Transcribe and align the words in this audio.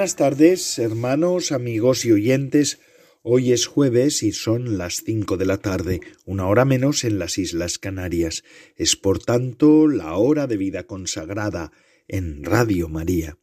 Buenas 0.00 0.16
tardes, 0.16 0.78
hermanos, 0.78 1.52
amigos 1.52 2.06
y 2.06 2.12
oyentes. 2.12 2.78
Hoy 3.20 3.52
es 3.52 3.66
jueves 3.66 4.22
y 4.22 4.32
son 4.32 4.78
las 4.78 5.02
cinco 5.04 5.36
de 5.36 5.44
la 5.44 5.58
tarde, 5.58 6.00
una 6.24 6.46
hora 6.46 6.64
menos 6.64 7.04
en 7.04 7.18
las 7.18 7.36
Islas 7.36 7.76
Canarias. 7.76 8.42
Es 8.76 8.96
por 8.96 9.18
tanto 9.18 9.86
la 9.88 10.16
hora 10.16 10.46
de 10.46 10.56
vida 10.56 10.84
consagrada 10.84 11.70
en 12.08 12.44
Radio 12.44 12.88
María. 12.88 13.36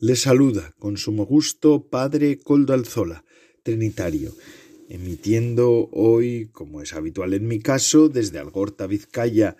Le 0.00 0.16
saluda 0.16 0.74
con 0.80 0.96
sumo 0.96 1.26
gusto 1.26 1.88
Padre 1.88 2.40
Coldo 2.40 2.74
Alzola, 2.74 3.24
Trinitario, 3.62 4.34
emitiendo 4.88 5.90
hoy, 5.92 6.48
como 6.50 6.82
es 6.82 6.92
habitual 6.92 7.34
en 7.34 7.46
mi 7.46 7.60
caso, 7.60 8.08
desde 8.08 8.40
Algorta, 8.40 8.88
Vizcaya, 8.88 9.56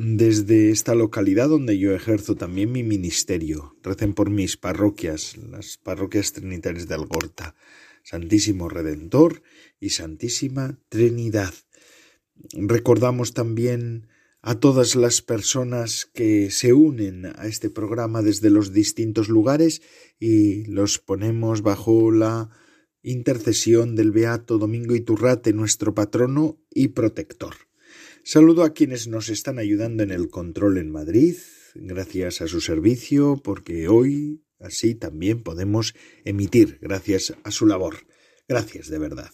desde 0.00 0.70
esta 0.70 0.94
localidad 0.94 1.48
donde 1.48 1.76
yo 1.76 1.92
ejerzo 1.92 2.36
también 2.36 2.70
mi 2.70 2.84
ministerio. 2.84 3.76
Recen 3.82 4.14
por 4.14 4.30
mis 4.30 4.56
parroquias, 4.56 5.36
las 5.36 5.76
parroquias 5.76 6.32
trinitarias 6.32 6.86
de 6.86 6.94
Algorta, 6.94 7.56
Santísimo 8.04 8.68
Redentor 8.68 9.42
y 9.80 9.90
Santísima 9.90 10.78
Trinidad. 10.88 11.52
Recordamos 12.52 13.34
también 13.34 14.06
a 14.40 14.60
todas 14.60 14.94
las 14.94 15.20
personas 15.20 16.08
que 16.14 16.52
se 16.52 16.72
unen 16.72 17.26
a 17.26 17.48
este 17.48 17.68
programa 17.68 18.22
desde 18.22 18.50
los 18.50 18.72
distintos 18.72 19.28
lugares 19.28 19.82
y 20.20 20.64
los 20.66 21.00
ponemos 21.00 21.62
bajo 21.62 22.12
la 22.12 22.50
intercesión 23.02 23.96
del 23.96 24.12
Beato 24.12 24.58
Domingo 24.58 24.94
Iturrate, 24.94 25.52
nuestro 25.52 25.92
patrono 25.92 26.62
y 26.70 26.88
protector. 26.88 27.67
Saludo 28.24 28.64
a 28.64 28.74
quienes 28.74 29.08
nos 29.08 29.28
están 29.28 29.58
ayudando 29.58 30.02
en 30.02 30.10
el 30.10 30.28
control 30.28 30.78
en 30.78 30.90
Madrid, 30.90 31.36
gracias 31.74 32.42
a 32.42 32.48
su 32.48 32.60
servicio, 32.60 33.40
porque 33.42 33.88
hoy 33.88 34.42
así 34.60 34.94
también 34.94 35.42
podemos 35.42 35.94
emitir, 36.24 36.78
gracias 36.82 37.34
a 37.42 37.50
su 37.50 37.66
labor. 37.66 38.06
Gracias 38.46 38.88
de 38.88 38.98
verdad. 38.98 39.30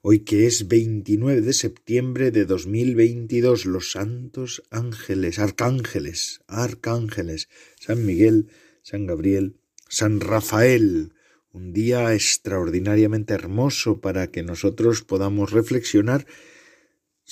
Hoy 0.00 0.20
que 0.20 0.46
es 0.46 0.66
29 0.66 1.42
de 1.42 1.52
septiembre 1.52 2.30
de 2.30 2.44
2022, 2.44 3.66
los 3.66 3.92
santos 3.92 4.62
ángeles, 4.70 5.38
arcángeles, 5.38 6.40
arcángeles, 6.48 7.48
San 7.78 8.04
Miguel, 8.04 8.48
San 8.82 9.06
Gabriel, 9.06 9.56
San 9.88 10.20
Rafael, 10.20 11.12
un 11.52 11.72
día 11.72 12.14
extraordinariamente 12.14 13.34
hermoso 13.34 14.00
para 14.00 14.30
que 14.30 14.42
nosotros 14.42 15.02
podamos 15.02 15.52
reflexionar 15.52 16.26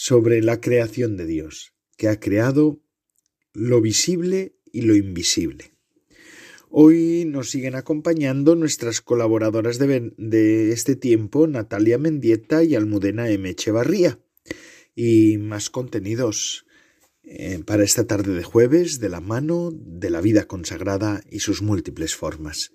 sobre 0.03 0.41
la 0.41 0.63
creación 0.63 1.19
de 1.19 1.27
Dios, 1.27 1.75
que 1.99 2.09
ha 2.09 2.19
creado 2.19 2.81
lo 3.53 3.83
visible 3.83 4.57
y 4.73 4.81
lo 4.81 4.97
invisible. 4.97 5.75
Hoy 6.71 7.27
nos 7.27 7.51
siguen 7.51 7.75
acompañando 7.75 8.55
nuestras 8.55 9.03
colaboradoras 9.03 9.79
de, 9.79 10.73
este 10.73 10.97
tiempo, 10.97 11.47
Natalia 11.47 11.99
Mendieta 11.99 12.65
y 12.65 12.77
Almudena 12.77 13.29
M. 13.29 13.47
Echevarría, 13.51 14.19
y 14.95 15.37
más 15.37 15.69
contenidos 15.69 16.65
eh, 17.23 17.63
para 17.67 17.85
esta 17.85 18.07
tarde 18.07 18.33
de 18.33 18.43
jueves 18.43 19.01
de 19.01 19.11
la 19.11 19.21
mano 19.21 19.69
de 19.71 20.09
la 20.09 20.23
vida 20.23 20.47
consagrada 20.47 21.23
y 21.29 21.41
sus 21.41 21.61
múltiples 21.61 22.17
formas. 22.17 22.73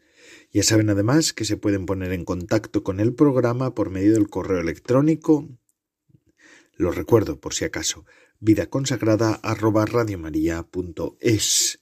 Ya 0.53 0.61
saben 0.61 0.91
además 0.91 1.33
que 1.33 1.45
se 1.45 1.57
pueden 1.57 1.87
poner 1.87 2.13
en 2.13 2.23
contacto 2.23 2.83
con 2.83 2.99
el 2.99 3.15
programa 3.15 3.73
por 3.73 3.89
medio 3.89 4.13
del 4.13 4.29
correo 4.29 4.59
electrónico 4.59 5.49
lo 6.77 6.91
recuerdo 6.91 7.39
por 7.39 7.53
si 7.53 7.65
acaso. 7.65 8.05
Vida 8.39 8.69
consagrada 8.69 9.33
arroba 9.43 9.85
es. 11.19 11.79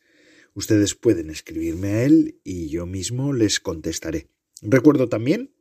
Ustedes 0.53 0.93
pueden 0.95 1.29
escribirme 1.29 1.87
a 1.89 2.03
él 2.03 2.39
y 2.43 2.69
yo 2.69 2.85
mismo 2.85 3.33
les 3.33 3.59
contestaré. 3.59 4.29
Recuerdo 4.61 5.09
también 5.09 5.51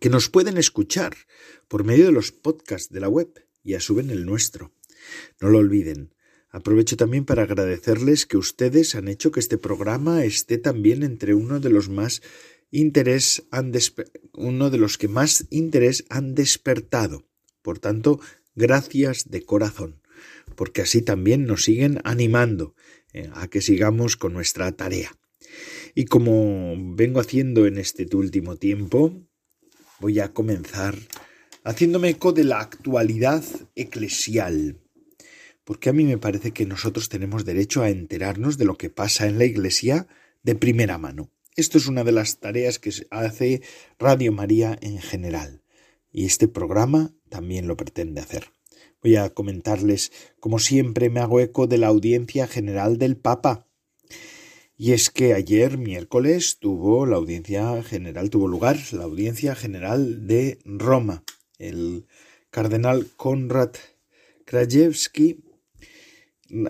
que 0.00 0.10
nos 0.10 0.28
pueden 0.28 0.58
escuchar 0.58 1.16
por 1.68 1.84
medio 1.84 2.06
de 2.06 2.12
los 2.12 2.32
podcasts 2.32 2.92
de 2.92 3.00
la 3.00 3.08
web 3.08 3.46
y 3.62 3.74
a 3.74 3.80
suben 3.80 4.10
el 4.10 4.26
nuestro. 4.26 4.72
No 5.40 5.48
lo 5.48 5.58
olviden. 5.58 6.14
Aprovecho 6.50 6.96
también 6.96 7.24
para 7.24 7.44
agradecerles 7.44 8.26
que 8.26 8.36
ustedes 8.36 8.94
han 8.94 9.08
hecho 9.08 9.30
que 9.30 9.40
este 9.40 9.56
programa 9.56 10.24
esté 10.24 10.58
también 10.58 11.02
entre 11.02 11.34
uno 11.34 11.60
de 11.60 11.70
los 11.70 11.88
más 11.88 12.22
interés 12.70 13.44
han 13.50 13.72
uno 14.34 14.70
de 14.70 14.78
los 14.78 14.98
que 14.98 15.08
más 15.08 15.46
interés 15.50 16.04
han 16.10 16.34
despertado. 16.34 17.24
Por 17.62 17.78
tanto, 17.78 18.20
gracias 18.54 19.30
de 19.30 19.42
corazón, 19.44 20.02
porque 20.56 20.82
así 20.82 21.02
también 21.02 21.46
nos 21.46 21.64
siguen 21.64 22.00
animando 22.04 22.74
eh, 23.12 23.30
a 23.34 23.48
que 23.48 23.60
sigamos 23.60 24.16
con 24.16 24.32
nuestra 24.32 24.72
tarea. 24.72 25.16
Y 25.94 26.06
como 26.06 26.74
vengo 26.94 27.20
haciendo 27.20 27.66
en 27.66 27.78
este 27.78 28.06
último 28.16 28.56
tiempo, 28.56 29.22
voy 30.00 30.20
a 30.20 30.32
comenzar 30.32 30.96
haciéndome 31.64 32.10
eco 32.10 32.32
de 32.32 32.44
la 32.44 32.60
actualidad 32.60 33.44
eclesial, 33.76 34.80
porque 35.64 35.90
a 35.90 35.92
mí 35.92 36.04
me 36.04 36.18
parece 36.18 36.52
que 36.52 36.66
nosotros 36.66 37.08
tenemos 37.08 37.44
derecho 37.44 37.82
a 37.82 37.90
enterarnos 37.90 38.58
de 38.58 38.64
lo 38.64 38.76
que 38.76 38.90
pasa 38.90 39.28
en 39.28 39.38
la 39.38 39.44
Iglesia 39.44 40.08
de 40.42 40.54
primera 40.54 40.98
mano. 40.98 41.30
Esto 41.54 41.78
es 41.78 41.86
una 41.86 42.02
de 42.02 42.12
las 42.12 42.40
tareas 42.40 42.78
que 42.78 42.90
hace 43.10 43.62
Radio 43.98 44.32
María 44.32 44.76
en 44.80 44.98
general 44.98 45.62
y 46.10 46.24
este 46.24 46.48
programa 46.48 47.14
también 47.32 47.66
lo 47.66 47.78
pretende 47.78 48.20
hacer. 48.20 48.52
Voy 49.02 49.16
a 49.16 49.30
comentarles, 49.30 50.12
como 50.38 50.58
siempre, 50.58 51.08
me 51.08 51.20
hago 51.20 51.40
eco 51.40 51.66
de 51.66 51.78
la 51.78 51.86
audiencia 51.86 52.46
general 52.46 52.98
del 52.98 53.16
Papa. 53.16 53.66
Y 54.76 54.92
es 54.92 55.08
que 55.08 55.32
ayer, 55.32 55.78
miércoles, 55.78 56.58
tuvo 56.60 57.06
la 57.06 57.16
audiencia 57.16 57.82
general, 57.82 58.28
tuvo 58.28 58.48
lugar 58.48 58.78
la 58.92 59.04
audiencia 59.04 59.54
general 59.54 60.26
de 60.26 60.58
Roma. 60.66 61.24
El 61.58 62.06
cardenal 62.50 63.06
Konrad 63.16 63.72
Krajewski 64.44 65.42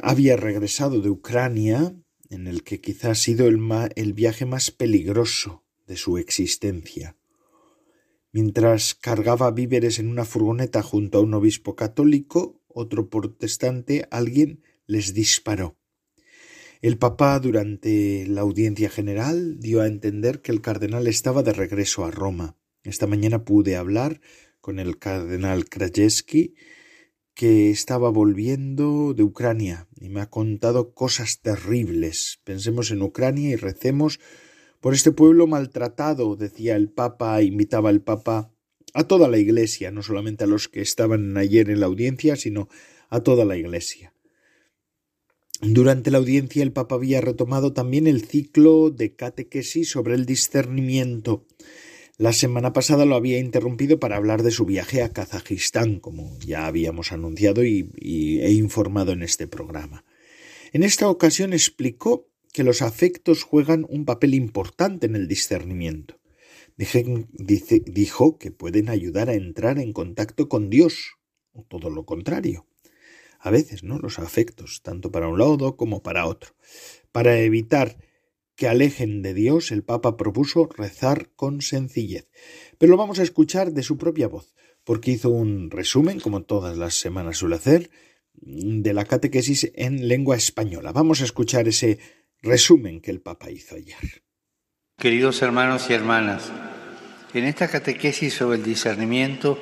había 0.01 0.37
regresado 0.37 1.01
de 1.01 1.11
Ucrania, 1.11 1.93
en 2.31 2.47
el 2.47 2.63
que 2.63 2.81
quizá 2.81 3.11
ha 3.11 3.15
sido 3.17 3.49
el, 3.49 3.61
el 3.97 4.13
viaje 4.13 4.47
más 4.47 4.71
peligroso 4.71 5.65
de 5.89 5.97
su 5.97 6.19
existencia. 6.19 7.17
Mientras 8.33 8.95
cargaba 8.95 9.51
víveres 9.51 9.99
en 9.99 10.09
una 10.09 10.25
furgoneta 10.25 10.83
junto 10.83 11.19
a 11.19 11.21
un 11.21 11.35
obispo 11.35 11.77
católico, 11.77 12.63
otro 12.67 13.11
protestante, 13.11 14.09
alguien 14.11 14.63
les 14.87 15.13
disparó. 15.13 15.77
El 16.81 16.97
Papa, 16.97 17.39
durante 17.39 18.27
la 18.27 18.41
audiencia 18.41 18.89
general, 18.89 19.61
dio 19.61 19.83
a 19.83 19.87
entender 19.87 20.41
que 20.41 20.51
el 20.51 20.63
cardenal 20.63 21.07
estaba 21.07 21.43
de 21.43 21.53
regreso 21.53 22.07
a 22.07 22.11
Roma. 22.11 22.57
Esta 22.83 23.07
mañana 23.07 23.45
pude 23.45 23.77
hablar 23.77 24.21
con 24.63 24.79
el 24.79 24.99
cardenal 24.99 25.69
Krajewski, 25.69 26.55
que 27.35 27.71
estaba 27.71 28.11
volviendo 28.11 29.15
de 29.15 29.23
Ucrania 29.23 29.89
y 29.95 30.09
me 30.09 30.23
ha 30.23 30.31
contado 30.31 30.95
cosas 30.95 31.41
terribles. 31.41 32.41
Pensemos 32.45 32.91
en 32.91 33.03
Ucrania 33.03 33.51
y 33.51 33.57
recemos 33.57 34.21
por 34.83 34.95
este 34.95 35.13
pueblo 35.13 35.47
maltratado, 35.47 36.35
decía 36.35 36.75
el 36.75 36.91
Papa, 36.91 37.41
invitaba 37.41 37.89
el 37.89 38.03
Papa 38.03 38.53
a 38.93 39.05
toda 39.05 39.29
la 39.29 39.39
Iglesia, 39.39 39.93
no 39.93 40.03
solamente 40.03 40.43
a 40.43 40.49
los 40.49 40.69
que 40.69 40.81
estaban 40.81 41.37
ayer 41.37 41.71
en 41.71 41.79
la 41.79 41.87
audiencia, 41.87 42.35
sino 42.35 42.69
a 43.09 43.21
toda 43.21 43.45
la 43.45 43.57
Iglesia. 43.57 44.13
Durante 45.61 46.11
la 46.11 46.19
audiencia 46.19 46.65
el 46.65 46.73
Papa 46.73 46.97
había 46.97 47.21
retomado 47.21 47.73
también 47.73 48.09
el 48.09 48.25
ciclo 48.25 48.91
de 48.91 49.15
catequesis 49.15 49.89
sobre 49.89 50.17
el 50.17 50.27
discernimiento. 50.27 51.47
La 52.19 52.33
semana 52.33 52.73
pasada 52.73 53.05
lo 53.05 53.15
había 53.15 53.39
interrumpido 53.39 54.01
para 54.01 54.17
hablar 54.17 54.43
de 54.43 54.51
su 54.51 54.65
viaje 54.65 55.05
a 55.05 55.13
Kazajistán, 55.13 56.01
como 56.01 56.37
ya 56.41 56.67
habíamos 56.67 57.13
anunciado 57.13 57.63
y, 57.63 57.89
he 58.43 58.51
informado 58.51 59.13
en 59.13 59.23
este 59.23 59.47
programa. 59.47 60.05
En 60.73 60.83
esta 60.83 61.09
ocasión 61.09 61.53
explicó 61.53 62.32
que 62.53 62.65
los 62.65 62.83
afectos 62.83 63.43
juegan 63.43 63.87
un 63.89 64.05
papel 64.05 64.35
importante 64.35 65.07
en 65.07 65.17
el 65.17 65.27
discernimiento. 65.27 66.21
dijo 66.77 68.39
que 68.39 68.51
pueden 68.51 68.89
ayudar 68.89 69.31
a 69.31 69.35
entrar 69.35 69.79
en 69.79 69.93
contacto 69.93 70.49
con 70.49 70.69
Dios, 70.71 71.17
o 71.53 71.65
todo 71.65 71.91
lo 71.91 72.05
contrario. 72.05 72.67
a 73.45 73.51
veces, 73.51 73.83
¿no? 73.83 73.99
Los 73.99 74.21
afectos, 74.21 74.83
tanto 74.83 75.11
para 75.11 75.27
un 75.27 75.37
lado 75.37 75.77
como 75.77 76.01
para 76.05 76.27
otro. 76.27 76.55
Para 77.11 77.41
evitar 77.41 77.99
que 78.55 78.69
alejen 78.69 79.23
de 79.23 79.35
Dios, 79.35 79.73
el 79.73 79.83
Papa 79.83 80.17
propuso 80.17 80.69
rezar 80.77 81.31
con 81.35 81.61
sencillez. 81.61 82.29
Pero 82.79 82.91
lo 82.93 82.97
vamos 82.97 83.19
a 83.19 83.25
escuchar 83.25 83.73
de 83.73 83.83
su 83.83 83.99
propia 83.99 84.29
voz, 84.29 84.55
porque 84.85 85.11
hizo 85.11 85.31
un 85.31 85.73
resumen, 85.73 86.21
como 86.21 86.45
todas 86.45 86.77
las 86.77 86.95
semanas 86.95 87.39
suele 87.39 87.57
hacer, 87.57 87.91
de 88.35 88.93
la 88.93 89.05
catequesis 89.05 89.73
en 89.75 90.07
lengua 90.07 90.37
española. 90.37 90.93
Vamos 90.93 91.21
a 91.21 91.25
escuchar 91.25 91.67
ese 91.67 91.99
resumen 92.43 93.01
que 93.01 93.11
el 93.11 93.21
Papa 93.21 93.51
hizo 93.51 93.77
ayer. 93.77 94.23
Queridos 94.99 95.43
hermanos 95.43 95.89
y 95.89 95.95
hermanas, 95.95 96.51
en 97.35 97.45
esta 97.45 97.69
catequesis 97.69 98.35
sobre 98.35 98.59
el 98.59 98.65
discernimiento 98.65 99.59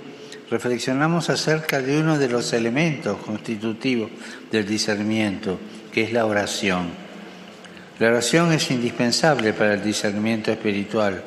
reflexionamos 0.50 1.30
acerca 1.30 1.80
de 1.80 2.00
uno 2.00 2.18
de 2.18 2.28
los 2.28 2.52
elementos 2.52 3.18
constitutivos 3.18 4.10
del 4.50 4.66
discernimiento, 4.66 5.60
que 5.92 6.02
es 6.02 6.12
la 6.12 6.26
oración. 6.26 6.88
La 7.98 8.08
oración 8.08 8.52
es 8.52 8.70
indispensable 8.70 9.52
para 9.52 9.74
el 9.74 9.82
discernimiento 9.82 10.50
espiritual 10.50 11.22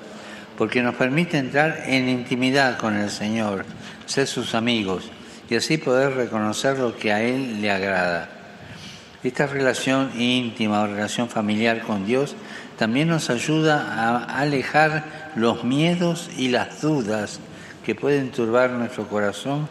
porque 0.57 0.81
nos 0.81 0.95
permite 0.95 1.37
entrar 1.37 1.83
en 1.87 2.09
intimidad 2.09 2.77
con 2.77 2.95
el 2.95 3.09
Señor, 3.09 3.65
ser 4.05 4.27
sus 4.27 4.53
amigos 4.55 5.09
y 5.49 5.55
así 5.55 5.77
poder 5.77 6.13
reconocer 6.13 6.79
lo 6.79 6.97
que 6.97 7.11
a 7.11 7.23
Él 7.23 7.61
le 7.61 7.71
agrada. 7.71 8.42
Esta 9.23 9.47
relación 9.47 10.11
íntima 10.19 10.81
o 10.81 10.87
relación 10.87 11.29
familiar 11.29 11.81
con 11.81 12.05
Dios 12.05 12.35
también 12.77 13.07
nos 13.07 13.29
ayuda 13.29 13.93
a 13.93 14.39
alejar 14.39 15.31
los 15.35 15.63
miedos 15.63 16.29
y 16.37 16.49
las 16.49 16.81
dudas 16.81 17.39
que 17.85 17.95
pueden 17.95 18.31
turbar 18.31 18.71
nuestro 18.71 19.07
corazón 19.07 19.69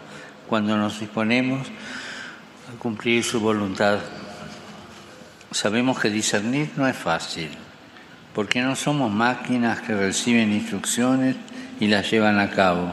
cuando 0.48 0.76
nos 0.78 1.00
disponemos 1.00 1.68
a 1.68 2.78
cumplir 2.78 3.22
su 3.24 3.40
voluntad. 3.40 3.98
Sabemos 5.50 6.00
que 6.00 6.08
discernir 6.08 6.70
no 6.76 6.88
es 6.88 6.96
fácil, 6.96 7.50
porque 8.34 8.62
no 8.62 8.74
somos 8.74 9.12
máquinas 9.12 9.80
que 9.80 9.94
reciben 9.94 10.52
instrucciones 10.52 11.36
y 11.78 11.88
las 11.88 12.10
llevan 12.10 12.40
a 12.40 12.50
cabo, 12.50 12.90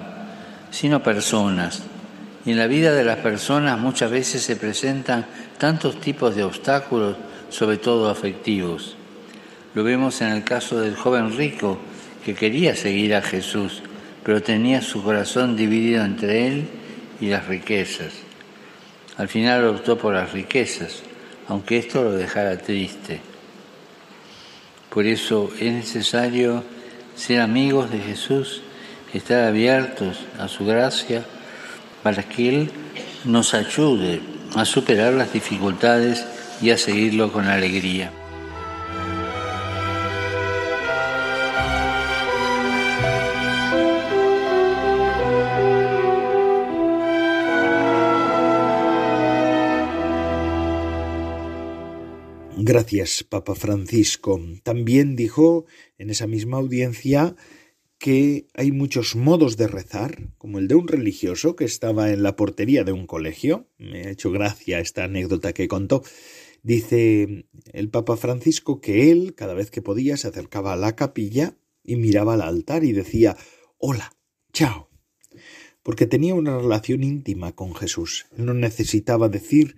sino 0.71 1.01
personas. 1.01 1.83
Y 2.45 2.51
en 2.51 2.57
la 2.57 2.67
vida 2.67 2.93
de 2.93 3.03
las 3.05 3.17
personas 3.17 3.79
muchas 3.79 4.11
veces 4.11 4.41
se 4.41 4.57
presentan 4.57 5.25
tantos 5.59 5.99
tipos 5.99 6.35
de 6.35 6.43
obstáculos, 6.43 7.15
sobre 7.49 7.77
todo 7.77 8.09
afectivos. 8.09 8.95
Lo 9.75 9.83
vemos 9.83 10.21
en 10.21 10.29
el 10.29 10.43
caso 10.43 10.79
del 10.79 10.95
joven 10.95 11.37
rico 11.37 11.77
que 12.25 12.33
quería 12.33 12.75
seguir 12.75 13.13
a 13.13 13.21
Jesús, 13.21 13.83
pero 14.23 14.41
tenía 14.41 14.81
su 14.81 15.03
corazón 15.03 15.55
dividido 15.55 16.03
entre 16.03 16.47
él 16.47 16.67
y 17.21 17.27
las 17.27 17.47
riquezas. 17.47 18.13
Al 19.17 19.27
final 19.27 19.67
optó 19.67 19.97
por 19.97 20.15
las 20.15 20.33
riquezas 20.33 21.03
aunque 21.49 21.79
esto 21.79 22.03
lo 22.03 22.11
dejara 22.11 22.57
triste. 22.57 23.19
Por 24.89 25.05
eso 25.05 25.51
es 25.59 25.73
necesario 25.73 26.63
ser 27.15 27.41
amigos 27.41 27.91
de 27.91 27.99
Jesús, 27.99 28.61
estar 29.13 29.43
abiertos 29.45 30.19
a 30.37 30.47
su 30.47 30.65
gracia 30.65 31.25
para 32.03 32.23
que 32.23 32.49
Él 32.49 32.71
nos 33.25 33.55
ayude 33.55 34.21
a 34.55 34.65
superar 34.65 35.13
las 35.13 35.33
dificultades 35.33 36.25
y 36.61 36.71
a 36.71 36.77
seguirlo 36.77 37.31
con 37.31 37.45
alegría. 37.45 38.11
Gracias, 52.71 53.23
Papa 53.23 53.55
Francisco. 53.55 54.39
También 54.61 55.15
dijo 55.15 55.65
en 55.97 56.11
esa 56.11 56.27
misma 56.27 56.57
audiencia 56.57 57.35
que 57.99 58.47
hay 58.53 58.71
muchos 58.71 59.17
modos 59.17 59.57
de 59.57 59.67
rezar, 59.67 60.29
como 60.37 60.57
el 60.57 60.69
de 60.69 60.75
un 60.75 60.87
religioso 60.87 61.57
que 61.57 61.65
estaba 61.65 62.11
en 62.11 62.23
la 62.23 62.37
portería 62.37 62.85
de 62.85 62.93
un 62.93 63.05
colegio. 63.05 63.67
Me 63.77 64.07
ha 64.07 64.09
hecho 64.11 64.31
gracia 64.31 64.79
esta 64.79 65.03
anécdota 65.03 65.51
que 65.51 65.67
contó. 65.67 66.01
Dice 66.63 67.45
el 67.73 67.89
Papa 67.89 68.15
Francisco 68.15 68.79
que 68.79 69.11
él, 69.11 69.35
cada 69.35 69.53
vez 69.53 69.69
que 69.69 69.81
podía, 69.81 70.15
se 70.15 70.29
acercaba 70.29 70.73
a 70.73 70.77
la 70.77 70.95
capilla 70.95 71.57
y 71.83 71.97
miraba 71.97 72.35
al 72.35 72.41
altar 72.41 72.85
y 72.85 72.93
decía 72.93 73.35
Hola, 73.77 74.13
chao. 74.53 74.89
Porque 75.83 76.05
tenía 76.05 76.35
una 76.35 76.57
relación 76.57 77.03
íntima 77.03 77.53
con 77.53 77.75
Jesús. 77.75 78.27
No 78.35 78.53
necesitaba 78.53 79.27
decir 79.27 79.75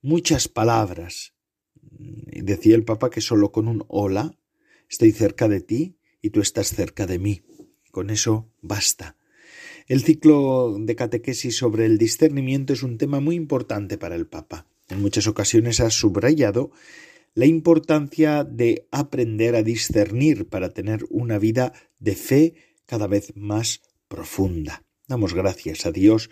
muchas 0.00 0.46
palabras, 0.46 1.34
decía 1.80 2.76
el 2.76 2.84
Papa 2.84 3.10
que 3.10 3.20
solo 3.20 3.50
con 3.50 3.66
un 3.66 3.84
hola 3.88 4.36
estoy 4.88 5.10
cerca 5.10 5.48
de 5.48 5.60
ti 5.60 5.96
y 6.22 6.30
tú 6.30 6.40
estás 6.40 6.68
cerca 6.68 7.06
de 7.06 7.18
mí. 7.18 7.42
Con 7.94 8.10
eso 8.10 8.50
basta. 8.60 9.16
El 9.86 10.02
ciclo 10.02 10.76
de 10.80 10.96
catequesis 10.96 11.56
sobre 11.56 11.86
el 11.86 11.96
discernimiento 11.96 12.72
es 12.72 12.82
un 12.82 12.98
tema 12.98 13.20
muy 13.20 13.36
importante 13.36 13.98
para 13.98 14.16
el 14.16 14.26
Papa. 14.26 14.66
En 14.88 15.00
muchas 15.00 15.28
ocasiones 15.28 15.78
ha 15.78 15.90
subrayado 15.90 16.72
la 17.34 17.46
importancia 17.46 18.42
de 18.42 18.88
aprender 18.90 19.54
a 19.54 19.62
discernir 19.62 20.48
para 20.48 20.70
tener 20.70 21.06
una 21.08 21.38
vida 21.38 21.72
de 22.00 22.16
fe 22.16 22.54
cada 22.84 23.06
vez 23.06 23.32
más 23.36 23.80
profunda. 24.08 24.82
Damos 25.06 25.32
gracias 25.32 25.86
a 25.86 25.92
Dios 25.92 26.30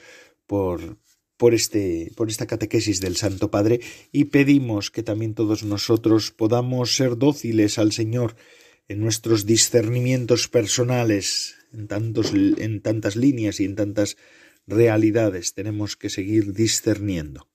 por 0.48 0.98
por, 1.36 1.54
este, 1.54 2.12
por 2.16 2.28
esta 2.28 2.46
catequesis 2.46 3.00
del 3.00 3.16
Santo 3.16 3.50
Padre 3.50 3.80
y 4.12 4.26
pedimos 4.26 4.90
que 4.90 5.02
también 5.02 5.34
todos 5.34 5.64
nosotros 5.64 6.30
podamos 6.30 6.96
ser 6.96 7.16
dóciles 7.18 7.78
al 7.78 7.90
Señor 7.90 8.36
en 8.88 9.00
nuestros 9.00 9.46
discernimientos 9.46 10.48
personales, 10.48 11.56
en, 11.72 11.88
tantos, 11.88 12.32
en 12.34 12.80
tantas 12.80 13.16
líneas 13.16 13.60
y 13.60 13.64
en 13.64 13.76
tantas 13.76 14.16
realidades 14.66 15.54
tenemos 15.54 15.96
que 15.96 16.10
seguir 16.10 16.52
discerniendo. 16.52 17.48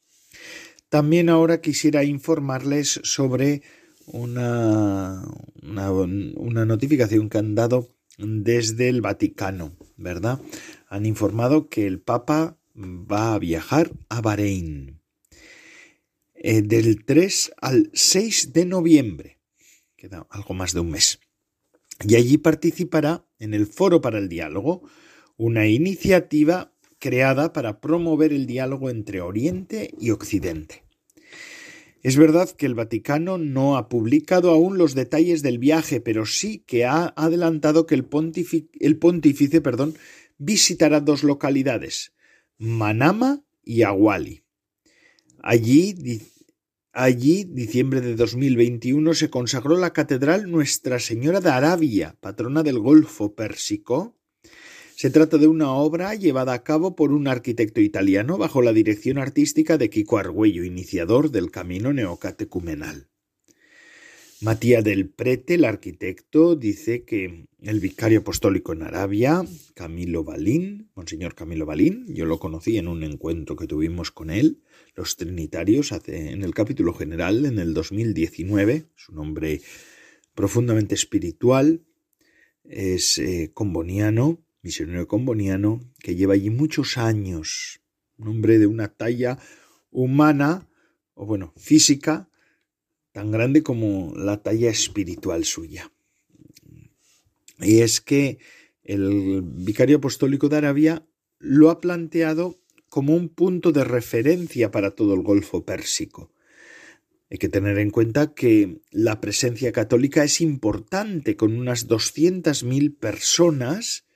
También 0.89 1.29
ahora 1.29 1.61
quisiera 1.61 2.03
informarles 2.03 2.99
sobre 3.03 3.61
una, 4.05 5.21
una, 5.61 6.65
notificación 6.65 7.29
que 7.29 7.37
han 7.37 7.55
dado 7.55 7.89
desde 8.17 8.87
el 8.87 9.01
Vaticano, 9.01 9.75
¿verdad? 9.97 10.39
Han 10.87 11.05
informado 11.05 11.67
que 11.67 11.87
el 11.87 11.99
Papa 11.99 12.57
va 12.75 13.33
a 13.33 13.39
viajar 13.39 13.91
a 14.07 14.21
Bahrein 14.21 15.01
eh, 16.35 16.61
del 16.61 17.03
3 17.03 17.51
al 17.57 17.89
6 17.93 18.53
de 18.53 18.65
noviembre. 18.65 19.39
Queda 19.97 20.25
algo 20.29 20.53
más 20.53 20.73
de 20.73 20.79
un 20.79 20.91
mes. 20.91 21.19
Y 22.05 22.15
allí 22.15 22.37
participará 22.37 23.25
en 23.39 23.53
el 23.53 23.67
Foro 23.67 24.01
para 24.01 24.19
el 24.19 24.29
Diálogo, 24.29 24.83
una 25.37 25.67
iniciativa 25.67 26.73
creada 26.99 27.53
para 27.53 27.79
promover 27.79 28.33
el 28.33 28.47
diálogo 28.47 28.89
entre 28.89 29.21
Oriente 29.21 29.93
y 29.99 30.11
Occidente. 30.11 30.83
Es 32.03 32.15
verdad 32.15 32.49
que 32.49 32.65
el 32.65 32.75
Vaticano 32.75 33.37
no 33.37 33.77
ha 33.77 33.89
publicado 33.89 34.51
aún 34.51 34.77
los 34.77 34.95
detalles 34.95 35.41
del 35.41 35.59
viaje, 35.59 35.99
pero 35.99 36.25
sí 36.25 36.63
que 36.65 36.85
ha 36.85 37.13
adelantado 37.17 37.85
que 37.85 37.95
el, 37.95 38.07
el 38.79 38.97
pontífice 38.97 39.61
perdón, 39.61 39.95
visitará 40.37 41.01
dos 41.01 41.23
localidades, 41.23 42.13
Manama 42.57 43.43
y 43.63 43.81
Aguali. 43.81 44.43
Allí, 45.43 45.95
allí, 46.97 47.43
diciembre 47.43 48.01
de 48.01 48.15
2021, 48.15 49.13
se 49.13 49.29
consagró 49.29 49.77
la 49.77 49.93
Catedral 49.93 50.49
Nuestra 50.49 50.99
Señora 50.99 51.41
de 51.41 51.51
Arabia, 51.51 52.15
patrona 52.19 52.63
del 52.63 52.79
Golfo 52.79 53.35
Pérsico. 53.35 54.17
Se 54.95 55.11
trata 55.11 55.37
de 55.37 55.45
una 55.45 55.71
obra 55.71 56.15
llevada 56.15 56.53
a 56.53 56.63
cabo 56.63 56.95
por 56.95 57.11
un 57.11 57.27
arquitecto 57.27 57.81
italiano 57.81 58.39
bajo 58.39 58.63
la 58.63 58.73
dirección 58.73 59.19
artística 59.19 59.77
de 59.77 59.91
Kiko 59.91 60.17
Argüello, 60.17 60.63
iniciador 60.63 61.29
del 61.29 61.51
camino 61.51 61.93
neocatecumenal. 61.93 63.07
Matías 64.41 64.83
del 64.83 65.09
Prete, 65.09 65.53
el 65.53 65.65
arquitecto, 65.65 66.55
dice 66.55 67.03
que 67.05 67.45
el 67.61 67.79
vicario 67.79 68.19
apostólico 68.19 68.73
en 68.73 68.81
Arabia, 68.81 69.43
Camilo 69.75 70.23
Balín, 70.23 70.89
Monseñor 70.95 71.35
Camilo 71.35 71.67
Balín, 71.67 72.05
yo 72.07 72.25
lo 72.25 72.39
conocí 72.39 72.77
en 72.77 72.87
un 72.87 73.03
encuentro 73.03 73.55
que 73.55 73.67
tuvimos 73.67 74.11
con 74.11 74.31
él, 74.31 74.61
los 74.97 75.15
Trinitarios, 75.15 75.93
en 76.07 76.43
el 76.43 76.55
capítulo 76.55 76.91
general, 76.91 77.45
en 77.45 77.59
el 77.59 77.75
2019, 77.75 78.87
es 78.97 79.09
un 79.09 79.19
hombre 79.19 79.61
profundamente 80.33 80.95
espiritual, 80.95 81.85
es 82.63 83.19
eh, 83.19 83.51
comboniano, 83.53 84.43
misionero 84.63 85.07
comboniano, 85.07 85.79
que 85.99 86.15
lleva 86.15 86.33
allí 86.33 86.49
muchos 86.49 86.97
años, 86.97 87.79
un 88.17 88.29
hombre 88.29 88.57
de 88.57 88.65
una 88.65 88.87
talla 88.87 89.37
humana, 89.91 90.67
o 91.13 91.27
bueno, 91.27 91.53
física, 91.57 92.27
tan 93.11 93.29
grande 93.29 93.61
como 93.61 94.15
la 94.15 94.41
talla 94.41 94.71
espiritual 94.71 95.45
suya. 95.45 95.91
Y 97.59 97.81
es 97.81 98.01
que 98.01 98.39
el 98.81 99.43
vicario 99.43 99.97
apostólico 99.97 100.49
de 100.49 100.57
Arabia 100.57 101.07
lo 101.37 101.69
ha 101.69 101.81
planteado 101.81 102.59
como 102.97 103.15
un 103.15 103.29
punto 103.29 103.71
de 103.71 103.83
referencia 103.83 104.71
para 104.71 104.95
todo 104.95 105.13
el 105.13 105.21
Golfo 105.21 105.63
Pérsico. 105.63 106.33
Hay 107.29 107.37
que 107.37 107.47
tener 107.47 107.77
en 107.77 107.91
cuenta 107.91 108.33
que 108.33 108.81
la 108.89 109.21
presencia 109.21 109.71
católica 109.71 110.23
es 110.23 110.41
importante, 110.41 111.35
con 111.35 111.55
unas 111.55 111.87
200.000 111.87 112.97
personas 112.97 114.07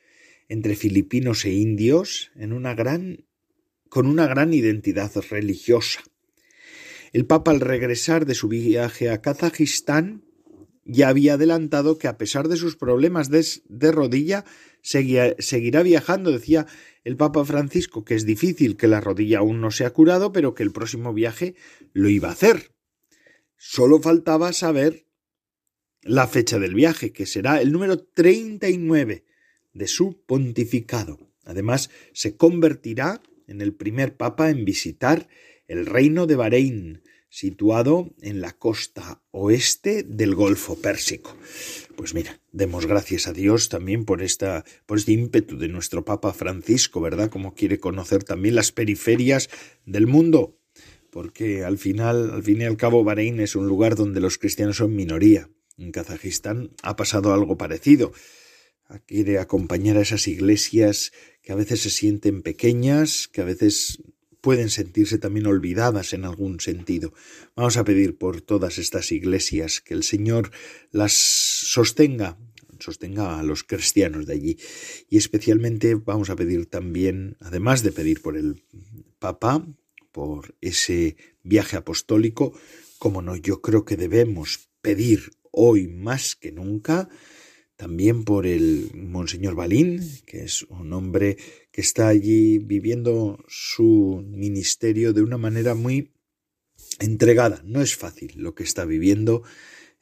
entre 0.50 0.76
filipinos 0.76 1.46
e 1.46 1.52
indios 1.52 2.32
con 3.88 4.08
una 4.08 4.26
gran 4.26 4.52
identidad 4.52 5.12
religiosa. 5.30 6.02
El 7.14 7.28
Papa 7.28 7.52
al 7.52 7.60
regresar 7.60 8.26
de 8.26 8.34
su 8.34 8.48
viaje 8.48 9.12
a 9.12 9.22
Kazajistán 9.22 10.24
ya 10.84 11.10
había 11.10 11.36
adelantado 11.36 11.98
que 11.98 12.08
a 12.08 12.18
pesar 12.18 12.48
de 12.48 12.58
sus 12.58 12.76
problemas 12.76 13.30
de, 13.30 13.92
rodilla 13.92 14.46
seguirá 14.82 15.84
viajando, 15.84 16.32
decía 16.32 16.66
el 17.04 17.18
Papa 17.18 17.46
Francisco, 17.46 18.04
que 18.04 18.16
es 18.16 18.26
difícil, 18.26 18.78
que 18.78 18.88
la 18.88 19.02
rodilla 19.02 19.40
aún 19.40 19.62
no 19.62 19.72
se 19.72 19.86
ha 19.86 19.94
curado, 19.94 20.32
pero 20.32 20.54
que 20.54 20.64
el 20.64 20.72
próximo 20.72 21.14
viaje 21.14 21.56
lo 21.94 22.10
iba 22.10 22.30
a 22.30 22.34
hacer. 22.34 22.74
Solo 23.58 24.02
faltaba 24.02 24.54
saber 24.54 25.06
la 26.04 26.28
fecha 26.28 26.60
del 26.60 26.74
viaje, 26.74 27.12
que 27.14 27.26
será 27.26 27.62
el 27.62 27.72
número 27.72 28.00
39 28.00 29.26
de 29.74 29.88
su 29.88 30.24
pontificado. 30.26 31.32
Además, 31.46 31.90
se 32.14 32.36
convertirá 32.38 33.22
en 33.48 33.62
el 33.62 33.74
primer 33.74 34.16
papa 34.16 34.50
en 34.50 34.66
visitar 34.66 35.28
el 35.68 35.86
reino 35.86 36.28
de 36.28 36.36
Bahrein, 36.36 37.04
situado 37.32 38.14
en 38.22 38.42
la 38.42 38.52
costa 38.52 39.24
oeste 39.32 40.04
del 40.04 40.36
Golfo 40.36 40.76
Pérsico. 40.76 41.36
Pues 41.96 42.14
mira, 42.14 42.40
demos 42.52 42.86
gracias 42.86 43.28
a 43.28 43.34
Dios 43.34 43.70
también 43.70 44.06
por 44.06 44.22
esta 44.22 44.66
por 44.86 45.00
este 45.00 45.14
ímpetu 45.14 45.58
de 45.58 45.70
nuestro 45.70 46.06
Papa 46.06 46.34
Francisco, 46.34 47.02
¿verdad? 47.02 47.32
Como 47.32 47.56
quiere 47.56 47.80
conocer 47.80 48.24
también 48.24 48.54
las 48.54 48.72
periferias 48.72 49.50
del 49.86 50.06
mundo 50.06 50.58
porque 51.12 51.64
al 51.64 51.78
final, 51.78 52.32
al 52.32 52.42
fin 52.42 52.62
y 52.62 52.64
al 52.64 52.78
cabo, 52.78 53.04
Bahrein 53.04 53.40
es 53.42 53.56
un 53.56 53.68
lugar 53.68 53.96
donde 53.96 54.22
los 54.22 54.38
cristianos 54.38 54.78
son 54.78 54.96
minoría. 54.96 55.50
En 55.78 55.92
Kazajistán 55.92 56.72
ha 56.84 56.96
pasado 56.96 57.34
algo 57.34 57.58
parecido. 57.58 58.14
Quiere 59.06 59.38
acompañar 59.38 59.98
a 59.98 60.02
esas 60.02 60.28
iglesias 60.28 61.12
que 61.42 61.52
a 61.52 61.56
veces 61.56 61.82
se 61.82 61.90
sienten 61.90 62.42
pequeñas, 62.42 63.28
que 63.28 63.42
a 63.42 63.46
veces 63.46 64.02
pueden 64.41 64.69
sentirse 64.69 65.17
también 65.17 65.48
olvidadas 65.48 66.13
en 66.13 66.25
algún 66.25 66.60
sentido. 66.60 67.13
Vamos 67.55 67.77
a 67.77 67.83
pedir 67.83 68.17
por 68.17 68.41
todas 68.41 68.77
estas 68.77 69.12
iglesias 69.12 69.81
que 69.81 69.93
el 69.93 70.03
Señor 70.03 70.51
las 70.91 71.13
sostenga, 71.13 72.38
sostenga 72.79 73.39
a 73.39 73.43
los 73.43 73.63
cristianos 73.63 74.25
de 74.25 74.33
allí. 74.33 74.57
Y 75.10 75.17
especialmente 75.17 75.95
vamos 75.95 76.29
a 76.29 76.36
pedir 76.36 76.65
también, 76.65 77.38
además 77.39 77.83
de 77.83 77.91
pedir 77.91 78.21
por 78.21 78.36
el 78.36 78.63
Papa, 79.19 79.65
por 80.12 80.55
ese 80.60 81.15
viaje 81.43 81.77
apostólico, 81.77 82.53
como 82.98 83.21
no, 83.21 83.36
yo 83.36 83.62
creo 83.62 83.86
que 83.86 83.98
debemos 83.98 84.69
pedir 84.81 85.31
hoy 85.51 85.88
más 85.88 86.36
que 86.36 86.51
nunca 86.51 87.10
también 87.81 88.25
por 88.25 88.45
el 88.45 88.91
Monseñor 88.93 89.55
Balín, 89.55 90.01
que 90.27 90.43
es 90.43 90.62
un 90.69 90.93
hombre 90.93 91.38
que 91.72 91.82
está 91.82 92.08
allí 92.08 92.60
viviendo 92.60 93.44
su 93.48 94.24
ministerio 94.28 95.13
de 95.13 95.22
una 95.22 95.38
manera 95.38 95.75
muy 95.75 96.12
entregada. 97.00 97.62
No 97.66 97.82
es 97.82 97.96
fácil 97.96 98.34
lo 98.36 98.54
que 98.56 98.63
está 98.63 98.86
viviendo 98.86 99.44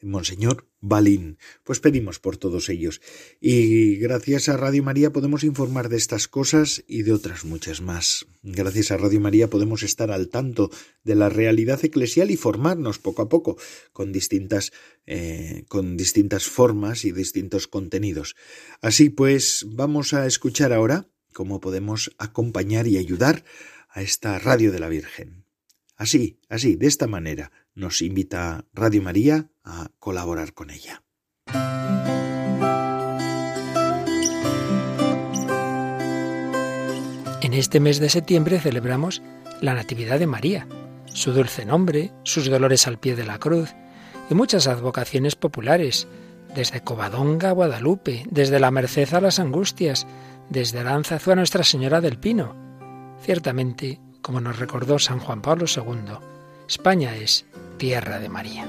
Monseñor 0.01 0.67
Balín. 0.81 1.37
Pues 1.63 1.79
pedimos 1.79 2.19
por 2.19 2.37
todos 2.37 2.69
ellos. 2.69 3.01
Y 3.41 3.97
gracias 3.97 4.47
a 4.47 4.57
Radio 4.57 4.81
María 4.83 5.11
podemos 5.11 5.43
informar 5.43 5.89
de 5.89 5.97
estas 5.97 6.27
cosas 6.27 6.83
y 6.87 7.03
de 7.03 7.11
otras 7.11 7.43
muchas 7.43 7.81
más. 7.81 8.25
Gracias 8.43 8.91
a 8.91 8.97
Radio 8.97 9.19
María 9.19 9.49
podemos 9.49 9.83
estar 9.83 10.11
al 10.11 10.29
tanto 10.29 10.71
de 11.03 11.15
la 11.15 11.29
realidad 11.29 11.83
eclesial 11.83 12.31
y 12.31 12.37
formarnos 12.37 12.99
poco 12.99 13.21
a 13.23 13.29
poco 13.29 13.57
con 13.91 14.11
distintas, 14.11 14.71
eh, 15.05 15.65
con 15.67 15.97
distintas 15.97 16.45
formas 16.45 17.03
y 17.03 17.11
distintos 17.11 17.67
contenidos. 17.67 18.35
Así 18.81 19.09
pues, 19.09 19.65
vamos 19.67 20.13
a 20.13 20.25
escuchar 20.25 20.71
ahora 20.71 21.09
cómo 21.33 21.59
podemos 21.59 22.15
acompañar 22.17 22.87
y 22.87 22.97
ayudar 22.97 23.43
a 23.89 24.01
esta 24.01 24.39
Radio 24.39 24.71
de 24.71 24.79
la 24.79 24.89
Virgen. 24.89 25.45
Así, 25.95 26.39
así, 26.49 26.75
de 26.75 26.87
esta 26.87 27.07
manera, 27.07 27.51
nos 27.75 28.01
invita 28.01 28.65
Radio 28.73 29.01
María 29.01 29.49
a 29.63 29.91
colaborar 29.99 30.53
con 30.53 30.69
ella. 30.69 31.03
En 37.41 37.53
este 37.53 37.79
mes 37.79 37.99
de 37.99 38.09
septiembre 38.09 38.59
celebramos 38.59 39.21
la 39.61 39.73
Natividad 39.73 40.19
de 40.19 40.27
María, 40.27 40.67
su 41.05 41.33
dulce 41.33 41.65
nombre, 41.65 42.11
sus 42.23 42.49
dolores 42.49 42.85
al 42.87 42.99
pie 42.99 43.15
de 43.15 43.25
la 43.25 43.39
cruz 43.39 43.73
y 44.29 44.35
muchas 44.35 44.67
advocaciones 44.67 45.35
populares, 45.35 46.07
desde 46.53 46.81
Covadonga 46.81 47.49
a 47.49 47.53
Guadalupe, 47.53 48.25
desde 48.29 48.59
la 48.59 48.71
Merced 48.71 49.13
a 49.13 49.21
las 49.21 49.39
Angustias, 49.39 50.07
desde 50.49 50.79
Aranzazu 50.79 51.31
a 51.31 51.35
Nuestra 51.35 51.63
Señora 51.63 52.01
del 52.01 52.17
Pino. 52.17 52.55
Ciertamente, 53.21 53.99
como 54.21 54.41
nos 54.41 54.59
recordó 54.59 54.99
San 54.99 55.19
Juan 55.19 55.41
Pablo 55.41 55.65
II, 55.73 56.17
España 56.67 57.15
es 57.15 57.45
tierra 57.77 58.19
de 58.19 58.29
María. 58.29 58.65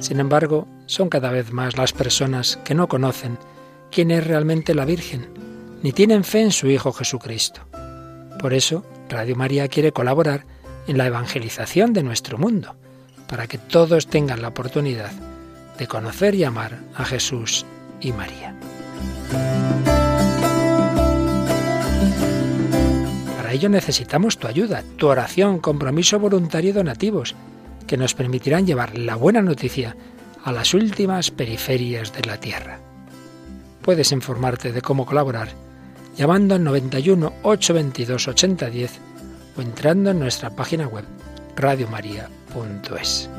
Sin 0.00 0.20
embargo, 0.20 0.66
son 0.86 1.08
cada 1.10 1.30
vez 1.30 1.52
más 1.52 1.76
las 1.76 1.92
personas 1.92 2.58
que 2.64 2.74
no 2.74 2.88
conocen 2.88 3.38
quién 3.90 4.10
es 4.10 4.26
realmente 4.26 4.74
la 4.74 4.84
Virgen, 4.84 5.28
ni 5.82 5.92
tienen 5.92 6.24
fe 6.24 6.40
en 6.40 6.52
su 6.52 6.68
Hijo 6.68 6.92
Jesucristo. 6.92 7.60
Por 8.40 8.54
eso, 8.54 8.84
Radio 9.08 9.36
María 9.36 9.68
quiere 9.68 9.92
colaborar 9.92 10.46
en 10.88 10.98
la 10.98 11.06
evangelización 11.06 11.92
de 11.92 12.02
nuestro 12.02 12.38
mundo, 12.38 12.74
para 13.28 13.46
que 13.46 13.58
todos 13.58 14.08
tengan 14.08 14.42
la 14.42 14.48
oportunidad 14.48 15.12
de 15.78 15.86
conocer 15.86 16.34
y 16.34 16.44
amar 16.44 16.78
a 16.96 17.04
Jesús 17.04 17.64
y 18.00 18.12
María. 18.12 18.54
Para 23.36 23.52
ello 23.52 23.68
necesitamos 23.68 24.38
tu 24.38 24.48
ayuda, 24.48 24.82
tu 24.96 25.06
oración, 25.06 25.60
compromiso 25.60 26.18
voluntario 26.18 26.70
y 26.70 26.72
donativos, 26.72 27.36
que 27.86 27.96
nos 27.96 28.14
permitirán 28.14 28.66
llevar 28.66 28.98
la 28.98 29.14
buena 29.14 29.42
noticia 29.42 29.94
a 30.42 30.52
las 30.52 30.74
últimas 30.74 31.30
periferias 31.30 32.12
de 32.12 32.22
la 32.22 32.38
Tierra. 32.38 32.80
Puedes 33.82 34.12
informarte 34.12 34.72
de 34.72 34.82
cómo 34.82 35.06
colaborar 35.06 35.48
llamando 36.16 36.56
al 36.56 36.64
91 36.64 37.32
822 37.42 38.28
8010 38.28 39.07
entrando 39.62 40.10
en 40.10 40.18
nuestra 40.18 40.50
página 40.50 40.86
web 40.86 41.04
radiomaria.es. 41.56 43.30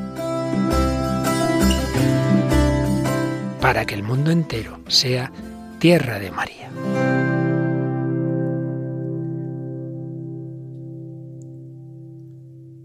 Para 3.61 3.85
que 3.85 3.95
el 3.95 4.03
mundo 4.03 4.31
entero 4.31 4.79
sea 4.87 5.31
tierra 5.79 6.19
de 6.19 6.31
María. 6.31 6.69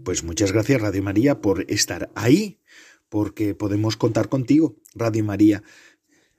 Pues 0.05 0.23
muchas 0.23 0.51
gracias 0.51 0.81
Radio 0.81 1.01
María 1.01 1.41
por 1.41 1.65
estar 1.69 2.11
ahí, 2.15 2.59
porque 3.09 3.55
podemos 3.55 3.97
contar 3.97 4.29
contigo. 4.29 4.75
Radio 4.93 5.23
María 5.23 5.63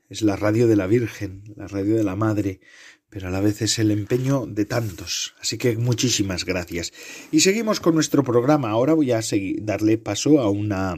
es 0.08 0.22
la 0.22 0.36
radio 0.36 0.68
de 0.68 0.76
la 0.76 0.86
Virgen, 0.86 1.42
la 1.56 1.66
radio 1.66 1.96
de 1.96 2.04
la 2.04 2.14
Madre, 2.14 2.60
pero 3.16 3.28
a 3.28 3.30
la 3.30 3.40
vez 3.40 3.62
es 3.62 3.78
el 3.78 3.92
empeño 3.92 4.44
de 4.44 4.66
tantos. 4.66 5.34
Así 5.40 5.56
que 5.56 5.78
muchísimas 5.78 6.44
gracias. 6.44 6.92
Y 7.32 7.40
seguimos 7.40 7.80
con 7.80 7.94
nuestro 7.94 8.22
programa. 8.22 8.68
Ahora 8.68 8.92
voy 8.92 9.10
a 9.12 9.22
seguir, 9.22 9.64
darle 9.64 9.96
paso 9.96 10.38
a 10.38 10.50
una 10.50 10.94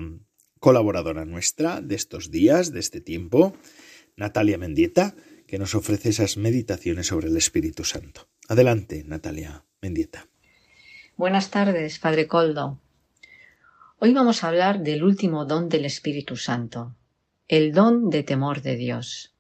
colaboradora 0.58 1.24
nuestra 1.24 1.80
de 1.80 1.94
estos 1.94 2.32
días, 2.32 2.72
de 2.72 2.80
este 2.80 3.00
tiempo, 3.00 3.54
Natalia 4.16 4.58
Mendieta, 4.58 5.14
que 5.46 5.60
nos 5.60 5.76
ofrece 5.76 6.08
esas 6.08 6.36
meditaciones 6.36 7.06
sobre 7.06 7.28
el 7.28 7.36
Espíritu 7.36 7.84
Santo. 7.84 8.28
Adelante, 8.48 9.04
Natalia 9.06 9.64
Mendieta. 9.80 10.26
Buenas 11.16 11.52
tardes, 11.52 12.00
Padre 12.00 12.26
Coldo. 12.26 12.80
Hoy 14.00 14.12
vamos 14.12 14.42
a 14.42 14.48
hablar 14.48 14.82
del 14.82 15.04
último 15.04 15.44
don 15.44 15.68
del 15.68 15.84
Espíritu 15.84 16.34
Santo, 16.34 16.96
el 17.46 17.70
don 17.72 18.10
de 18.10 18.24
temor 18.24 18.60
de 18.60 18.74
Dios. 18.74 19.36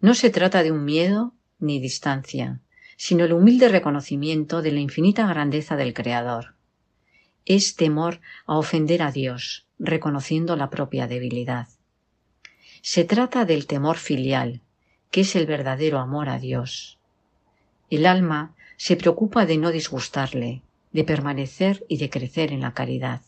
No 0.00 0.14
se 0.14 0.30
trata 0.30 0.64
de 0.64 0.72
un 0.72 0.84
miedo 0.84 1.37
ni 1.58 1.80
distancia, 1.80 2.60
sino 2.96 3.24
el 3.24 3.32
humilde 3.32 3.68
reconocimiento 3.68 4.62
de 4.62 4.72
la 4.72 4.80
infinita 4.80 5.26
grandeza 5.26 5.76
del 5.76 5.94
Creador. 5.94 6.54
Es 7.46 7.76
temor 7.76 8.20
a 8.46 8.58
ofender 8.58 9.02
a 9.02 9.12
Dios, 9.12 9.66
reconociendo 9.78 10.56
la 10.56 10.70
propia 10.70 11.06
debilidad. 11.06 11.68
Se 12.82 13.04
trata 13.04 13.44
del 13.44 13.66
temor 13.66 13.96
filial, 13.96 14.60
que 15.10 15.22
es 15.22 15.36
el 15.36 15.46
verdadero 15.46 15.98
amor 15.98 16.28
a 16.28 16.38
Dios. 16.38 16.98
El 17.90 18.06
alma 18.06 18.54
se 18.76 18.96
preocupa 18.96 19.46
de 19.46 19.58
no 19.58 19.70
disgustarle, 19.70 20.62
de 20.92 21.04
permanecer 21.04 21.84
y 21.88 21.96
de 21.98 22.10
crecer 22.10 22.52
en 22.52 22.60
la 22.60 22.74
caridad. 22.74 23.22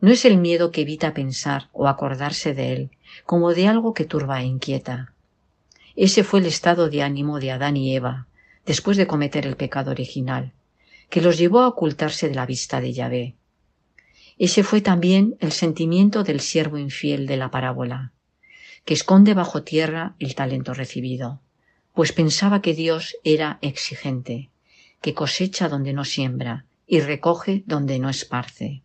No 0.00 0.10
es 0.10 0.24
el 0.24 0.36
miedo 0.36 0.70
que 0.70 0.82
evita 0.82 1.14
pensar 1.14 1.70
o 1.72 1.88
acordarse 1.88 2.52
de 2.52 2.72
él 2.72 2.90
como 3.24 3.54
de 3.54 3.68
algo 3.68 3.94
que 3.94 4.04
turba 4.04 4.42
e 4.42 4.44
inquieta. 4.44 5.13
Ese 5.96 6.24
fue 6.24 6.40
el 6.40 6.46
estado 6.46 6.88
de 6.90 7.02
ánimo 7.02 7.38
de 7.38 7.52
Adán 7.52 7.76
y 7.76 7.94
Eva, 7.94 8.26
después 8.66 8.96
de 8.96 9.06
cometer 9.06 9.46
el 9.46 9.56
pecado 9.56 9.90
original, 9.90 10.52
que 11.08 11.20
los 11.20 11.38
llevó 11.38 11.60
a 11.60 11.68
ocultarse 11.68 12.28
de 12.28 12.34
la 12.34 12.46
vista 12.46 12.80
de 12.80 12.92
Yahvé. 12.92 13.34
Ese 14.38 14.64
fue 14.64 14.80
también 14.80 15.36
el 15.40 15.52
sentimiento 15.52 16.24
del 16.24 16.40
siervo 16.40 16.78
infiel 16.78 17.26
de 17.26 17.36
la 17.36 17.50
parábola, 17.50 18.12
que 18.84 18.94
esconde 18.94 19.34
bajo 19.34 19.62
tierra 19.62 20.16
el 20.18 20.34
talento 20.34 20.74
recibido, 20.74 21.40
pues 21.92 22.12
pensaba 22.12 22.60
que 22.60 22.74
Dios 22.74 23.16
era 23.22 23.58
exigente, 23.62 24.50
que 25.00 25.14
cosecha 25.14 25.68
donde 25.68 25.92
no 25.92 26.04
siembra 26.04 26.66
y 26.86 27.00
recoge 27.00 27.62
donde 27.66 27.98
no 27.98 28.10
esparce. 28.10 28.82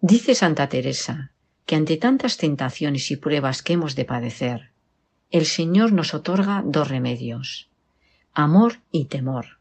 Dice 0.00 0.34
Santa 0.34 0.68
Teresa 0.68 1.32
que 1.66 1.76
ante 1.76 1.98
tantas 1.98 2.38
tentaciones 2.38 3.10
y 3.10 3.16
pruebas 3.16 3.62
que 3.62 3.74
hemos 3.74 3.94
de 3.94 4.06
padecer, 4.06 4.70
el 5.30 5.44
Señor 5.44 5.92
nos 5.92 6.14
otorga 6.14 6.62
dos 6.64 6.88
remedios, 6.88 7.68
amor 8.32 8.80
y 8.90 9.06
temor. 9.06 9.58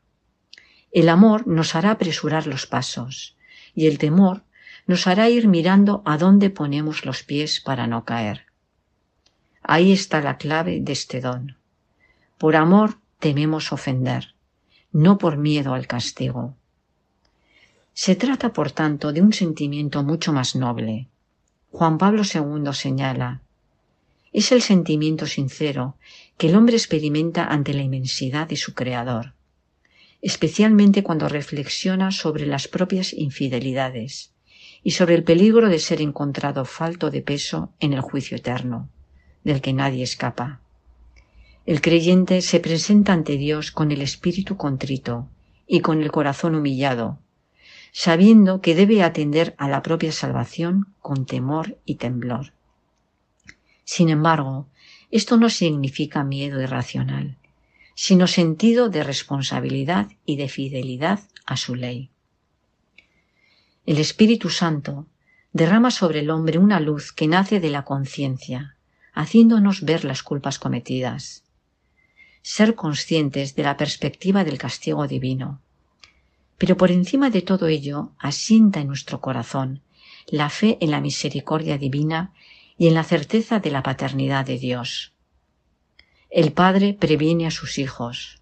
El 0.91 1.09
amor 1.09 1.45
nos 1.45 1.75
hará 1.75 1.91
apresurar 1.91 2.47
los 2.47 2.65
pasos 2.67 3.35
y 3.75 3.87
el 3.87 3.97
temor 3.97 4.43
nos 4.85 5.07
hará 5.07 5.29
ir 5.29 5.49
mirando 5.49 6.01
a 6.05 6.17
dónde 6.17 6.49
ponemos 6.49 7.05
los 7.05 7.23
pies 7.23 7.59
para 7.59 7.85
no 7.85 8.05
caer. 8.05 8.45
Ahí 9.61 9.91
está 9.91 10.21
la 10.21 10.37
clave 10.37 10.79
de 10.79 10.93
este 10.93 11.19
don. 11.19 11.57
Por 12.37 12.55
amor 12.55 12.99
tememos 13.19 13.73
ofender, 13.73 14.35
no 14.93 15.17
por 15.17 15.35
miedo 15.35 15.73
al 15.73 15.87
castigo. 15.87 16.55
Se 17.93 18.15
trata, 18.15 18.53
por 18.53 18.71
tanto, 18.71 19.11
de 19.11 19.21
un 19.21 19.33
sentimiento 19.33 20.03
mucho 20.03 20.31
más 20.31 20.55
noble. 20.55 21.09
Juan 21.71 21.97
Pablo 21.97 22.21
II 22.23 22.71
señala 22.71 23.41
es 24.33 24.51
el 24.51 24.61
sentimiento 24.61 25.25
sincero 25.25 25.97
que 26.37 26.49
el 26.49 26.55
hombre 26.55 26.75
experimenta 26.75 27.45
ante 27.45 27.73
la 27.73 27.81
inmensidad 27.81 28.47
de 28.47 28.55
su 28.55 28.73
Creador, 28.73 29.33
especialmente 30.21 31.03
cuando 31.03 31.29
reflexiona 31.29 32.11
sobre 32.11 32.45
las 32.45 32.67
propias 32.67 33.13
infidelidades 33.13 34.33
y 34.83 34.91
sobre 34.91 35.15
el 35.15 35.23
peligro 35.23 35.69
de 35.69 35.79
ser 35.79 36.01
encontrado 36.01 36.65
falto 36.65 37.09
de 37.09 37.21
peso 37.21 37.73
en 37.79 37.93
el 37.93 38.01
juicio 38.01 38.37
eterno, 38.37 38.89
del 39.43 39.61
que 39.61 39.73
nadie 39.73 40.03
escapa. 40.03 40.61
El 41.65 41.81
creyente 41.81 42.41
se 42.41 42.59
presenta 42.59 43.13
ante 43.13 43.37
Dios 43.37 43.71
con 43.71 43.91
el 43.91 44.01
espíritu 44.01 44.55
contrito 44.55 45.27
y 45.67 45.81
con 45.81 46.01
el 46.01 46.11
corazón 46.11 46.55
humillado, 46.55 47.19
sabiendo 47.91 48.61
que 48.61 48.75
debe 48.75 49.03
atender 49.03 49.55
a 49.57 49.67
la 49.67 49.81
propia 49.81 50.11
salvación 50.11 50.93
con 50.99 51.25
temor 51.25 51.77
y 51.83 51.95
temblor. 51.95 52.53
Sin 53.87 54.09
embargo, 54.09 54.67
esto 55.11 55.37
no 55.37 55.49
significa 55.49 56.25
miedo 56.25 56.61
irracional, 56.61 57.37
sino 57.95 58.27
sentido 58.27 58.89
de 58.89 59.01
responsabilidad 59.01 60.09
y 60.25 60.35
de 60.35 60.49
fidelidad 60.49 61.21
a 61.45 61.55
su 61.55 61.73
ley. 61.73 62.09
El 63.85 63.99
Espíritu 63.99 64.49
Santo 64.49 65.07
derrama 65.53 65.89
sobre 65.89 66.19
el 66.19 66.29
hombre 66.31 66.59
una 66.59 66.81
luz 66.81 67.13
que 67.13 67.29
nace 67.29 67.61
de 67.61 67.69
la 67.69 67.85
conciencia, 67.85 68.75
haciéndonos 69.13 69.83
ver 69.83 70.03
las 70.03 70.21
culpas 70.21 70.59
cometidas, 70.59 71.43
ser 72.41 72.75
conscientes 72.75 73.55
de 73.55 73.63
la 73.63 73.77
perspectiva 73.77 74.43
del 74.43 74.57
castigo 74.57 75.07
divino. 75.07 75.61
Pero 76.57 76.75
por 76.75 76.91
encima 76.91 77.29
de 77.29 77.41
todo 77.41 77.67
ello 77.67 78.11
asienta 78.19 78.81
en 78.81 78.87
nuestro 78.87 79.21
corazón 79.21 79.81
la 80.27 80.49
fe 80.49 80.77
en 80.81 80.91
la 80.91 80.99
misericordia 80.99 81.77
divina 81.77 82.33
y 82.77 82.87
en 82.87 82.93
la 82.93 83.03
certeza 83.03 83.59
de 83.59 83.71
la 83.71 83.83
paternidad 83.83 84.45
de 84.45 84.57
Dios. 84.57 85.13
El 86.29 86.51
Padre 86.51 86.93
previene 86.93 87.47
a 87.47 87.51
sus 87.51 87.77
hijos. 87.79 88.41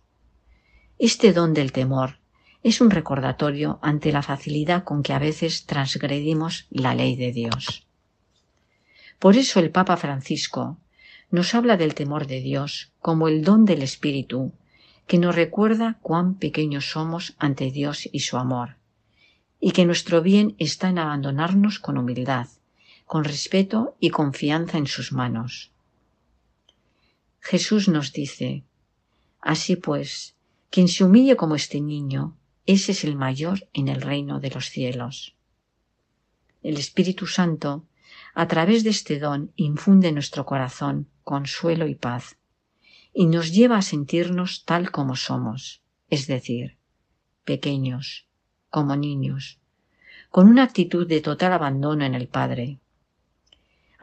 Este 1.00 1.34
don 1.34 1.54
del 1.54 1.72
temor 1.72 2.20
es 2.64 2.82
un 2.82 2.90
recordatorio 2.90 3.80
ante 3.82 4.12
la 4.12 4.24
facilidad 4.24 4.84
con 4.84 5.04
que 5.04 5.14
a 5.14 5.20
veces 5.20 5.66
transgredimos 5.66 6.66
la 6.70 6.96
ley 6.96 7.16
de 7.16 7.32
Dios. 7.32 7.86
Por 9.20 9.38
eso 9.38 9.60
el 9.60 9.72
Papa 9.72 9.98
Francisco 9.98 10.78
nos 11.32 11.54
habla 11.54 11.78
del 11.78 11.96
temor 11.96 12.28
de 12.28 12.42
Dios 12.42 12.92
como 13.00 13.28
el 13.28 13.44
don 13.44 13.66
del 13.66 13.82
Espíritu, 13.82 14.52
que 15.08 15.18
nos 15.18 15.36
recuerda 15.36 16.00
cuán 16.02 16.36
pequeños 16.36 16.90
somos 16.90 17.36
ante 17.38 17.72
Dios 17.72 18.10
y 18.12 18.22
su 18.22 18.38
amor, 18.38 18.78
y 19.60 19.72
que 19.72 19.86
nuestro 19.86 20.22
bien 20.22 20.56
está 20.58 20.90
en 20.90 20.98
abandonarnos 20.98 21.80
con 21.80 21.98
humildad, 21.98 22.48
con 23.06 23.24
respeto 23.24 23.96
y 24.00 24.10
confianza 24.10 24.78
en 24.78 24.88
sus 24.88 25.12
manos. 25.12 25.72
Jesús 27.40 27.88
nos 27.88 28.12
dice, 28.12 28.64
Así 29.40 29.76
pues, 29.76 30.36
quien 30.72 30.88
se 30.88 31.04
humille 31.04 31.36
como 31.36 31.56
este 31.56 31.80
niño, 31.80 32.36
ese 32.66 32.94
es 32.94 33.04
el 33.04 33.16
mayor 33.16 33.68
en 33.74 33.88
el 33.88 34.02
reino 34.02 34.40
de 34.40 34.50
los 34.50 34.70
cielos. 34.70 35.36
El 36.64 36.78
Espíritu 36.78 37.28
Santo, 37.28 37.86
a 38.34 38.48
través 38.48 38.84
de 38.84 38.90
este 38.90 39.20
don, 39.20 39.52
infunde 39.56 40.12
nuestro 40.12 40.46
corazón 40.46 41.08
consuelo 41.24 41.88
y 41.88 41.96
paz, 41.96 42.38
y 43.14 43.28
nos 43.28 43.54
lleva 43.54 43.78
a 43.78 43.82
sentirnos 43.82 44.66
tal 44.66 44.92
como 44.92 45.16
somos, 45.16 45.82
es 46.10 46.28
decir, 46.28 46.78
pequeños, 47.44 48.28
como 48.70 48.96
niños, 48.96 49.60
con 50.30 50.48
una 50.48 50.64
actitud 50.64 51.08
de 51.08 51.22
total 51.22 51.54
abandono 51.54 52.04
en 52.04 52.16
el 52.16 52.28
Padre, 52.28 52.80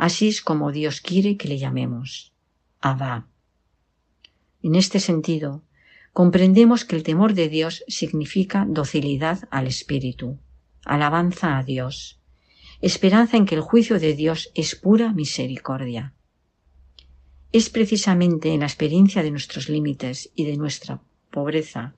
Así 0.03 0.27
es 0.27 0.43
como 0.43 0.73
Dios 0.73 1.01
quiere 1.01 1.37
que 1.37 1.47
le 1.47 1.59
llamemos. 1.59 2.33
Abba. 2.81 3.29
En 4.61 4.75
este 4.75 4.99
sentido, 4.99 5.63
comprendemos 6.13 6.85
que 6.85 6.97
el 6.97 7.05
temor 7.05 7.35
de 7.35 7.49
Dios 7.49 7.85
significa 7.87 8.67
docilidad 8.69 9.47
al 9.53 9.69
Espíritu, 9.69 10.41
alabanza 10.85 11.57
a 11.57 11.63
Dios, 11.63 12.19
esperanza 12.81 13.37
en 13.37 13.47
que 13.47 13.55
el 13.55 13.61
juicio 13.61 14.01
de 14.01 14.15
Dios 14.15 14.51
es 14.57 14.75
pura 14.75 15.13
misericordia. 15.13 16.15
Es 17.53 17.71
precisamente 17.71 18.53
en 18.53 18.59
la 18.59 18.67
experiencia 18.67 19.23
de 19.23 19.31
nuestros 19.31 19.69
límites 19.69 20.33
y 20.35 20.47
de 20.47 20.57
nuestra 20.57 21.01
pobreza 21.31 21.95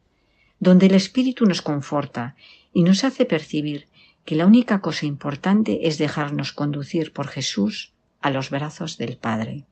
donde 0.60 0.86
el 0.86 0.94
Espíritu 0.94 1.46
nos 1.46 1.62
conforta 1.62 2.36
y 2.74 2.82
nos 2.82 3.02
hace 3.02 3.24
percibir 3.24 3.88
que 4.26 4.34
la 4.34 4.44
única 4.44 4.82
cosa 4.82 5.06
importante 5.06 5.88
es 5.88 5.96
dejarnos 5.96 6.52
conducir 6.52 7.10
por 7.14 7.28
Jesús 7.28 7.93
a 8.24 8.30
los 8.30 8.48
brazos 8.48 8.96
del 8.96 9.18
Padre. 9.18 9.66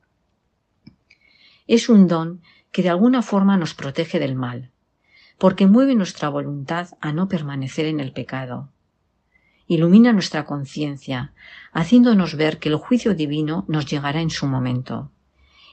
Es 1.65 1.89
un 1.89 2.07
don 2.07 2.43
que 2.71 2.83
de 2.83 2.89
alguna 2.89 3.23
forma 3.23 3.57
nos 3.57 3.73
protege 3.73 4.19
del 4.19 4.35
mal, 4.35 4.69
porque 5.39 5.65
mueve 5.65 5.95
nuestra 5.95 6.29
voluntad 6.29 6.89
a 7.01 7.13
no 7.13 7.27
permanecer 7.27 7.87
en 7.87 7.99
el 7.99 8.13
pecado. 8.13 8.69
Ilumina 9.65 10.13
nuestra 10.13 10.45
conciencia, 10.45 11.33
haciéndonos 11.71 12.35
ver 12.35 12.59
que 12.59 12.69
el 12.69 12.75
juicio 12.75 13.15
divino 13.15 13.65
nos 13.67 13.87
llegará 13.87 14.21
en 14.21 14.29
su 14.29 14.45
momento, 14.45 15.09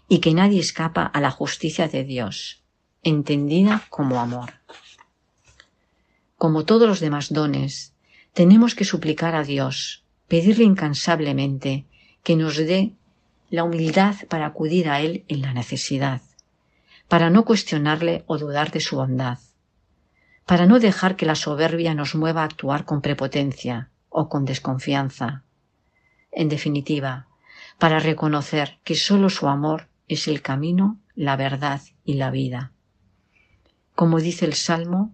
y 0.08 0.20
que 0.20 0.32
nadie 0.32 0.58
escapa 0.58 1.02
a 1.02 1.20
la 1.20 1.30
justicia 1.30 1.86
de 1.86 2.04
Dios, 2.04 2.62
entendida 3.02 3.84
como 3.90 4.20
amor. 4.20 4.54
Como 6.38 6.64
todos 6.64 6.88
los 6.88 7.00
demás 7.00 7.30
dones, 7.30 7.92
tenemos 8.32 8.74
que 8.74 8.86
suplicar 8.86 9.34
a 9.34 9.44
Dios, 9.44 10.02
pedirle 10.28 10.64
incansablemente 10.64 11.84
que 12.22 12.36
nos 12.36 12.56
dé 12.56 12.94
la 13.48 13.64
humildad 13.64 14.14
para 14.28 14.46
acudir 14.46 14.88
a 14.88 15.00
Él 15.00 15.24
en 15.28 15.42
la 15.42 15.52
necesidad, 15.52 16.22
para 17.08 17.30
no 17.30 17.44
cuestionarle 17.44 18.24
o 18.26 18.38
dudar 18.38 18.70
de 18.70 18.80
su 18.80 18.96
bondad, 18.96 19.38
para 20.46 20.66
no 20.66 20.78
dejar 20.78 21.16
que 21.16 21.26
la 21.26 21.34
soberbia 21.34 21.94
nos 21.94 22.14
mueva 22.14 22.42
a 22.42 22.44
actuar 22.44 22.84
con 22.84 23.00
prepotencia 23.00 23.90
o 24.08 24.28
con 24.28 24.44
desconfianza. 24.44 25.42
En 26.30 26.48
definitiva, 26.48 27.26
para 27.78 27.98
reconocer 27.98 28.78
que 28.84 28.94
sólo 28.94 29.30
su 29.30 29.48
amor 29.48 29.88
es 30.06 30.28
el 30.28 30.42
camino, 30.42 30.98
la 31.14 31.36
verdad 31.36 31.80
y 32.04 32.14
la 32.14 32.30
vida. 32.30 32.72
Como 33.94 34.20
dice 34.20 34.44
el 34.44 34.54
Salmo, 34.54 35.12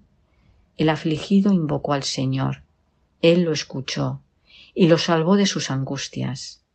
el 0.76 0.90
afligido 0.90 1.52
invocó 1.52 1.94
al 1.94 2.02
Señor, 2.02 2.62
Él 3.22 3.42
lo 3.42 3.52
escuchó 3.52 4.20
y 4.74 4.88
lo 4.88 4.98
salvó 4.98 5.36
de 5.36 5.46
sus 5.46 5.70
angustias 5.70 6.65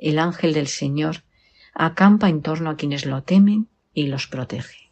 el 0.00 0.18
ángel 0.18 0.54
del 0.54 0.66
Señor 0.66 1.24
acampa 1.74 2.28
en 2.28 2.42
torno 2.42 2.70
a 2.70 2.76
quienes 2.76 3.06
lo 3.06 3.22
temen 3.22 3.68
y 3.94 4.06
los 4.06 4.26
protege. 4.26 4.90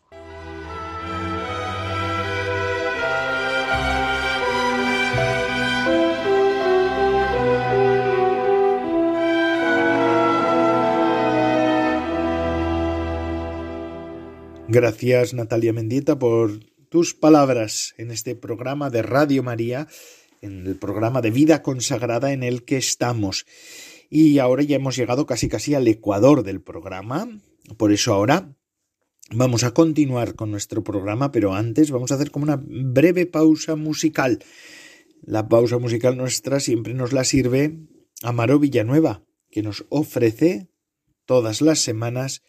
Gracias 14.70 15.32
Natalia 15.32 15.72
Mendieta 15.72 16.18
por 16.18 16.60
tus 16.90 17.14
palabras 17.14 17.94
en 17.96 18.10
este 18.10 18.34
programa 18.34 18.90
de 18.90 19.00
Radio 19.00 19.42
María, 19.42 19.88
en 20.42 20.66
el 20.66 20.76
programa 20.76 21.22
de 21.22 21.30
vida 21.30 21.62
consagrada 21.62 22.32
en 22.32 22.42
el 22.42 22.66
que 22.66 22.76
estamos. 22.76 23.46
Y 24.08 24.38
ahora 24.38 24.62
ya 24.62 24.76
hemos 24.76 24.96
llegado 24.96 25.26
casi 25.26 25.48
casi 25.48 25.74
al 25.74 25.86
ecuador 25.88 26.42
del 26.42 26.60
programa. 26.62 27.28
Por 27.76 27.92
eso 27.92 28.14
ahora 28.14 28.54
Vamos 29.30 29.62
a 29.62 29.74
continuar 29.74 30.36
con 30.36 30.50
nuestro 30.50 30.82
programa, 30.82 31.30
pero 31.32 31.52
antes 31.52 31.90
vamos 31.90 32.10
a 32.10 32.14
hacer 32.14 32.30
como 32.30 32.44
una 32.44 32.58
breve 32.58 33.26
pausa 33.26 33.76
musical. 33.76 34.38
La 35.20 35.48
pausa 35.48 35.76
musical 35.78 36.16
nuestra 36.16 36.60
siempre 36.60 36.94
nos 36.94 37.12
la 37.12 37.24
sirve 37.24 37.76
Amaro 38.22 38.58
Villanueva, 38.58 39.22
que 39.50 39.62
nos 39.62 39.84
ofrece 39.90 40.70
todas 41.26 41.60
las 41.60 41.80
semanas 41.80 42.42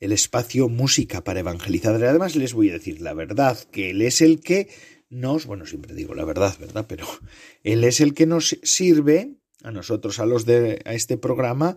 el 0.00 0.10
espacio 0.10 0.68
música 0.68 1.22
para 1.22 1.40
evangelizar. 1.40 1.94
Además, 1.94 2.34
les 2.34 2.54
voy 2.54 2.70
a 2.70 2.74
decir 2.74 3.00
la 3.00 3.14
verdad, 3.14 3.56
que 3.70 3.90
él 3.90 4.02
es 4.02 4.20
el 4.20 4.40
que 4.40 4.68
nos, 5.08 5.46
bueno, 5.46 5.64
siempre 5.64 5.94
digo 5.94 6.16
la 6.16 6.24
verdad, 6.24 6.56
¿verdad? 6.58 6.86
Pero 6.88 7.06
él 7.62 7.84
es 7.84 8.00
el 8.00 8.14
que 8.14 8.26
nos 8.26 8.58
sirve, 8.64 9.36
a 9.66 9.72
nosotros, 9.72 10.20
a 10.20 10.26
los 10.26 10.46
de 10.46 10.80
a 10.84 10.94
este 10.94 11.18
programa, 11.18 11.76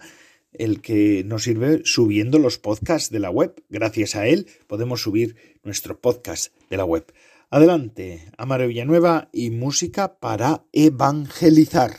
el 0.54 0.80
que 0.82 1.24
nos 1.26 1.44
sirve 1.44 1.82
subiendo 1.86 2.38
los 2.38 2.60
podcasts 2.60 3.10
de 3.10 3.20
la 3.20 3.32
web. 3.32 3.64
Gracias 3.70 4.16
a 4.16 4.28
él 4.28 4.48
podemos 4.68 5.02
subir 5.02 5.36
nuestro 5.64 6.00
podcast 6.00 6.54
de 6.70 6.78
la 6.78 6.86
web. 6.86 7.12
Adelante, 7.50 8.32
Amaro 8.38 8.68
Villanueva 8.68 9.30
y 9.34 9.50
música 9.50 10.20
para 10.20 10.64
evangelizar. 10.72 11.96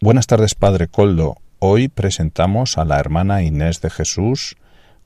Buenas 0.00 0.26
tardes, 0.26 0.56
Padre 0.56 0.88
Coldo. 0.88 1.36
Hoy 1.64 1.86
presentamos 1.86 2.76
a 2.76 2.84
la 2.84 2.98
hermana 2.98 3.44
Inés 3.44 3.80
de 3.80 3.88
Jesús 3.88 4.56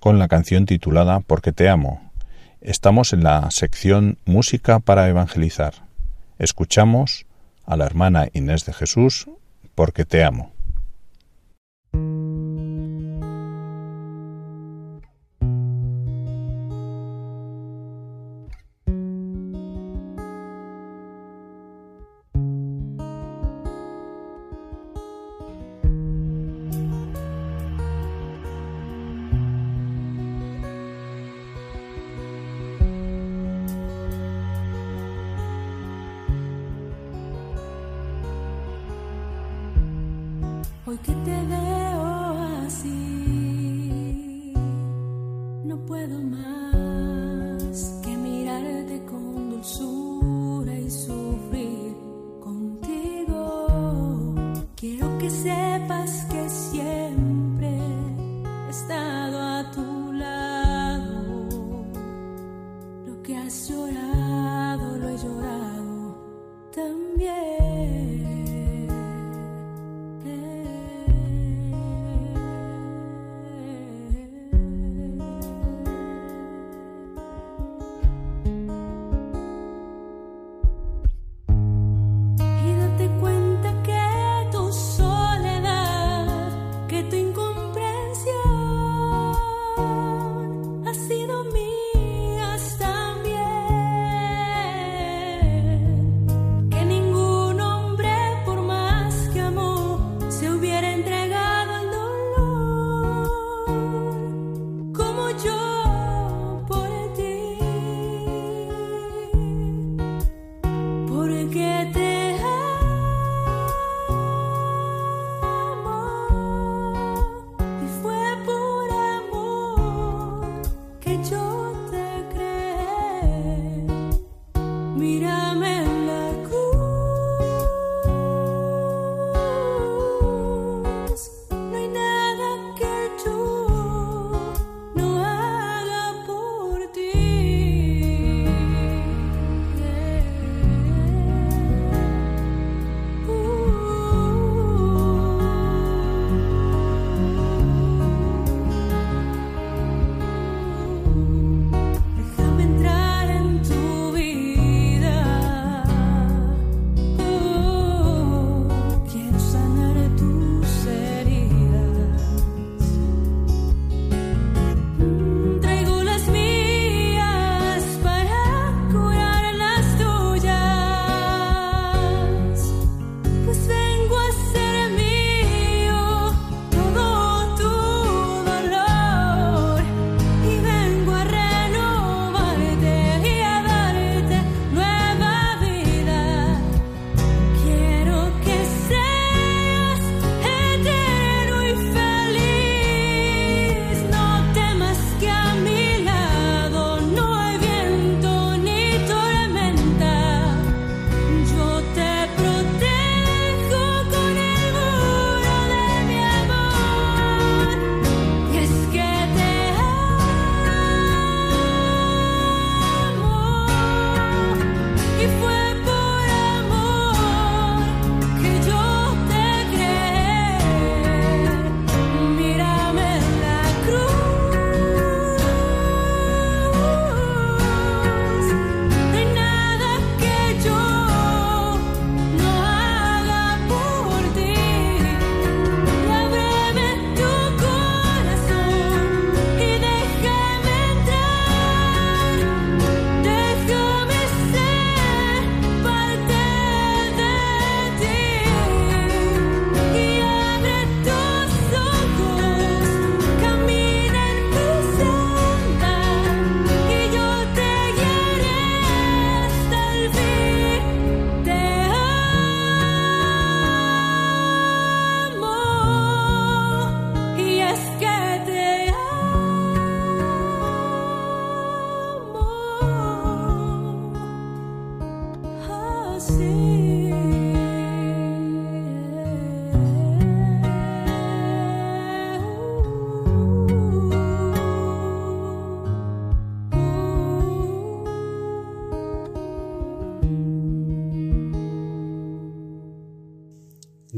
con 0.01 0.19
la 0.19 0.27
canción 0.27 0.65
titulada 0.65 1.21
Porque 1.21 1.53
te 1.53 1.69
amo. 1.69 2.11
Estamos 2.63 3.13
en 3.13 3.25
la 3.25 3.51
sección 3.51 4.17
Música 4.25 4.79
para 4.79 5.07
Evangelizar. 5.07 5.75
Escuchamos 6.39 7.27
a 7.67 7.77
la 7.77 7.85
hermana 7.85 8.29
Inés 8.33 8.65
de 8.65 8.73
Jesús 8.73 9.27
Porque 9.75 10.07
te 10.07 10.25
amo. 10.25 10.56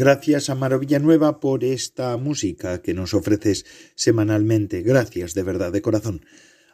Gracias, 0.00 0.48
Amaro 0.48 0.78
Villanueva, 0.78 1.40
por 1.40 1.64
esta 1.64 2.16
música 2.18 2.82
que 2.82 2.94
nos 2.94 3.14
ofreces 3.14 3.66
semanalmente. 3.96 4.82
Gracias, 4.82 5.34
de 5.34 5.42
verdad, 5.42 5.72
de 5.72 5.82
corazón. 5.82 6.24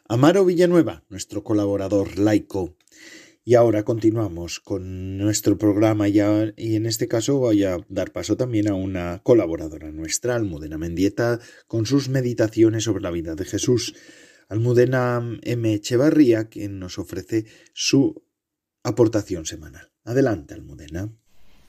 Amaro 0.07 0.45
Villanueva, 0.45 1.03
nuestro 1.09 1.43
colaborador 1.43 2.19
laico. 2.19 2.77
Y 3.43 3.55
ahora 3.55 3.81
continuamos 3.81 4.59
con 4.59 5.17
nuestro 5.17 5.57
programa 5.57 6.07
ya, 6.07 6.53
y 6.55 6.75
en 6.75 6.85
este 6.85 7.07
caso 7.07 7.39
voy 7.39 7.63
a 7.63 7.79
dar 7.89 8.11
paso 8.11 8.37
también 8.37 8.67
a 8.67 8.75
una 8.75 9.21
colaboradora 9.23 9.91
nuestra, 9.91 10.35
Almudena 10.35 10.77
Mendieta, 10.77 11.39
con 11.65 11.87
sus 11.87 12.09
meditaciones 12.09 12.83
sobre 12.83 13.01
la 13.01 13.09
vida 13.09 13.33
de 13.33 13.45
Jesús. 13.45 13.95
Almudena 14.49 15.39
M. 15.41 15.73
Echevarría, 15.73 16.47
quien 16.47 16.77
nos 16.77 16.99
ofrece 16.99 17.47
su 17.73 18.23
aportación 18.83 19.47
semanal. 19.47 19.91
Adelante, 20.03 20.53
Almudena. 20.53 21.11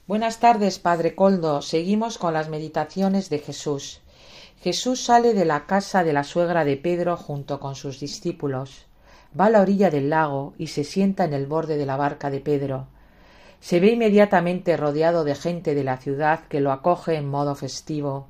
Buenas 0.09 0.39
tardes, 0.39 0.79
Padre 0.79 1.17
Coldo. 1.17 1.63
Seguimos 1.63 2.17
con 2.17 2.33
las 2.33 2.49
meditaciones 2.49 3.29
de 3.29 3.41
Jesús. 3.41 4.03
Jesús 4.61 5.03
sale 5.05 5.35
de 5.35 5.45
la 5.45 5.67
casa 5.67 6.05
de 6.05 6.13
la 6.13 6.23
suegra 6.23 6.65
de 6.65 6.77
Pedro 6.77 7.17
junto 7.17 7.59
con 7.59 7.75
sus 7.75 7.99
discípulos. 7.99 8.87
Va 9.39 9.47
a 9.47 9.51
la 9.51 9.61
orilla 9.61 9.91
del 9.91 10.09
lago 10.09 10.55
y 10.59 10.69
se 10.69 10.85
sienta 10.85 11.25
en 11.25 11.33
el 11.33 11.47
borde 11.47 11.77
de 11.77 11.87
la 11.87 11.97
barca 11.97 12.31
de 12.31 12.39
Pedro. 12.39 12.87
Se 13.59 13.81
ve 13.81 13.95
inmediatamente 13.95 14.77
rodeado 14.77 15.25
de 15.25 15.35
gente 15.35 15.75
de 15.75 15.83
la 15.83 15.97
ciudad 15.97 16.47
que 16.49 16.61
lo 16.61 16.71
acoge 16.71 17.17
en 17.17 17.29
modo 17.29 17.57
festivo 17.57 18.29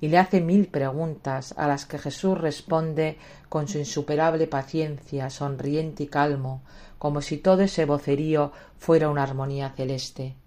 y 0.00 0.08
le 0.08 0.16
hace 0.16 0.40
mil 0.40 0.68
preguntas 0.68 1.52
a 1.58 1.68
las 1.68 1.84
que 1.84 1.98
Jesús 1.98 2.38
responde 2.38 3.18
con 3.50 3.68
su 3.68 3.76
insuperable 3.76 4.46
paciencia, 4.46 5.28
sonriente 5.28 6.04
y 6.04 6.06
calmo, 6.06 6.62
como 6.98 7.20
si 7.20 7.36
todo 7.36 7.60
ese 7.60 7.84
vocerío 7.84 8.52
fuera 8.78 9.10
una 9.10 9.24
armonía 9.24 9.74
celeste. 9.76 10.39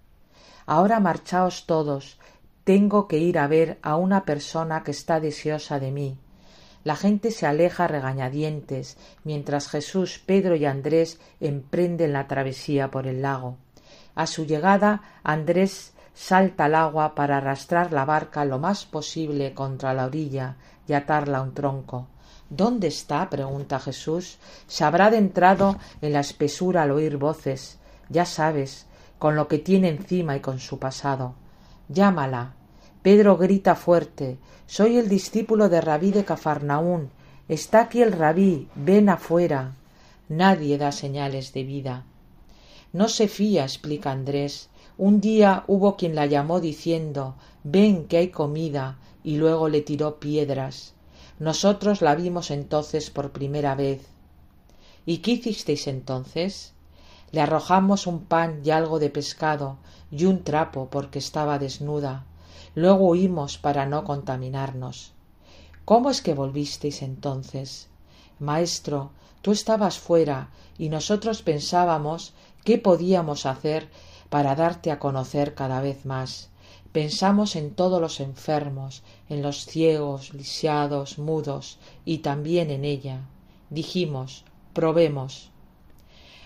Ahora 0.66 1.00
marchaos 1.00 1.66
todos, 1.66 2.18
tengo 2.64 3.06
que 3.08 3.18
ir 3.18 3.38
a 3.38 3.46
ver 3.46 3.78
a 3.82 3.96
una 3.96 4.24
persona 4.24 4.82
que 4.82 4.90
está 4.90 5.20
deseosa 5.20 5.78
de 5.78 5.90
mí. 5.90 6.18
La 6.84 6.96
gente 6.96 7.30
se 7.30 7.46
aleja 7.46 7.86
regañadientes, 7.86 8.96
mientras 9.24 9.68
Jesús, 9.68 10.20
Pedro 10.24 10.56
y 10.56 10.64
Andrés 10.64 11.18
emprenden 11.40 12.12
la 12.12 12.26
travesía 12.26 12.90
por 12.90 13.06
el 13.06 13.22
lago. 13.22 13.56
A 14.14 14.26
su 14.26 14.46
llegada, 14.46 15.02
Andrés 15.22 15.92
salta 16.14 16.66
al 16.66 16.74
agua 16.74 17.14
para 17.14 17.38
arrastrar 17.38 17.92
la 17.92 18.04
barca 18.04 18.44
lo 18.44 18.58
más 18.58 18.86
posible 18.86 19.52
contra 19.54 19.92
la 19.92 20.06
orilla 20.06 20.56
y 20.86 20.92
atarla 20.92 21.38
a 21.38 21.42
un 21.42 21.54
tronco. 21.54 22.06
¿Dónde 22.50 22.88
está? 22.88 23.28
pregunta 23.30 23.80
Jesús. 23.80 24.38
Se 24.66 24.84
habrá 24.84 25.06
adentrado 25.06 25.76
en 26.00 26.12
la 26.12 26.20
espesura 26.20 26.82
al 26.82 26.92
oír 26.92 27.16
voces. 27.16 27.78
Ya 28.10 28.26
sabes, 28.26 28.86
con 29.24 29.36
lo 29.36 29.48
que 29.48 29.56
tiene 29.58 29.88
encima 29.88 30.36
y 30.36 30.40
con 30.40 30.60
su 30.60 30.78
pasado. 30.78 31.32
Llámala. 31.88 32.52
Pedro 33.00 33.38
grita 33.38 33.74
fuerte. 33.74 34.36
Soy 34.66 34.98
el 34.98 35.08
discípulo 35.08 35.70
de 35.70 35.80
Rabí 35.80 36.10
de 36.10 36.26
Cafarnaún. 36.26 37.08
Está 37.48 37.80
aquí 37.80 38.02
el 38.02 38.12
Rabí. 38.12 38.68
Ven 38.74 39.08
afuera. 39.08 39.76
Nadie 40.28 40.76
da 40.76 40.92
señales 40.92 41.54
de 41.54 41.64
vida. 41.64 42.04
No 42.92 43.08
se 43.08 43.26
fía, 43.26 43.62
explica 43.62 44.10
Andrés. 44.10 44.68
Un 44.98 45.22
día 45.22 45.64
hubo 45.68 45.96
quien 45.96 46.14
la 46.14 46.26
llamó 46.26 46.60
diciendo 46.60 47.34
Ven 47.62 48.04
que 48.08 48.18
hay 48.18 48.28
comida 48.28 48.98
y 49.22 49.38
luego 49.38 49.70
le 49.70 49.80
tiró 49.80 50.20
piedras. 50.20 50.92
Nosotros 51.38 52.02
la 52.02 52.14
vimos 52.14 52.50
entonces 52.50 53.08
por 53.08 53.30
primera 53.30 53.74
vez. 53.74 54.02
¿Y 55.06 55.20
qué 55.22 55.30
hicisteis 55.30 55.86
entonces? 55.86 56.73
Le 57.34 57.40
arrojamos 57.40 58.06
un 58.06 58.20
pan 58.26 58.60
y 58.64 58.70
algo 58.70 59.00
de 59.00 59.10
pescado 59.10 59.78
y 60.12 60.24
un 60.24 60.44
trapo 60.44 60.86
porque 60.88 61.18
estaba 61.18 61.58
desnuda. 61.58 62.24
Luego 62.76 63.08
huimos 63.08 63.58
para 63.58 63.86
no 63.86 64.04
contaminarnos. 64.04 65.14
¿Cómo 65.84 66.10
es 66.10 66.22
que 66.22 66.32
volvisteis 66.32 67.02
entonces? 67.02 67.88
Maestro, 68.38 69.10
tú 69.42 69.50
estabas 69.50 69.98
fuera 69.98 70.50
y 70.78 70.90
nosotros 70.90 71.42
pensábamos 71.42 72.34
qué 72.62 72.78
podíamos 72.78 73.46
hacer 73.46 73.88
para 74.30 74.54
darte 74.54 74.92
a 74.92 75.00
conocer 75.00 75.56
cada 75.56 75.80
vez 75.80 76.06
más. 76.06 76.50
Pensamos 76.92 77.56
en 77.56 77.74
todos 77.74 78.00
los 78.00 78.20
enfermos, 78.20 79.02
en 79.28 79.42
los 79.42 79.66
ciegos, 79.66 80.32
lisiados, 80.34 81.18
mudos, 81.18 81.78
y 82.04 82.18
también 82.18 82.70
en 82.70 82.84
ella. 82.84 83.22
Dijimos, 83.70 84.44
probemos. 84.72 85.50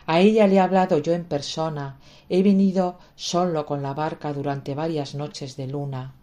A 0.08 0.20
ella 0.20 0.46
le 0.46 0.54
he 0.54 0.60
hablado 0.60 0.96
yo 0.96 1.12
en 1.12 1.24
persona, 1.24 1.98
he 2.30 2.42
venido 2.42 2.98
solo 3.14 3.66
con 3.66 3.82
la 3.82 3.92
barca 3.92 4.32
durante 4.32 4.74
varias 4.74 5.14
noches 5.14 5.54
de 5.58 5.66
luna. 5.66 6.14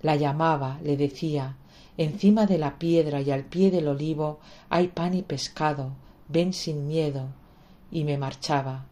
La 0.00 0.16
llamaba, 0.16 0.78
le 0.82 0.96
decía, 0.96 1.56
encima 1.98 2.46
de 2.46 2.56
la 2.56 2.78
piedra 2.78 3.20
y 3.20 3.30
al 3.30 3.44
pie 3.44 3.70
del 3.70 3.88
olivo 3.88 4.38
hay 4.70 4.88
pan 4.88 5.12
y 5.12 5.20
pescado, 5.20 5.90
ven 6.28 6.54
sin 6.54 6.86
miedo, 6.86 7.26
y 7.90 8.04
me 8.04 8.16
marchaba. 8.16 8.86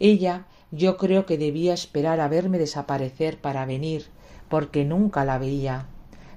Ella 0.00 0.46
yo 0.72 0.96
creo 0.96 1.24
que 1.24 1.38
debía 1.38 1.72
esperar 1.72 2.18
a 2.18 2.26
verme 2.26 2.58
desaparecer 2.58 3.40
para 3.40 3.66
venir, 3.66 4.06
porque 4.48 4.84
nunca 4.84 5.24
la 5.24 5.38
veía. 5.38 5.86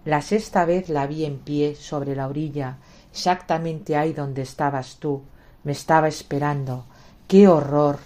La 0.05 0.21
sexta 0.21 0.65
vez 0.65 0.87
la 0.87 1.07
vi 1.07 1.25
en 1.25 1.39
pie 1.39 1.73
sobre 1.73 2.15
la 2.15 2.27
orilla, 2.27 2.77
exactamente 3.11 3.97
ahí 3.97 4.13
donde 4.13 4.43
estabas 4.43 4.97
tú. 4.97 5.23
Me 5.63 5.71
estaba 5.71 6.07
esperando, 6.07 6.85
¡Qué 7.33 7.47
horror! 7.47 7.97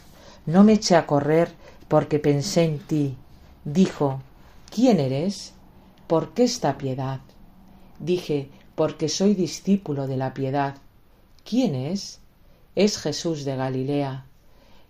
No 0.45 0.63
me 0.63 0.71
eché 0.71 0.95
a 0.95 1.05
correr 1.05 1.51
porque 1.89 2.17
pensé 2.17 2.63
en 2.63 2.79
ti. 2.79 3.17
Dijo 3.65 4.21
¿Quién 4.73 5.01
eres? 5.01 5.51
¿Por 6.07 6.33
qué 6.33 6.45
esta 6.45 6.77
piedad? 6.77 7.19
Dije 7.99 8.49
porque 8.75 9.09
soy 9.09 9.33
discípulo 9.33 10.07
de 10.07 10.15
la 10.15 10.33
piedad. 10.33 10.77
¿Quién 11.43 11.75
es? 11.75 12.21
Es 12.73 12.97
Jesús 12.97 13.43
de 13.43 13.57
Galilea. 13.57 14.23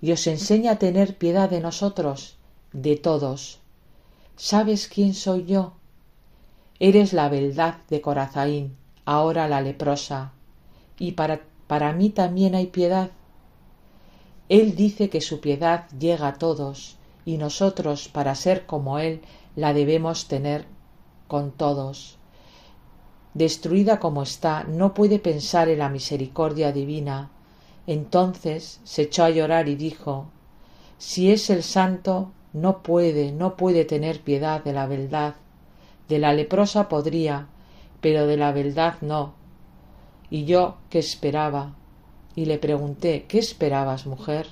Y 0.02 0.12
os 0.12 0.28
enseña 0.28 0.73
a 0.73 0.78
tener 0.78 1.17
piedad 1.17 1.50
de 1.50 1.60
nosotros, 1.60 2.38
de 2.73 2.95
todos. 2.95 3.58
¿Sabes 4.36 4.88
quién 4.88 5.15
soy 5.15 5.45
yo? 5.45 5.73
Eres 6.80 7.12
la 7.12 7.28
beldad 7.28 7.78
de 7.89 8.02
Corazaín, 8.02 8.78
ahora 9.04 9.47
la 9.47 9.62
leprosa. 9.62 10.32
Y 11.00 11.13
para, 11.13 11.41
para 11.65 11.91
mí 11.91 12.12
también 12.12 12.54
hay 12.54 12.67
piedad. 12.67 13.10
Él 14.49 14.75
dice 14.75 15.10
que 15.10 15.21
su 15.21 15.39
piedad 15.41 15.89
llega 15.97 16.27
a 16.27 16.33
todos, 16.36 16.97
y 17.25 17.38
nosotros, 17.38 18.07
para 18.07 18.36
ser 18.36 18.65
como 18.65 18.99
Él, 18.99 19.21
la 19.55 19.73
debemos 19.73 20.27
tener 20.27 20.65
con 21.27 21.51
todos. 21.51 22.17
Destruida 23.33 23.99
como 23.99 24.23
está, 24.23 24.63
no 24.63 24.93
puede 24.93 25.19
pensar 25.19 25.67
en 25.67 25.79
la 25.79 25.89
misericordia 25.89 26.71
divina. 26.71 27.29
Entonces 27.86 28.79
se 28.83 29.03
echó 29.03 29.25
a 29.25 29.29
llorar 29.29 29.67
y 29.67 29.75
dijo 29.75 30.27
Si 30.97 31.31
es 31.31 31.49
el 31.49 31.63
santo, 31.63 32.31
no 32.53 32.81
puede, 32.81 33.31
no 33.31 33.57
puede 33.57 33.86
tener 33.86 34.21
piedad 34.21 34.63
de 34.63 34.73
la 34.73 34.88
verdad. 34.88 35.36
De 36.07 36.19
la 36.19 36.33
leprosa 36.33 36.88
podría, 36.88 37.47
pero 37.99 38.25
de 38.25 38.38
la 38.38 38.51
verdad 38.53 38.95
no. 39.01 39.33
Y 40.29 40.45
yo, 40.45 40.77
¿qué 40.89 40.99
esperaba? 40.99 41.75
Y 42.38 42.45
le 42.45 42.60
pregunté 42.60 43.26
¿Qué 43.28 43.39
esperabas, 43.39 44.06
mujer? 44.06 44.45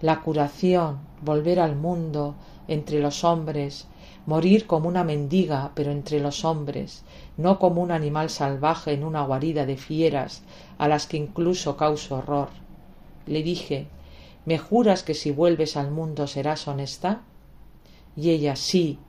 La 0.00 0.20
curación, 0.20 1.00
volver 1.22 1.58
al 1.58 1.74
mundo, 1.74 2.36
entre 2.68 3.00
los 3.00 3.24
hombres, 3.24 3.88
morir 4.26 4.68
como 4.68 4.88
una 4.88 5.02
mendiga, 5.02 5.72
pero 5.74 5.90
entre 5.90 6.20
los 6.20 6.44
hombres, 6.44 7.02
no 7.36 7.58
como 7.58 7.82
un 7.82 7.90
animal 7.90 8.30
salvaje 8.30 8.92
en 8.92 9.02
una 9.02 9.24
guarida 9.24 9.66
de 9.66 9.76
fieras 9.76 10.42
a 10.78 10.86
las 10.86 11.08
que 11.08 11.16
incluso 11.16 11.76
causo 11.76 12.18
horror. 12.18 12.48
Le 13.26 13.42
dije 13.42 13.88
¿Me 14.44 14.56
juras 14.56 15.02
que 15.02 15.14
si 15.14 15.32
vuelves 15.32 15.76
al 15.76 15.90
mundo 15.90 16.28
serás 16.28 16.68
honesta? 16.68 17.22
Y 18.16 18.30
ella 18.30 18.54
sí, 18.54 19.00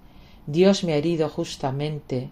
Dios 0.48 0.84
me 0.84 0.94
ha 0.94 0.98
herido 0.98 1.30
justamente 1.30 2.32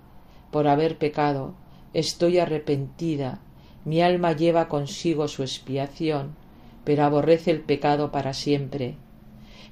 por 0.50 0.67
haber 0.67 0.98
pecado, 0.98 1.54
estoy 1.93 2.39
arrepentida 2.39 3.39
mi 3.86 4.02
alma 4.02 4.34
lleva 4.34 4.67
consigo 4.67 5.28
su 5.28 5.43
expiación, 5.43 6.36
pero 6.84 7.04
aborrece 7.04 7.52
el 7.52 7.62
pecado 7.62 8.12
para 8.12 8.34
siempre. 8.34 8.95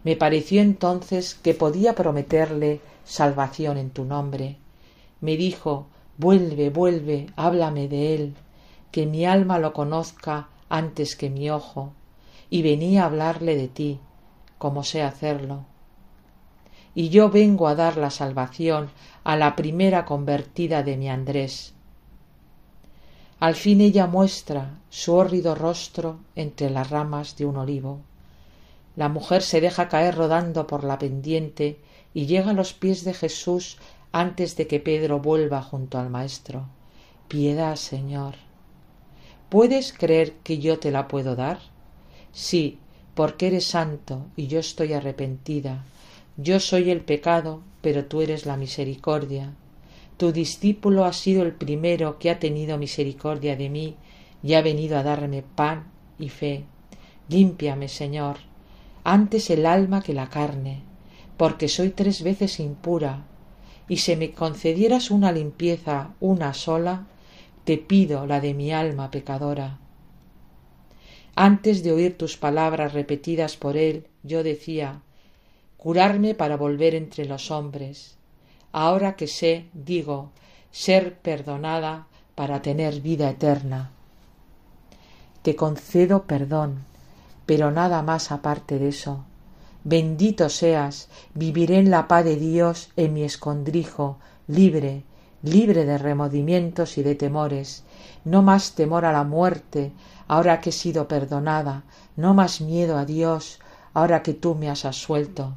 Me 0.04 0.16
pareció 0.16 0.62
entonces 0.62 1.36
que 1.36 1.54
podía 1.54 1.96
prometerle 1.96 2.80
salvación 3.04 3.78
en 3.78 3.90
tu 3.90 4.06
nombre. 4.06 4.58
Me 5.20 5.36
dijo 5.38 5.88
Vuelve, 6.18 6.70
vuelve, 6.70 7.28
háblame 7.36 7.88
de 7.88 8.14
él, 8.14 8.36
que 8.92 9.08
mi 9.08 9.26
alma 9.26 9.58
lo 9.58 9.74
conozca 9.74 10.50
antes 10.70 11.16
que 11.16 11.32
mi 11.32 11.50
ojo, 11.50 11.94
y 12.52 12.62
venía 12.62 13.04
a 13.04 13.06
hablarle 13.08 13.56
de 13.56 13.68
ti, 13.68 14.00
como 14.60 14.84
sé 14.84 15.02
hacerlo. 15.02 15.66
Y 16.94 17.10
yo 17.10 17.32
vengo 17.32 17.68
a 17.68 17.74
dar 17.74 17.98
la 17.98 18.12
salvación 18.12 18.92
a 19.24 19.36
la 19.36 19.56
primera 19.56 20.06
convertida 20.06 20.84
de 20.84 20.98
mi 20.98 21.10
Andrés. 21.10 21.73
Al 23.44 23.56
fin 23.56 23.82
ella 23.82 24.08
muestra 24.08 24.80
su 24.90 25.16
hórrido 25.16 25.54
rostro 25.54 26.22
entre 26.34 26.70
las 26.70 26.90
ramas 26.90 27.36
de 27.36 27.46
un 27.46 27.58
olivo. 27.58 28.00
La 28.96 29.10
mujer 29.10 29.42
se 29.42 29.60
deja 29.60 29.90
caer 29.90 30.16
rodando 30.16 30.66
por 30.66 30.86
la 30.86 30.98
pendiente 30.98 31.78
y 32.14 32.26
llega 32.26 32.52
a 32.52 32.54
los 32.54 32.72
pies 32.72 33.04
de 33.04 33.14
Jesús 33.14 33.80
antes 34.14 34.56
de 34.56 34.66
que 34.68 34.80
Pedro 34.80 35.20
vuelva 35.20 35.62
junto 35.62 36.00
al 36.00 36.10
Maestro. 36.10 36.68
Piedad, 37.28 37.76
Señor. 37.76 38.36
¿Puedes 39.50 39.92
creer 39.92 40.36
que 40.46 40.60
yo 40.60 40.80
te 40.80 40.92
la 40.92 41.10
puedo 41.10 41.36
dar? 41.36 41.60
Sí, 42.32 42.80
porque 43.14 43.48
eres 43.48 43.66
santo 43.66 44.26
y 44.38 44.48
yo 44.48 44.62
estoy 44.62 44.94
arrepentida. 44.94 45.84
Yo 46.38 46.62
soy 46.62 46.92
el 46.92 47.02
pecado, 47.02 47.60
pero 47.82 48.06
tú 48.06 48.22
eres 48.22 48.46
la 48.46 48.56
misericordia. 48.56 49.54
Tu 50.18 50.32
discípulo 50.32 51.06
ha 51.06 51.14
sido 51.14 51.44
el 51.44 51.54
primero 51.54 52.20
que 52.20 52.30
ha 52.30 52.40
tenido 52.40 52.78
misericordia 52.78 53.56
de 53.56 53.70
mí 53.70 53.96
y 54.44 54.54
ha 54.54 54.62
venido 54.62 54.98
a 54.98 55.04
darme 55.04 55.42
pan 55.44 55.86
y 56.20 56.30
fe. 56.30 56.66
Límpiame, 57.30 57.88
Señor, 57.88 58.38
antes 59.04 59.50
el 59.50 59.66
alma 59.66 60.02
que 60.02 60.14
la 60.14 60.30
carne, 60.30 60.82
porque 61.38 61.68
soy 61.68 61.90
tres 61.90 62.22
veces 62.22 62.60
impura, 62.60 63.26
y 63.88 63.98
si 63.98 64.16
me 64.16 64.32
concedieras 64.32 65.12
una 65.12 65.32
limpieza 65.32 66.14
una 66.20 66.54
sola, 66.54 67.08
te 67.64 67.78
pido 67.78 68.26
la 68.28 68.40
de 68.40 68.54
mi 68.54 68.72
alma 68.72 69.10
pecadora. 69.10 69.80
Antes 71.36 71.84
de 71.84 71.92
oír 71.92 72.18
tus 72.18 72.38
palabras 72.38 72.94
repetidas 72.94 73.58
por 73.58 73.78
él, 73.78 74.08
yo 74.22 74.44
decía 74.44 75.02
curarme 75.78 76.36
para 76.36 76.56
volver 76.56 76.96
entre 76.96 77.26
los 77.26 77.52
hombres. 77.52 78.18
Ahora 78.74 79.16
que 79.16 79.28
sé, 79.28 79.70
digo, 79.74 80.32
ser 80.72 81.16
perdonada 81.20 82.08
para 82.34 82.64
tener 82.64 83.02
vida 83.02 83.30
eterna. 83.30 83.92
Te 85.44 85.56
concedo 85.56 86.24
perdón, 86.24 86.84
pero 87.46 87.70
nada 87.70 88.02
más 88.02 88.32
aparte 88.32 88.80
de 88.80 88.90
eso. 88.90 89.26
Bendito 89.84 90.50
seas, 90.50 91.08
viviré 91.36 91.78
en 91.78 91.92
la 91.92 92.08
paz 92.08 92.26
de 92.26 92.36
Dios 92.36 92.90
en 92.96 93.14
mi 93.14 93.24
escondrijo, 93.24 94.18
libre, 94.48 95.04
libre 95.44 95.86
de 95.86 96.00
remordimientos 96.00 96.98
y 96.98 97.04
de 97.04 97.14
temores, 97.14 97.84
no 98.26 98.42
más 98.42 98.74
temor 98.74 99.06
a 99.06 99.12
la 99.12 99.24
muerte, 99.24 99.92
ahora 100.28 100.62
que 100.62 100.72
he 100.72 100.74
sido 100.74 101.08
perdonada, 101.08 101.84
no 102.16 102.34
más 102.34 102.60
miedo 102.60 102.98
a 102.98 103.06
Dios, 103.06 103.60
ahora 103.94 104.24
que 104.24 104.34
tú 104.34 104.56
me 104.56 104.70
has 104.70 104.86
asuelto. 104.86 105.54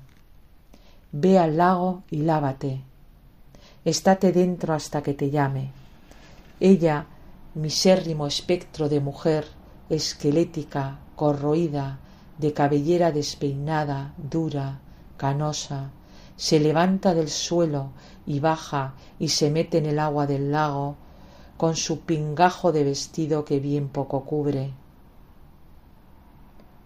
Ve 1.13 1.39
al 1.39 1.57
lago 1.57 2.03
y 2.11 2.19
lávate. 2.19 2.83
Estate 3.87 4.33
dentro 4.33 4.75
hasta 4.75 5.01
que 5.01 5.15
te 5.15 5.31
llame. 5.31 5.71
Ella, 6.59 7.07
misérrimo 7.55 8.27
espectro 8.27 8.89
de 8.89 8.99
mujer, 8.99 9.47
esquelética, 9.89 10.99
corroída, 11.15 12.01
de 12.37 12.53
cabellera 12.53 13.13
despeinada, 13.13 14.13
dura, 14.19 14.81
canosa, 15.17 15.93
se 16.35 16.59
levanta 16.59 17.15
del 17.15 17.31
suelo 17.31 17.91
y 18.27 18.41
baja 18.41 18.95
y 19.21 19.29
se 19.29 19.53
mete 19.53 19.79
en 19.79 19.87
el 19.87 20.01
agua 20.01 20.27
del 20.27 20.51
lago 20.51 20.97
con 21.57 21.77
su 21.77 22.01
pingajo 22.01 22.73
de 22.73 22.83
vestido 22.83 23.45
que 23.45 23.61
bien 23.61 23.89
poco 23.89 24.25
cubre. 24.25 24.73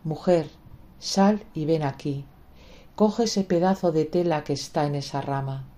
Mujer, 0.05 0.51
sal 0.99 1.47
y 1.55 1.65
ven 1.65 1.83
aquí. 1.83 2.27
Coge 2.95 3.25
ese 3.25 3.43
pedazo 3.43 3.91
de 3.91 4.05
tela 4.05 4.45
que 4.45 4.53
está 4.53 4.85
en 4.85 4.97
esa 4.97 5.23
rama. 5.23 5.70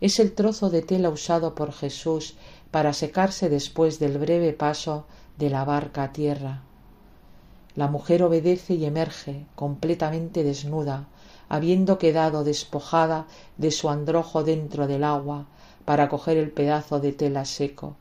Es 0.00 0.20
el 0.20 0.32
trozo 0.32 0.68
de 0.68 0.82
tela 0.82 1.08
usado 1.08 1.54
por 1.54 1.72
Jesús 1.72 2.34
para 2.70 2.92
secarse 2.92 3.48
después 3.48 3.98
del 3.98 4.18
breve 4.18 4.52
paso 4.52 5.06
de 5.38 5.48
la 5.48 5.64
barca 5.64 6.04
a 6.04 6.12
tierra. 6.12 6.62
La 7.74 7.88
mujer 7.88 8.22
obedece 8.22 8.74
y 8.74 8.84
emerge 8.84 9.46
completamente 9.54 10.44
desnuda, 10.44 11.08
habiendo 11.48 11.98
quedado 11.98 12.44
despojada 12.44 13.26
de 13.56 13.70
su 13.70 13.88
androjo 13.88 14.44
dentro 14.44 14.86
del 14.86 15.04
agua 15.04 15.46
para 15.84 16.08
coger 16.08 16.36
el 16.36 16.50
pedazo 16.50 17.00
de 17.00 17.12
tela 17.12 17.44
seco, 17.44 17.96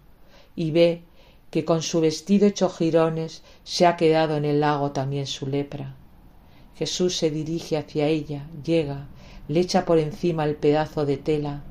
y 0.56 0.72
ve 0.72 1.04
que 1.52 1.64
con 1.64 1.82
su 1.82 2.02
vestido 2.02 2.48
hecho 2.48 2.70
jirones 2.70 3.44
se 3.64 3.86
ha 3.86 3.96
quedado 3.96 4.36
en 4.36 4.44
el 4.44 4.60
lago 4.60 4.92
también 4.92 5.28
su 5.28 5.48
lepra. 5.48 5.96
Jesús 6.78 7.16
se 7.18 7.30
dirige 7.30 7.78
hacia 7.78 8.08
ella, 8.08 8.48
llega, 8.66 9.08
le 9.48 9.62
echa 9.62 9.86
por 9.86 10.00
encima 10.00 10.44
el 10.44 10.56
pedazo 10.56 11.06
de 11.06 11.18
tela, 11.18 11.62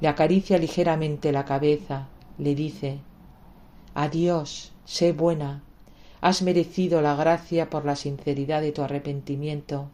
le 0.00 0.08
acaricia 0.08 0.58
ligeramente 0.58 1.32
la 1.32 1.44
cabeza, 1.44 2.08
le 2.38 2.54
dice 2.54 2.98
Adiós, 3.94 4.72
sé 4.84 5.12
buena, 5.12 5.62
has 6.20 6.42
merecido 6.42 7.02
la 7.02 7.14
gracia 7.16 7.68
por 7.70 7.84
la 7.84 7.96
sinceridad 7.96 8.62
de 8.62 8.72
tu 8.72 8.82
arrepentimiento, 8.82 9.90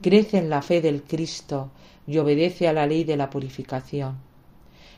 crece 0.00 0.38
en 0.38 0.50
la 0.50 0.62
fe 0.62 0.80
del 0.80 1.02
Cristo 1.02 1.70
y 2.06 2.18
obedece 2.18 2.68
a 2.68 2.72
la 2.72 2.86
ley 2.86 3.04
de 3.04 3.16
la 3.16 3.30
purificación. 3.30 4.18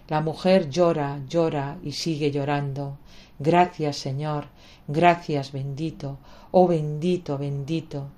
La 0.08 0.20
mujer 0.20 0.68
llora, 0.68 1.20
llora 1.28 1.78
y 1.84 1.92
sigue 1.92 2.30
llorando. 2.30 2.98
Gracias, 3.38 3.96
Señor, 3.96 4.46
gracias, 4.88 5.52
bendito, 5.52 6.18
oh 6.50 6.66
bendito, 6.66 7.38
bendito. 7.38 8.08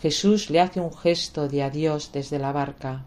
Jesús 0.00 0.50
le 0.50 0.60
hace 0.60 0.80
un 0.80 0.92
gesto 0.92 1.48
de 1.48 1.62
adiós 1.62 2.10
desde 2.12 2.38
la 2.38 2.52
barca. 2.52 3.04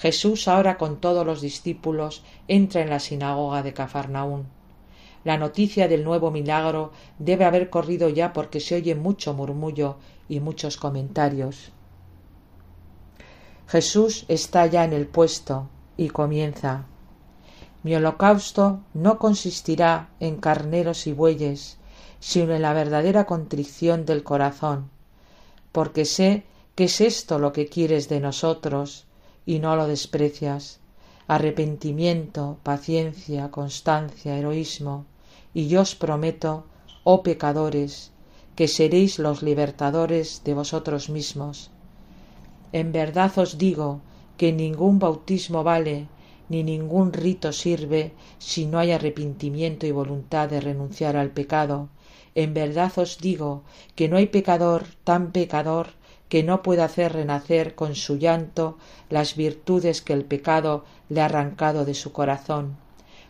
Jesús 0.00 0.48
ahora 0.48 0.78
con 0.78 0.98
todos 0.98 1.26
los 1.26 1.42
discípulos 1.42 2.22
entra 2.48 2.80
en 2.80 2.88
la 2.88 3.00
sinagoga 3.00 3.62
de 3.62 3.74
Cafarnaún. 3.74 4.46
La 5.24 5.36
noticia 5.36 5.88
del 5.88 6.04
nuevo 6.04 6.30
milagro 6.30 6.92
debe 7.18 7.44
haber 7.44 7.68
corrido 7.68 8.08
ya 8.08 8.32
porque 8.32 8.60
se 8.60 8.76
oye 8.76 8.94
mucho 8.94 9.34
murmullo 9.34 9.96
y 10.26 10.40
muchos 10.40 10.78
comentarios. 10.78 11.72
Jesús 13.68 14.24
está 14.28 14.64
ya 14.64 14.84
en 14.84 14.94
el 14.94 15.06
puesto 15.06 15.68
y 15.98 16.08
comienza. 16.08 16.86
Mi 17.82 17.94
holocausto 17.94 18.80
no 18.94 19.18
consistirá 19.18 20.08
en 20.18 20.38
carneros 20.38 21.06
y 21.06 21.12
bueyes, 21.12 21.76
sino 22.20 22.54
en 22.54 22.62
la 22.62 22.72
verdadera 22.72 23.26
contrición 23.26 24.06
del 24.06 24.22
corazón, 24.22 24.88
porque 25.72 26.06
sé 26.06 26.44
que 26.74 26.84
es 26.84 27.02
esto 27.02 27.38
lo 27.38 27.52
que 27.52 27.66
quieres 27.66 28.08
de 28.08 28.20
nosotros 28.20 29.06
y 29.46 29.58
no 29.58 29.76
lo 29.76 29.86
desprecias. 29.86 30.80
Arrepentimiento, 31.26 32.58
paciencia, 32.62 33.50
constancia, 33.50 34.36
heroísmo, 34.36 35.04
y 35.54 35.68
yo 35.68 35.82
os 35.82 35.94
prometo, 35.94 36.64
oh 37.04 37.22
pecadores, 37.22 38.10
que 38.56 38.68
seréis 38.68 39.18
los 39.18 39.42
libertadores 39.42 40.42
de 40.44 40.54
vosotros 40.54 41.08
mismos. 41.08 41.70
En 42.72 42.92
verdad 42.92 43.36
os 43.38 43.58
digo 43.58 44.00
que 44.36 44.52
ningún 44.52 44.98
bautismo 44.98 45.64
vale, 45.64 46.08
ni 46.48 46.62
ningún 46.64 47.12
rito 47.12 47.52
sirve 47.52 48.12
si 48.38 48.66
no 48.66 48.78
hay 48.78 48.90
arrepentimiento 48.90 49.86
y 49.86 49.92
voluntad 49.92 50.48
de 50.48 50.60
renunciar 50.60 51.16
al 51.16 51.30
pecado. 51.30 51.88
En 52.34 52.54
verdad 52.54 52.92
os 52.96 53.18
digo 53.18 53.62
que 53.94 54.08
no 54.08 54.16
hay 54.16 54.26
pecador 54.26 54.84
tan 55.04 55.30
pecador 55.32 55.99
que 56.30 56.44
no 56.44 56.62
pueda 56.62 56.84
hacer 56.84 57.12
renacer 57.12 57.74
con 57.74 57.94
su 57.96 58.16
llanto 58.16 58.78
las 59.10 59.34
virtudes 59.34 60.00
que 60.00 60.12
el 60.14 60.24
pecado 60.24 60.84
le 61.08 61.20
ha 61.20 61.24
arrancado 61.26 61.84
de 61.84 61.92
su 61.92 62.12
corazón. 62.12 62.76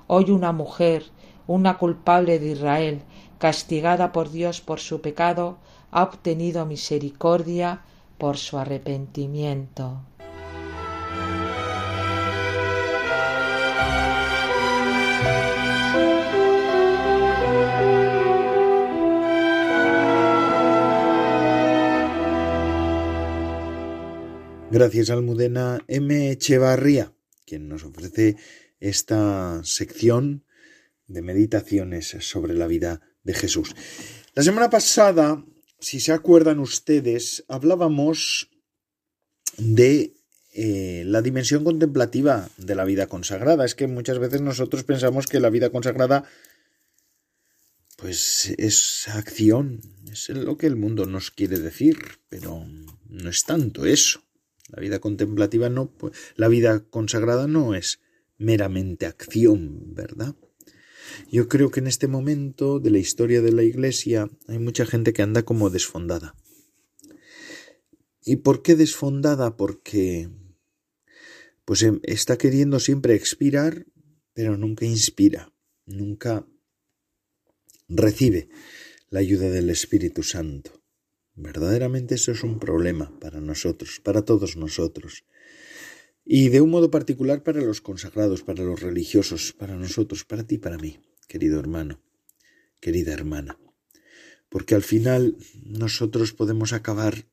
Hoy 0.07 0.31
una 0.31 0.53
mujer, 0.53 1.07
una 1.47 1.79
culpable 1.79 2.39
de 2.39 2.53
Israel, 2.53 3.03
castigada 3.39 4.13
por 4.13 4.31
Dios 4.31 4.61
por 4.61 4.81
su 4.81 5.01
pecado, 5.01 5.57
ha 5.91 6.03
obtenido 6.03 6.67
misericordia 6.67 7.81
por 8.19 8.37
su 8.37 8.59
arrepentimiento. 8.59 10.03
Gracias 24.73 25.11
Almudena 25.11 25.85
M. 25.89 26.31
Echevarría, 26.31 27.13
quien 27.45 27.69
nos 27.69 27.83
ofrece 27.83 28.37
esta 28.79 29.61
sección 29.65 30.45
de 31.09 31.23
meditaciones 31.23 32.17
sobre 32.21 32.55
la 32.55 32.69
vida 32.69 33.01
de 33.25 33.35
Jesús. 33.35 33.75
La 34.35 34.45
semana 34.45 34.71
pasada, 34.71 35.45
si 35.81 35.99
se 35.99 36.13
acuerdan 36.13 36.61
ustedes, 36.61 37.45
hablábamos 37.49 38.49
de 39.59 40.15
eh, 40.53 41.03
la 41.05 41.21
dimensión 41.21 41.65
contemplativa 41.65 42.49
de 42.57 42.77
la 42.77 42.85
vida 42.85 43.09
consagrada. 43.09 43.65
Es 43.65 43.75
que 43.75 43.89
muchas 43.89 44.21
veces 44.21 44.41
nosotros 44.41 44.85
pensamos 44.85 45.27
que 45.27 45.41
la 45.41 45.51
vida 45.51 45.71
consagrada 45.71 46.23
pues 47.97 48.55
es 48.57 49.09
acción, 49.09 49.81
es 50.13 50.29
lo 50.29 50.57
que 50.57 50.69
el 50.69 50.77
mundo 50.77 51.07
nos 51.07 51.33
quiere 51.33 51.59
decir, 51.59 51.99
pero 52.29 52.65
no 53.09 53.31
es 53.31 53.43
tanto 53.43 53.85
eso. 53.85 54.23
La 54.73 54.81
vida 54.81 54.99
contemplativa 54.99 55.69
no, 55.69 55.91
pues, 55.91 56.13
la 56.37 56.49
vida 56.49 56.85
consagrada 56.91 57.47
no 57.47 57.75
es 57.75 58.01
meramente 58.39 59.07
acción, 59.07 59.95
¿verdad? 59.95 60.35
Yo 61.31 61.49
creo 61.49 61.71
que 61.71 61.81
en 61.81 61.87
este 61.87 62.09
momento 62.09 62.81
de 62.81 62.91
la 62.91 62.99
historia 62.99 63.43
de 63.43 63.53
la 63.53 63.63
Iglesia 63.63 64.29
hay 64.49 64.59
mucha 64.59 64.87
gente 64.87 65.13
que 65.13 65.23
anda 65.23 65.43
como 65.43 65.71
desfondada. 65.71 66.35
¿Y 68.25 68.37
por 68.37 68.63
qué 68.63 68.77
desfondada? 68.77 69.57
Porque 69.57 70.31
pues 71.65 71.83
em, 71.83 72.01
está 72.03 72.37
queriendo 72.37 72.81
siempre 72.81 73.15
expirar, 73.15 73.87
pero 74.33 74.57
nunca 74.57 74.87
inspira, 74.87 75.53
nunca 75.87 76.47
recibe 77.89 78.49
la 79.09 79.21
ayuda 79.21 79.51
del 79.51 79.71
Espíritu 79.71 80.23
Santo. 80.23 80.80
Verdaderamente 81.35 82.17
eso 82.17 82.33
es 82.33 82.43
un 82.43 82.59
problema 82.59 83.19
para 83.21 83.41
nosotros, 83.41 84.01
para 84.01 84.23
todos 84.23 84.57
nosotros. 84.57 85.25
Y 86.25 86.49
de 86.49 86.61
un 86.61 86.71
modo 86.71 86.91
particular 86.91 87.43
para 87.43 87.61
los 87.61 87.81
consagrados, 87.81 88.43
para 88.43 88.63
los 88.63 88.81
religiosos, 88.81 89.53
para 89.53 89.77
nosotros, 89.77 90.25
para 90.25 90.45
ti, 90.45 90.59
para 90.59 90.79
mí, 90.79 91.01
querido 91.29 91.59
hermano, 91.59 92.03
querida 92.81 93.13
hermana. 93.13 93.59
Porque 94.49 94.75
al 94.75 94.83
final 94.83 95.37
nosotros 95.65 96.33
podemos 96.33 96.73
acabar 96.73 97.27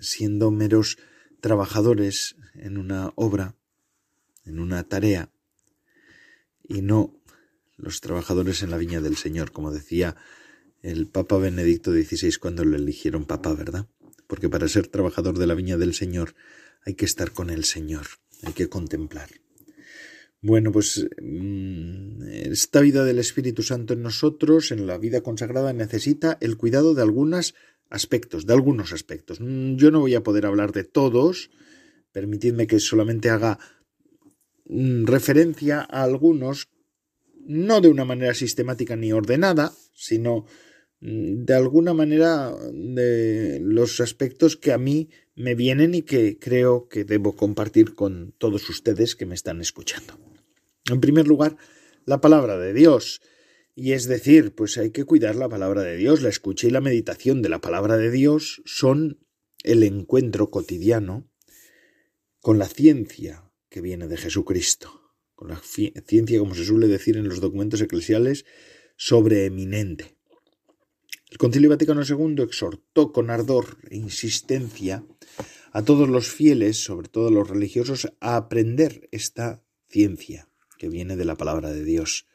siendo 0.00 0.50
meros 0.50 0.98
trabajadores 1.40 2.36
en 2.54 2.78
una 2.78 3.12
obra, 3.16 3.56
en 4.44 4.60
una 4.60 4.84
tarea, 4.84 5.32
y 6.68 6.82
no 6.82 7.18
los 7.76 8.00
trabajadores 8.00 8.62
en 8.62 8.70
la 8.70 8.76
viña 8.76 9.00
del 9.00 9.16
Señor, 9.16 9.52
como 9.52 9.72
decía 9.72 10.16
el 10.82 11.06
Papa 11.06 11.38
Benedicto 11.38 11.92
XVI 11.92 12.36
cuando 12.38 12.64
lo 12.64 12.76
eligieron 12.76 13.24
Papa, 13.24 13.52
¿verdad? 13.54 13.86
Porque 14.26 14.48
para 14.48 14.68
ser 14.68 14.86
trabajador 14.88 15.38
de 15.38 15.46
la 15.46 15.54
viña 15.54 15.76
del 15.76 15.94
Señor 15.94 16.34
hay 16.84 16.94
que 16.94 17.04
estar 17.04 17.32
con 17.32 17.50
el 17.50 17.64
Señor, 17.64 18.06
hay 18.42 18.52
que 18.52 18.68
contemplar. 18.68 19.28
Bueno, 20.40 20.70
pues 20.70 21.08
mm, 21.20 22.22
esta 22.28 22.80
vida 22.80 23.04
del 23.04 23.18
Espíritu 23.18 23.62
Santo 23.62 23.94
en 23.94 24.02
nosotros, 24.02 24.70
en 24.70 24.86
la 24.86 24.96
vida 24.96 25.20
consagrada, 25.20 25.72
necesita 25.72 26.38
el 26.40 26.56
cuidado 26.56 26.94
de 26.94 27.02
algunos 27.02 27.54
aspectos, 27.90 28.46
de 28.46 28.52
algunos 28.52 28.92
aspectos. 28.92 29.40
Mm, 29.40 29.76
yo 29.76 29.90
no 29.90 30.00
voy 30.00 30.14
a 30.14 30.22
poder 30.22 30.46
hablar 30.46 30.72
de 30.72 30.84
todos, 30.84 31.50
permitidme 32.12 32.68
que 32.68 32.78
solamente 32.78 33.30
haga 33.30 33.58
mm, 34.66 35.06
referencia 35.06 35.80
a 35.80 36.04
algunos 36.04 36.68
no 37.44 37.80
de 37.80 37.88
una 37.88 38.04
manera 38.04 38.34
sistemática 38.34 38.94
ni 38.94 39.12
ordenada, 39.12 39.72
sino 39.94 40.44
de 41.00 41.54
alguna 41.54 41.94
manera 41.94 42.54
de 42.72 43.60
los 43.62 44.00
aspectos 44.00 44.56
que 44.56 44.72
a 44.72 44.78
mí 44.78 45.10
me 45.36 45.54
vienen 45.54 45.94
y 45.94 46.02
que 46.02 46.38
creo 46.38 46.88
que 46.88 47.04
debo 47.04 47.36
compartir 47.36 47.94
con 47.94 48.34
todos 48.38 48.68
ustedes 48.68 49.14
que 49.14 49.26
me 49.26 49.34
están 49.34 49.60
escuchando. 49.60 50.18
En 50.90 51.00
primer 51.00 51.28
lugar, 51.28 51.56
la 52.04 52.20
palabra 52.20 52.58
de 52.58 52.72
Dios. 52.72 53.20
Y 53.74 53.92
es 53.92 54.06
decir, 54.08 54.54
pues 54.54 54.76
hay 54.76 54.90
que 54.90 55.04
cuidar 55.04 55.36
la 55.36 55.48
palabra 55.48 55.82
de 55.82 55.96
Dios. 55.96 56.22
La 56.22 56.30
escucha 56.30 56.66
y 56.66 56.70
la 56.70 56.80
meditación 56.80 57.42
de 57.42 57.48
la 57.48 57.60
palabra 57.60 57.96
de 57.96 58.10
Dios 58.10 58.62
son 58.64 59.20
el 59.62 59.84
encuentro 59.84 60.50
cotidiano 60.50 61.28
con 62.40 62.58
la 62.58 62.66
ciencia 62.66 63.52
que 63.68 63.80
viene 63.80 64.08
de 64.08 64.16
Jesucristo 64.16 65.08
con 65.38 65.50
la 65.50 65.60
ciencia, 65.62 66.40
como 66.40 66.56
se 66.56 66.64
suele 66.64 66.88
decir 66.88 67.16
en 67.16 67.28
los 67.28 67.40
documentos 67.40 67.80
eclesiales, 67.80 68.44
sobreeminente. 68.96 70.17
El 71.30 71.38
Concilio 71.38 71.70
Vaticano 71.70 72.02
II 72.02 72.42
exhortó 72.42 73.12
con 73.12 73.30
ardor 73.30 73.78
e 73.90 73.96
insistencia 73.96 75.04
a 75.72 75.82
todos 75.82 76.08
los 76.08 76.28
fieles, 76.28 76.82
sobre 76.82 77.08
todo 77.08 77.28
a 77.28 77.30
los 77.30 77.48
religiosos, 77.48 78.12
a 78.20 78.36
aprender 78.36 79.08
esta 79.12 79.62
ciencia 79.88 80.48
que 80.78 80.88
viene 80.88 81.16
de 81.16 81.24
la 81.24 81.36
palabra 81.36 81.70
de 81.70 81.84
Dios. 81.84 82.26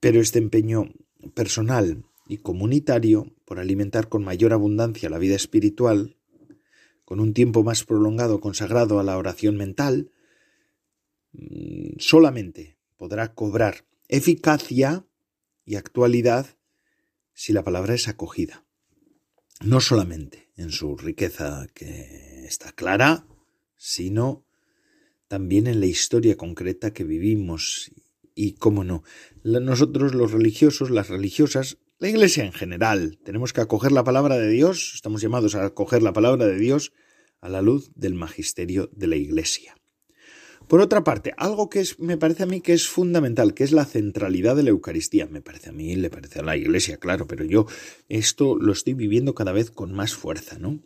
Pero 0.00 0.20
este 0.20 0.38
empeño 0.38 0.92
personal 1.34 2.04
y 2.28 2.38
comunitario 2.38 3.34
por 3.44 3.58
alimentar 3.58 4.08
con 4.08 4.22
mayor 4.22 4.52
abundancia 4.52 5.10
la 5.10 5.18
vida 5.18 5.34
espiritual, 5.34 6.16
con 7.04 7.18
un 7.20 7.34
tiempo 7.34 7.64
más 7.64 7.84
prolongado 7.84 8.40
consagrado 8.40 9.00
a 9.00 9.02
la 9.02 9.16
oración 9.16 9.56
mental, 9.56 10.12
Mm, 11.32 11.98
solamente 11.98 12.78
podrá 12.96 13.34
cobrar 13.34 13.84
eficacia 14.08 15.06
y 15.64 15.76
actualidad 15.76 16.57
si 17.38 17.52
la 17.52 17.62
palabra 17.62 17.94
es 17.94 18.08
acogida. 18.08 18.64
No 19.60 19.80
solamente 19.80 20.50
en 20.56 20.72
su 20.72 20.96
riqueza 20.96 21.68
que 21.72 22.44
está 22.44 22.72
clara, 22.72 23.28
sino 23.76 24.44
también 25.28 25.68
en 25.68 25.78
la 25.78 25.86
historia 25.86 26.36
concreta 26.36 26.92
que 26.92 27.04
vivimos 27.04 27.92
y, 28.34 28.54
cómo 28.54 28.82
no, 28.82 29.04
nosotros 29.44 30.14
los 30.14 30.32
religiosos, 30.32 30.90
las 30.90 31.10
religiosas, 31.10 31.78
la 32.00 32.08
Iglesia 32.08 32.44
en 32.44 32.52
general, 32.52 33.20
tenemos 33.24 33.52
que 33.52 33.60
acoger 33.60 33.92
la 33.92 34.02
palabra 34.02 34.36
de 34.36 34.48
Dios, 34.48 34.94
estamos 34.96 35.22
llamados 35.22 35.54
a 35.54 35.64
acoger 35.64 36.02
la 36.02 36.12
palabra 36.12 36.44
de 36.44 36.58
Dios 36.58 36.92
a 37.40 37.48
la 37.48 37.62
luz 37.62 37.92
del 37.94 38.14
magisterio 38.14 38.90
de 38.92 39.06
la 39.06 39.16
Iglesia. 39.16 39.77
Por 40.68 40.82
otra 40.82 41.02
parte, 41.02 41.32
algo 41.38 41.70
que 41.70 41.80
es, 41.80 41.98
me 41.98 42.18
parece 42.18 42.42
a 42.42 42.46
mí 42.46 42.60
que 42.60 42.74
es 42.74 42.88
fundamental, 42.88 43.54
que 43.54 43.64
es 43.64 43.72
la 43.72 43.86
centralidad 43.86 44.54
de 44.54 44.62
la 44.62 44.68
Eucaristía. 44.68 45.26
Me 45.26 45.40
parece 45.40 45.70
a 45.70 45.72
mí, 45.72 45.96
le 45.96 46.10
parece 46.10 46.40
a 46.40 46.42
la 46.42 46.58
Iglesia, 46.58 46.98
claro, 46.98 47.26
pero 47.26 47.42
yo 47.44 47.66
esto 48.10 48.54
lo 48.54 48.72
estoy 48.72 48.92
viviendo 48.92 49.34
cada 49.34 49.52
vez 49.52 49.70
con 49.70 49.94
más 49.94 50.14
fuerza, 50.14 50.58
¿no? 50.58 50.78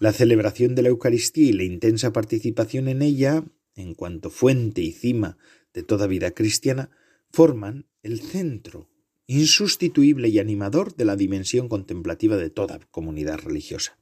La 0.00 0.12
celebración 0.12 0.74
de 0.74 0.82
la 0.82 0.88
Eucaristía 0.88 1.48
y 1.48 1.52
la 1.52 1.62
intensa 1.62 2.12
participación 2.12 2.88
en 2.88 3.02
ella, 3.02 3.44
en 3.76 3.94
cuanto 3.94 4.30
fuente 4.30 4.80
y 4.80 4.90
cima 4.90 5.38
de 5.72 5.84
toda 5.84 6.08
vida 6.08 6.32
cristiana, 6.32 6.90
forman 7.30 7.86
el 8.02 8.20
centro 8.20 8.90
insustituible 9.28 10.28
y 10.28 10.40
animador 10.40 10.96
de 10.96 11.04
la 11.04 11.14
dimensión 11.14 11.68
contemplativa 11.68 12.36
de 12.36 12.50
toda 12.50 12.80
comunidad 12.90 13.38
religiosa. 13.38 13.96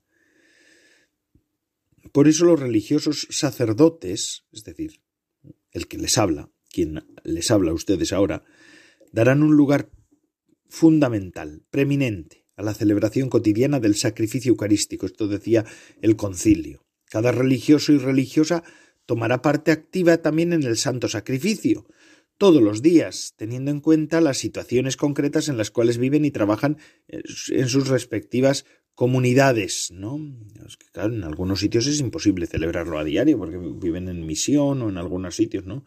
Por 2.11 2.29
eso 2.29 2.45
los 2.45 2.59
religiosos 2.59 3.29
sacerdotes, 3.31 4.45
es 4.53 4.65
decir, 4.65 5.03
el 5.71 5.87
que 5.87 5.99
les 5.99 6.19
habla, 6.19 6.51
quien 6.71 7.05
les 7.23 7.51
habla 7.51 7.71
a 7.71 7.75
ustedes 7.75 8.13
ahora, 8.13 8.45
darán 9.13 9.43
un 9.43 9.57
lugar 9.57 9.91
fundamental, 10.69 11.63
preeminente, 11.71 12.47
a 12.57 12.63
la 12.63 12.75
celebración 12.75 13.29
cotidiana 13.29 13.81
del 13.81 13.95
sacrificio 13.95 14.51
eucarístico. 14.51 15.07
Esto 15.07 15.29
decía 15.29 15.65
el 16.01 16.17
concilio. 16.17 16.85
Cada 17.09 17.33
religioso 17.33 17.93
y 17.93 17.99
religiosa 17.99 18.65
tomará 19.07 19.43
parte 19.43 19.71
activa 19.71 20.19
también 20.19 20.53
en 20.53 20.63
el 20.63 20.77
santo 20.77 21.09
sacrificio, 21.09 21.87
todos 22.39 22.63
los 22.63 22.83
días, 22.83 23.35
teniendo 23.37 23.71
en 23.71 23.81
cuenta 23.81 24.21
las 24.21 24.39
situaciones 24.39 24.97
concretas 24.97 25.49
en 25.49 25.57
las 25.57 25.71
cuales 25.71 25.99
viven 25.99 26.25
y 26.25 26.31
trabajan 26.31 26.79
en 27.07 27.69
sus 27.69 27.89
respectivas 27.89 28.65
comunidades, 28.95 29.91
¿no? 29.93 30.19
que, 30.79 30.87
claro, 30.93 31.15
en 31.15 31.25
algunos 31.25 31.61
sitios 31.61 31.87
es 31.87 32.01
imposible 32.01 32.47
celebrarlo 32.47 32.99
a 32.99 33.05
diario 33.05 33.39
porque 33.39 33.59
viven 33.59 34.09
en 34.09 34.27
misión 34.27 34.83
o 34.83 34.89
en 34.89 34.99
algunos 34.99 35.37
sitios, 35.37 35.65
¿no? 35.65 35.85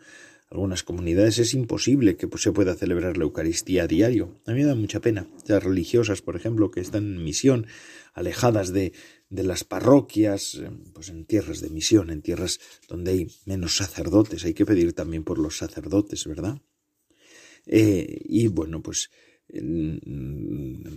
Algunas 0.49 0.83
comunidades 0.83 1.39
es 1.39 1.53
imposible 1.53 2.17
que 2.17 2.27
pues, 2.27 2.43
se 2.43 2.51
pueda 2.51 2.75
celebrar 2.75 3.17
la 3.17 3.23
Eucaristía 3.23 3.83
a 3.83 3.87
diario. 3.87 4.39
A 4.45 4.51
mí 4.51 4.59
me 4.59 4.65
da 4.65 4.75
mucha 4.75 5.01
pena. 5.01 5.27
Las 5.47 5.63
religiosas, 5.63 6.21
por 6.21 6.35
ejemplo, 6.35 6.69
que 6.69 6.81
están 6.81 7.03
en 7.03 7.23
misión, 7.23 7.65
alejadas 8.13 8.71
de, 8.71 8.93
de 9.29 9.43
las 9.43 9.63
parroquias, 9.63 10.55
eh, 10.55 10.69
pues 10.93 11.09
en 11.09 11.25
tierras 11.25 11.61
de 11.61 11.71
misión, 11.71 12.11
en 12.11 12.21
tierras 12.21 12.59
donde 12.87 13.11
hay 13.11 13.27
menos 13.45 13.75
sacerdotes. 13.75 14.45
Hay 14.45 14.53
que 14.53 14.67
pedir 14.67 14.93
también 14.93 15.23
por 15.23 15.39
los 15.39 15.57
sacerdotes, 15.57 16.25
¿verdad? 16.25 16.61
Eh, 17.65 18.21
y 18.25 18.47
bueno, 18.47 18.83
pues 18.83 19.09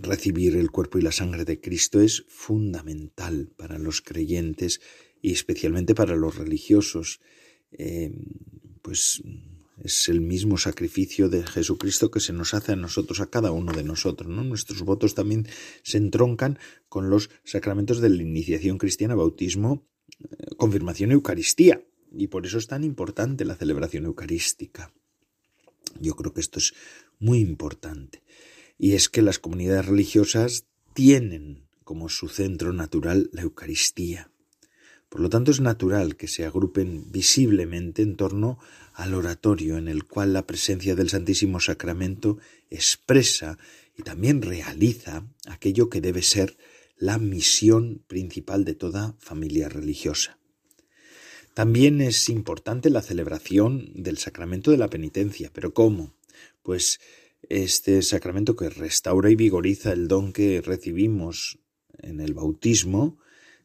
recibir 0.01 0.55
el 0.55 0.71
cuerpo 0.71 0.97
y 0.97 1.01
la 1.01 1.11
sangre 1.11 1.45
de 1.45 1.61
Cristo 1.61 2.01
es 2.01 2.25
fundamental 2.27 3.49
para 3.55 3.77
los 3.77 4.01
creyentes 4.01 4.81
y 5.21 5.31
especialmente 5.31 5.95
para 5.95 6.15
los 6.15 6.35
religiosos. 6.35 7.19
Eh, 7.71 8.11
pues 8.81 9.21
es 9.83 10.09
el 10.09 10.21
mismo 10.21 10.57
sacrificio 10.57 11.29
de 11.29 11.45
Jesucristo 11.45 12.11
que 12.11 12.19
se 12.19 12.33
nos 12.33 12.53
hace 12.53 12.73
a 12.73 12.75
nosotros, 12.75 13.19
a 13.21 13.29
cada 13.29 13.51
uno 13.51 13.71
de 13.71 13.83
nosotros. 13.83 14.29
¿no? 14.29 14.43
Nuestros 14.43 14.81
votos 14.81 15.15
también 15.15 15.47
se 15.83 15.97
entroncan 15.97 16.59
con 16.89 17.09
los 17.09 17.29
sacramentos 17.43 18.01
de 18.01 18.09
la 18.09 18.21
iniciación 18.21 18.77
cristiana, 18.77 19.15
bautismo, 19.15 19.87
eh, 20.19 20.55
confirmación, 20.57 21.11
Eucaristía. 21.11 21.83
Y 22.11 22.27
por 22.27 22.45
eso 22.45 22.57
es 22.57 22.67
tan 22.67 22.83
importante 22.83 23.45
la 23.45 23.55
celebración 23.55 24.05
eucarística. 24.05 24.91
Yo 25.99 26.15
creo 26.15 26.33
que 26.33 26.41
esto 26.41 26.59
es 26.59 26.73
muy 27.19 27.39
importante 27.39 28.23
y 28.79 28.93
es 28.93 29.09
que 29.09 29.21
las 29.21 29.37
comunidades 29.37 29.85
religiosas 29.85 30.65
tienen 30.93 31.67
como 31.83 32.09
su 32.09 32.29
centro 32.29 32.73
natural 32.73 33.29
la 33.33 33.43
Eucaristía. 33.43 34.31
Por 35.09 35.21
lo 35.21 35.29
tanto, 35.29 35.51
es 35.51 35.59
natural 35.59 36.15
que 36.15 36.27
se 36.27 36.45
agrupen 36.45 37.11
visiblemente 37.11 38.01
en 38.01 38.15
torno 38.15 38.57
al 38.93 39.13
oratorio 39.15 39.77
en 39.77 39.87
el 39.87 40.05
cual 40.05 40.33
la 40.33 40.47
presencia 40.47 40.95
del 40.95 41.09
Santísimo 41.09 41.59
Sacramento 41.59 42.37
expresa 42.69 43.57
y 43.97 44.03
también 44.03 44.41
realiza 44.41 45.25
aquello 45.47 45.89
que 45.89 45.99
debe 45.99 46.21
ser 46.21 46.57
la 46.95 47.17
misión 47.17 48.03
principal 48.07 48.65
de 48.65 48.75
toda 48.75 49.15
familia 49.19 49.67
religiosa. 49.67 50.37
También 51.53 51.99
es 51.99 52.29
importante 52.29 52.89
la 52.89 53.01
celebración 53.01 53.91
del 53.95 54.17
sacramento 54.17 54.71
de 54.71 54.77
la 54.77 54.89
penitencia. 54.89 55.49
¿Pero 55.51 55.73
cómo? 55.73 56.13
Pues 56.61 56.99
este 57.49 58.01
sacramento 58.03 58.55
que 58.55 58.69
restaura 58.69 59.29
y 59.29 59.35
vigoriza 59.35 59.91
el 59.91 60.07
don 60.07 60.31
que 60.31 60.61
recibimos 60.61 61.59
en 61.97 62.21
el 62.21 62.33
bautismo 62.33 63.17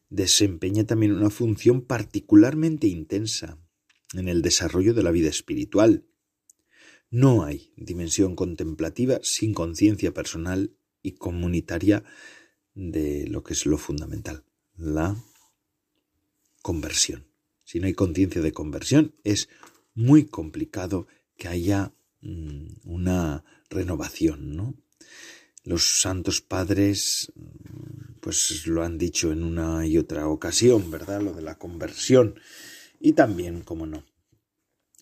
desempeña 0.09 0.85
también 0.85 1.13
una 1.13 1.29
función 1.29 1.81
particularmente 1.81 2.87
intensa 2.87 3.59
en 4.13 4.27
el 4.27 4.41
desarrollo 4.41 4.93
de 4.93 5.03
la 5.03 5.11
vida 5.11 5.29
espiritual. 5.29 6.05
No 7.09 7.43
hay 7.43 7.71
dimensión 7.77 8.35
contemplativa 8.35 9.19
sin 9.21 9.53
conciencia 9.53 10.13
personal 10.13 10.75
y 11.01 11.13
comunitaria 11.13 12.03
de 12.73 13.27
lo 13.27 13.43
que 13.43 13.53
es 13.53 13.65
lo 13.65 13.77
fundamental, 13.77 14.43
la 14.75 15.15
conversión. 16.61 17.27
Si 17.63 17.79
no 17.79 17.87
hay 17.87 17.93
conciencia 17.93 18.41
de 18.41 18.51
conversión, 18.51 19.15
es 19.23 19.49
muy 19.93 20.25
complicado 20.25 21.07
que 21.37 21.47
haya 21.47 21.93
una 22.83 23.43
renovación, 23.69 24.55
¿no? 24.55 24.75
Los 25.63 26.01
santos 26.01 26.41
padres 26.41 27.31
mm, 27.35 28.19
pues 28.21 28.65
lo 28.67 28.83
han 28.83 28.97
dicho 28.97 29.31
en 29.31 29.43
una 29.43 29.85
y 29.85 29.97
otra 29.97 30.27
ocasión, 30.27 30.89
¿verdad? 30.91 31.21
Lo 31.21 31.33
de 31.33 31.41
la 31.41 31.57
conversión. 31.57 32.39
Y 32.99 33.13
también, 33.13 33.61
como 33.61 33.85
no, 33.85 34.05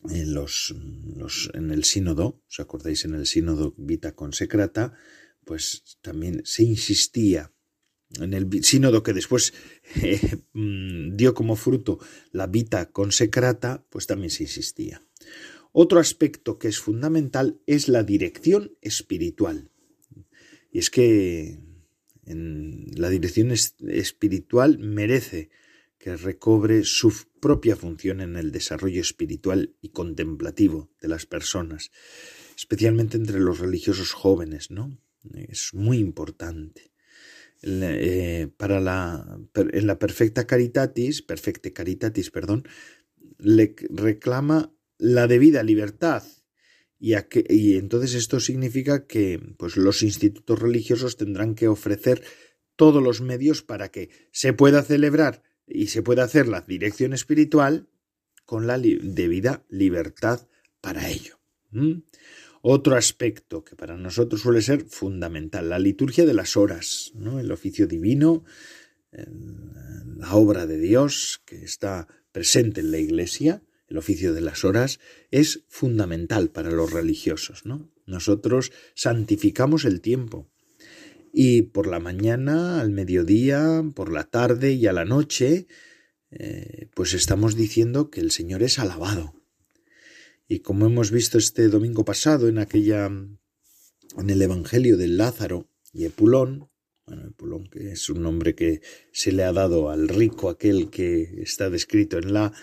en, 0.10 0.34
los, 0.34 0.76
los, 1.16 1.50
en 1.54 1.72
el 1.72 1.84
sínodo, 1.84 2.42
¿os 2.50 2.60
acordáis? 2.60 3.06
En 3.06 3.16
el 3.16 3.26
sínodo 3.26 3.74
Vita 3.78 4.14
Consecrata, 4.14 4.94
pues 5.46 5.98
también 6.02 6.42
se 6.46 6.64
insistía 6.64 7.54
en 8.20 8.34
el 8.34 8.64
sínodo 8.64 9.04
que 9.04 9.14
después 9.14 9.54
eh, 10.02 10.38
mm, 10.54 11.16
dio 11.16 11.34
como 11.34 11.56
fruto 11.56 12.00
la 12.32 12.48
Vita 12.48 12.92
Consecrata, 12.92 13.86
pues 13.90 14.08
también 14.08 14.30
se 14.30 14.44
insistía. 14.44 15.02
Otro 15.74 16.00
aspecto 16.00 16.60
que 16.60 16.68
es 16.68 16.80
fundamental 16.80 17.60
es 17.66 17.90
la 17.90 18.04
dirección 18.04 18.78
espiritual. 18.82 19.72
Y 20.72 20.80
es 20.80 20.90
que 20.90 21.60
la 22.26 23.10
dirección 23.10 23.52
espiritual 23.52 24.78
merece 24.78 25.50
que 25.98 26.16
recobre 26.16 26.84
su 26.84 27.12
propia 27.40 27.76
función 27.76 28.22
en 28.22 28.36
el 28.36 28.52
desarrollo 28.52 29.02
espiritual 29.02 29.76
y 29.82 29.90
contemplativo 29.90 30.92
de 31.02 31.08
las 31.08 31.26
personas, 31.26 31.92
especialmente 32.56 33.18
entre 33.18 33.40
los 33.40 33.60
religiosos 33.60 34.12
jóvenes, 34.12 34.70
¿no? 34.70 34.98
Es 35.34 35.74
muy 35.74 35.98
importante. 35.98 36.92
Eh, 37.64 38.50
para 38.58 38.80
la, 38.80 39.40
en 39.56 39.88
la 39.88 39.98
perfecta 39.98 40.46
caritatis, 40.46 41.22
perfecte 41.22 41.74
caritatis, 41.74 42.30
perdón, 42.30 42.68
le 43.38 43.74
reclama 43.90 44.74
la 44.98 45.28
debida 45.28 45.64
libertad. 45.64 46.24
Y, 47.00 47.76
entonces 47.76 48.14
esto 48.14 48.40
significa 48.40 49.06
que 49.06 49.40
pues, 49.58 49.76
los 49.76 50.04
institutos 50.04 50.60
religiosos 50.60 51.18
tendrán 51.18 51.54
que 51.54 51.68
ofrecer 51.68 52.24
todos 52.76 53.04
los 53.04 53.22
medios 53.22 53.62
para 53.62 53.90
que 53.90 54.10
se 54.32 54.54
pueda 54.54 54.84
celebrar 54.84 55.44
y 55.68 55.88
se 55.88 56.02
pueda 56.02 56.24
hacer 56.24 56.48
la 56.48 56.62
dirección 56.62 57.14
espiritual 57.14 57.90
con 58.46 58.68
la 58.68 58.78
debida 58.78 59.66
libertad 59.70 60.48
para 60.82 61.10
ello. 61.10 61.40
Otro 62.62 62.96
aspecto 62.96 63.64
que 63.64 63.76
para 63.76 63.98
nosotros 63.98 64.42
suele 64.42 64.62
ser 64.62 64.86
fundamental, 64.86 65.70
la 65.70 65.80
liturgia 65.80 66.26
de 66.26 66.34
las 66.34 66.56
horas, 66.56 67.12
¿no? 67.16 67.40
el 67.40 67.52
oficio 67.52 67.88
divino, 67.88 68.46
la 69.12 70.34
obra 70.36 70.66
de 70.66 70.78
Dios 70.78 71.42
que 71.46 71.64
está 71.64 72.08
presente 72.32 72.82
en 72.82 72.92
la 72.92 73.00
Iglesia, 73.00 73.64
el 73.88 73.98
oficio 73.98 74.34
de 74.34 74.42
las 74.42 74.64
horas, 74.64 75.00
es 75.32 75.64
fundamental 75.68 76.50
para 76.50 76.72
los 76.72 76.92
religiosos. 76.92 77.66
¿no? 77.66 77.92
Nosotros 78.06 78.72
santificamos 78.96 79.86
el 79.86 80.02
tiempo 80.02 80.50
y 81.34 81.64
por 81.64 81.88
la 81.88 82.00
mañana, 82.00 82.80
al 82.80 82.92
mediodía, 82.92 83.84
por 83.96 84.14
la 84.14 84.26
tarde 84.26 84.74
y 84.74 84.86
a 84.86 84.94
la 84.94 85.04
noche, 85.04 85.68
eh, 86.30 86.90
pues 86.94 87.16
estamos 87.16 87.56
diciendo 87.56 88.12
que 88.12 88.22
el 88.22 88.30
Señor 88.30 88.62
es 88.62 88.78
alabado. 88.78 89.34
Y 90.48 90.60
como 90.60 90.86
hemos 90.86 91.10
visto 91.10 91.40
este 91.40 91.70
domingo 91.70 92.06
pasado 92.06 92.48
en 92.48 92.60
aquella 92.60 93.06
en 93.06 94.30
el 94.30 94.42
Evangelio 94.44 94.96
del 94.96 95.18
Lázaro 95.18 95.68
y 95.92 96.06
Epulón, 96.06 96.70
bueno, 97.08 97.28
Epulón 97.28 97.66
que 97.66 97.92
es 97.92 98.10
un 98.10 98.22
nombre 98.22 98.54
que 98.54 98.82
se 99.12 99.32
le 99.32 99.44
ha 99.44 99.52
dado 99.52 99.90
al 99.90 100.08
rico 100.08 100.50
aquel 100.50 100.92
que 100.92 101.42
está 101.42 101.72
descrito 101.72 102.20
en 102.20 102.34
la 102.34 102.54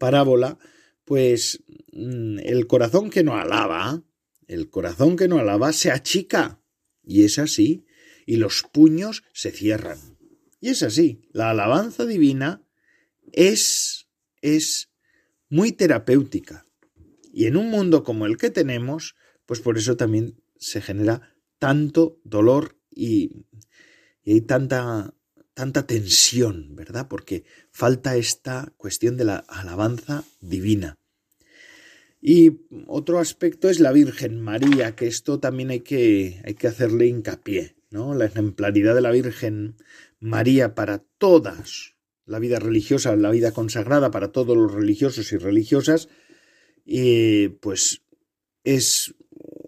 parábola, 0.00 0.58
pues 1.04 1.62
mm, 1.92 2.38
el 2.40 2.66
corazón 2.66 3.10
que 3.10 3.22
no 3.22 3.36
alaba, 3.36 4.02
el 4.48 4.70
corazón 4.70 5.16
que 5.16 5.28
no 5.28 5.38
alaba 5.38 5.72
se 5.72 5.92
achica. 5.92 6.60
Y 7.04 7.24
es 7.24 7.38
así, 7.38 7.86
y 8.26 8.36
los 8.36 8.64
puños 8.72 9.22
se 9.32 9.52
cierran. 9.52 9.98
Y 10.60 10.70
es 10.70 10.82
así, 10.82 11.22
la 11.32 11.50
alabanza 11.50 12.06
divina 12.06 12.66
es 13.32 14.08
es 14.42 14.90
muy 15.48 15.72
terapéutica. 15.72 16.64
Y 17.32 17.46
en 17.46 17.56
un 17.56 17.70
mundo 17.70 18.02
como 18.02 18.26
el 18.26 18.36
que 18.36 18.50
tenemos, 18.50 19.14
pues 19.46 19.60
por 19.60 19.78
eso 19.78 19.96
también 19.96 20.42
se 20.56 20.80
genera 20.80 21.36
tanto 21.58 22.20
dolor 22.24 22.78
y, 22.90 23.46
y 24.22 24.32
hay 24.32 24.40
tanta 24.40 25.14
tanta 25.60 25.86
tensión, 25.86 26.74
¿verdad? 26.74 27.06
Porque 27.06 27.44
falta 27.70 28.16
esta 28.16 28.72
cuestión 28.78 29.18
de 29.18 29.26
la 29.26 29.36
alabanza 29.46 30.24
divina. 30.40 30.96
Y 32.18 32.62
otro 32.86 33.18
aspecto 33.18 33.68
es 33.68 33.78
la 33.78 33.92
Virgen 33.92 34.40
María, 34.40 34.96
que 34.96 35.06
esto 35.06 35.38
también 35.38 35.68
hay 35.68 35.80
que, 35.80 36.40
hay 36.46 36.54
que 36.54 36.66
hacerle 36.66 37.08
hincapié. 37.08 37.76
¿no? 37.90 38.14
La 38.14 38.24
ejemplaridad 38.24 38.94
de 38.94 39.02
la 39.02 39.10
Virgen 39.10 39.76
María 40.18 40.74
para 40.74 41.04
todas, 41.18 41.94
la 42.24 42.38
vida 42.38 42.58
religiosa, 42.58 43.14
la 43.14 43.30
vida 43.30 43.52
consagrada 43.52 44.10
para 44.10 44.32
todos 44.32 44.56
los 44.56 44.72
religiosos 44.72 45.30
y 45.30 45.36
religiosas, 45.36 46.08
y 46.86 47.48
pues 47.48 48.00
es 48.64 49.14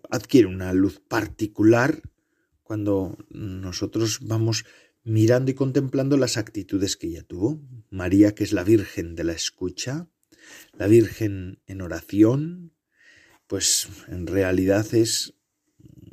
adquiere 0.08 0.48
una 0.48 0.72
luz 0.72 1.00
particular 1.06 2.00
cuando 2.62 3.18
nosotros 3.28 4.20
vamos 4.22 4.64
mirando 5.04 5.50
y 5.50 5.54
contemplando 5.54 6.16
las 6.16 6.36
actitudes 6.36 6.96
que 6.96 7.08
ella 7.08 7.22
tuvo. 7.22 7.60
María, 7.90 8.34
que 8.34 8.44
es 8.44 8.52
la 8.52 8.64
Virgen 8.64 9.14
de 9.14 9.24
la 9.24 9.32
escucha, 9.32 10.08
la 10.72 10.86
Virgen 10.86 11.60
en 11.66 11.80
oración, 11.80 12.72
pues 13.46 13.88
en 14.08 14.26
realidad 14.26 14.94
es 14.94 15.34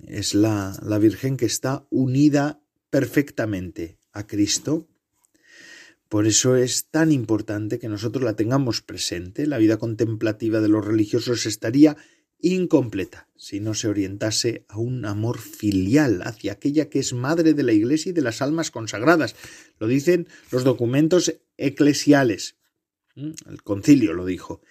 es 0.09 0.33
la, 0.33 0.77
la 0.81 0.97
Virgen 0.97 1.37
que 1.37 1.45
está 1.45 1.85
unida 1.89 2.61
perfectamente 2.89 3.99
a 4.11 4.25
Cristo. 4.25 4.87
Por 6.09 6.25
eso 6.25 6.55
es 6.55 6.87
tan 6.89 7.11
importante 7.11 7.77
que 7.77 7.87
nosotros 7.87 8.23
la 8.23 8.35
tengamos 8.35 8.81
presente. 8.81 9.45
La 9.45 9.59
vida 9.59 9.77
contemplativa 9.77 10.59
de 10.59 10.67
los 10.67 10.83
religiosos 10.83 11.45
estaría 11.45 11.95
incompleta 12.41 13.27
si 13.35 13.59
no 13.59 13.73
se 13.73 13.87
orientase 13.87 14.65
a 14.67 14.77
un 14.77 15.05
amor 15.05 15.39
filial 15.39 16.21
hacia 16.23 16.53
aquella 16.53 16.89
que 16.89 16.99
es 16.99 17.13
madre 17.13 17.53
de 17.53 17.63
la 17.63 17.71
Iglesia 17.71 18.09
y 18.09 18.13
de 18.13 18.21
las 18.21 18.41
almas 18.41 18.69
consagradas. 18.69 19.35
Lo 19.79 19.87
dicen 19.87 20.27
los 20.51 20.63
documentos 20.63 21.39
eclesiales. 21.57 22.57
¿Mm? 23.15 23.31
El 23.49 23.63
concilio 23.63 24.13
lo 24.13 24.25
dijo. 24.25 24.61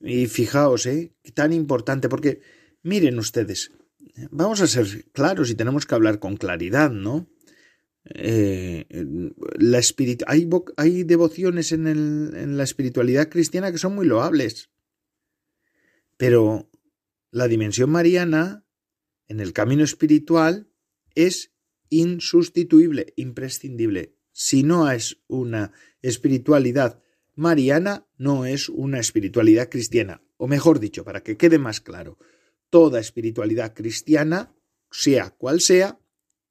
Y 0.00 0.26
fijaos, 0.26 0.86
¿eh? 0.86 1.12
Tan 1.34 1.52
importante, 1.52 2.08
porque 2.08 2.40
miren 2.82 3.18
ustedes, 3.18 3.72
vamos 4.30 4.60
a 4.60 4.66
ser 4.66 5.06
claros 5.12 5.50
y 5.50 5.54
tenemos 5.54 5.86
que 5.86 5.94
hablar 5.94 6.18
con 6.18 6.36
claridad, 6.36 6.90
¿no? 6.90 7.26
Eh, 8.14 8.86
la 9.56 9.80
hay, 10.26 10.50
hay, 10.76 11.04
devociones 11.04 11.72
en 11.72 12.56
la 12.56 12.62
espiritualidad 12.62 13.30
cristiana 13.30 13.72
que 13.72 13.78
son 13.78 13.94
muy 13.94 14.04
loables, 14.04 14.68
pero 16.18 16.68
la 17.34 17.48
dimensión 17.48 17.90
mariana 17.90 18.64
en 19.26 19.40
el 19.40 19.52
camino 19.52 19.82
espiritual 19.82 20.68
es 21.16 21.50
insustituible, 21.88 23.12
imprescindible. 23.16 24.14
Si 24.30 24.62
no 24.62 24.88
es 24.88 25.18
una 25.26 25.72
espiritualidad 26.00 27.02
mariana, 27.34 28.06
no 28.18 28.46
es 28.46 28.68
una 28.68 29.00
espiritualidad 29.00 29.68
cristiana. 29.68 30.22
O 30.36 30.46
mejor 30.46 30.78
dicho, 30.78 31.04
para 31.04 31.24
que 31.24 31.36
quede 31.36 31.58
más 31.58 31.80
claro, 31.80 32.18
toda 32.70 33.00
espiritualidad 33.00 33.74
cristiana, 33.74 34.54
sea 34.92 35.30
cual 35.30 35.60
sea, 35.60 35.98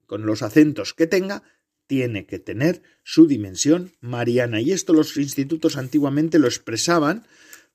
con 0.05 0.25
los 0.25 0.43
acentos 0.43 0.93
que 0.93 1.07
tenga, 1.07 1.43
tiene 1.87 2.25
que 2.25 2.39
tener 2.39 2.81
su 3.03 3.25
dimensión 3.25 3.93
mariana. 4.01 4.59
Y 4.59 4.73
esto 4.73 4.91
los 4.91 5.15
institutos 5.15 5.77
antiguamente 5.77 6.39
lo 6.39 6.47
expresaban 6.47 7.25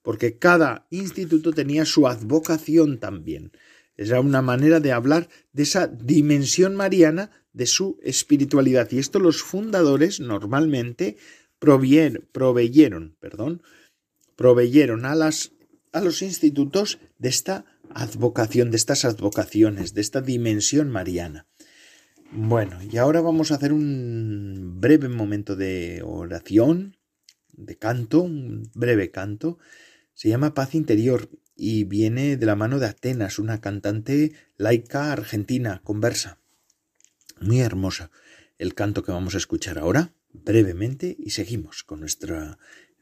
porque 0.08 0.38
cada 0.38 0.86
instituto 0.88 1.52
tenía 1.52 1.84
su 1.84 2.08
advocación 2.08 2.98
también. 2.98 3.52
Era 3.94 4.20
una 4.20 4.40
manera 4.40 4.80
de 4.80 4.90
hablar 4.90 5.28
de 5.52 5.64
esa 5.64 5.86
dimensión 5.86 6.74
mariana 6.74 7.30
de 7.52 7.66
su 7.66 7.98
espiritualidad. 8.02 8.90
Y 8.90 9.00
esto 9.00 9.18
los 9.18 9.42
fundadores 9.42 10.18
normalmente 10.18 11.18
proveyeron, 11.58 13.18
perdón, 13.20 13.62
proveyeron 14.34 15.04
a, 15.04 15.14
las, 15.14 15.52
a 15.92 16.00
los 16.00 16.22
institutos 16.22 16.98
de 17.18 17.28
esta 17.28 17.66
advocación, 17.90 18.70
de 18.70 18.78
estas 18.78 19.04
advocaciones, 19.04 19.92
de 19.92 20.00
esta 20.00 20.22
dimensión 20.22 20.88
mariana. 20.88 21.46
Bueno, 22.32 22.78
y 22.82 22.96
ahora 22.96 23.20
vamos 23.20 23.52
a 23.52 23.56
hacer 23.56 23.74
un 23.74 24.80
breve 24.80 25.10
momento 25.10 25.54
de 25.54 26.00
oración, 26.02 26.96
de 27.52 27.76
canto, 27.76 28.22
un 28.22 28.70
breve 28.74 29.10
canto. 29.10 29.58
Se 30.18 30.28
llama 30.28 30.52
Paz 30.52 30.74
Interior 30.74 31.30
y 31.54 31.84
viene 31.84 32.36
de 32.36 32.44
la 32.44 32.56
mano 32.56 32.80
de 32.80 32.86
Atenas, 32.86 33.38
una 33.38 33.60
cantante 33.60 34.32
laica 34.56 35.12
argentina, 35.12 35.80
conversa. 35.84 36.40
Muy 37.40 37.60
hermosa 37.60 38.10
el 38.58 38.74
canto 38.74 39.04
que 39.04 39.12
vamos 39.12 39.36
a 39.36 39.38
escuchar 39.38 39.78
ahora, 39.78 40.12
brevemente, 40.32 41.14
y 41.16 41.30
seguimos 41.30 41.84
con, 41.84 42.04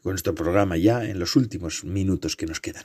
con 0.02 0.12
nuestro 0.12 0.34
programa 0.34 0.76
ya 0.76 1.06
en 1.06 1.18
los 1.18 1.36
últimos 1.36 1.84
minutos 1.84 2.36
que 2.36 2.44
nos 2.44 2.60
quedan. 2.60 2.84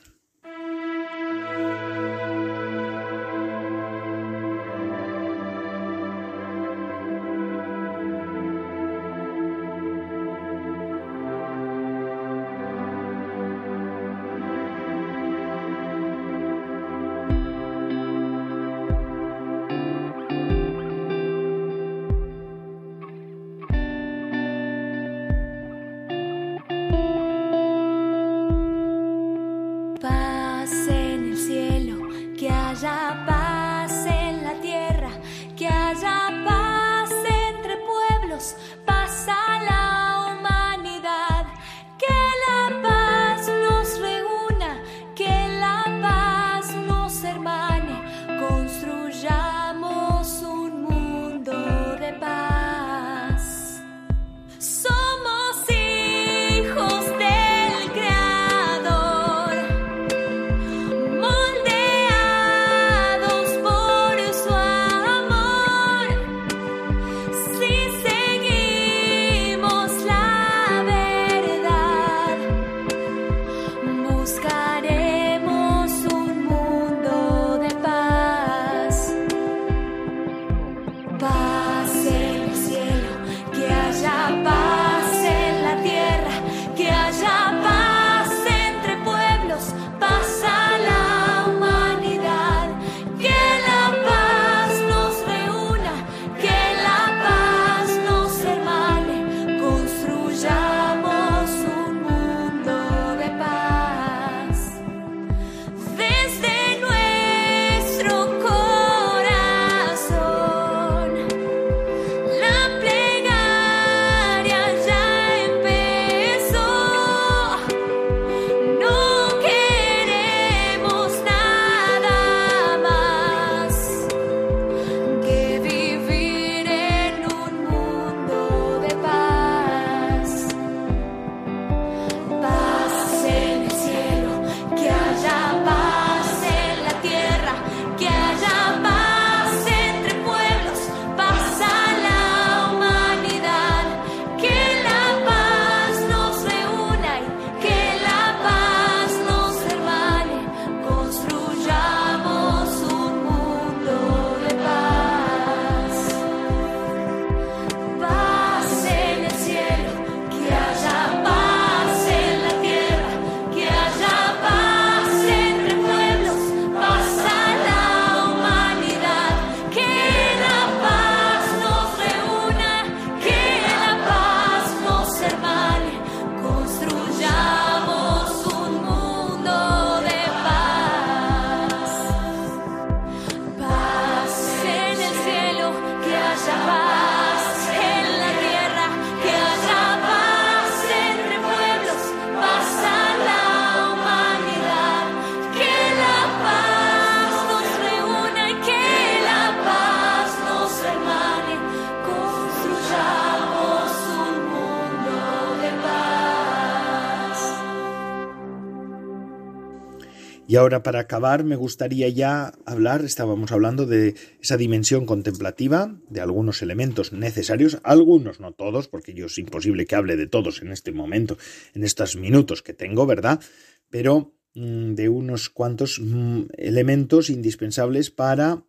Ahora 210.62 210.84
para 210.84 211.00
acabar 211.00 211.44
me 211.44 211.56
gustaría 211.56 212.08
ya 212.10 212.54
hablar, 212.66 213.04
estábamos 213.04 213.52
hablando 213.52 213.86
de 213.88 214.16
esa 214.42 214.58
dimensión 214.58 215.06
contemplativa, 215.06 215.98
de 216.10 216.22
algunos 216.22 216.62
elementos 216.62 217.14
necesarios, 217.14 217.80
algunos 217.84 218.40
no 218.40 218.54
todos, 218.54 218.88
porque 218.88 219.14
yo 219.14 219.26
es 219.26 219.38
imposible 219.40 219.86
que 219.86 219.96
hable 219.96 220.16
de 220.16 220.28
todos 220.28 220.62
en 220.62 220.72
este 220.72 220.92
momento, 220.92 221.38
en 221.74 221.84
estos 221.84 222.16
minutos 222.16 222.62
que 222.62 222.74
tengo, 222.74 223.08
¿verdad? 223.08 223.42
Pero 223.90 224.36
mm, 224.54 224.94
de 224.94 225.10
unos 225.10 225.50
cuantos 225.50 226.00
mm, 226.00 226.44
elementos 226.58 227.30
indispensables 227.30 228.12
para 228.12 228.64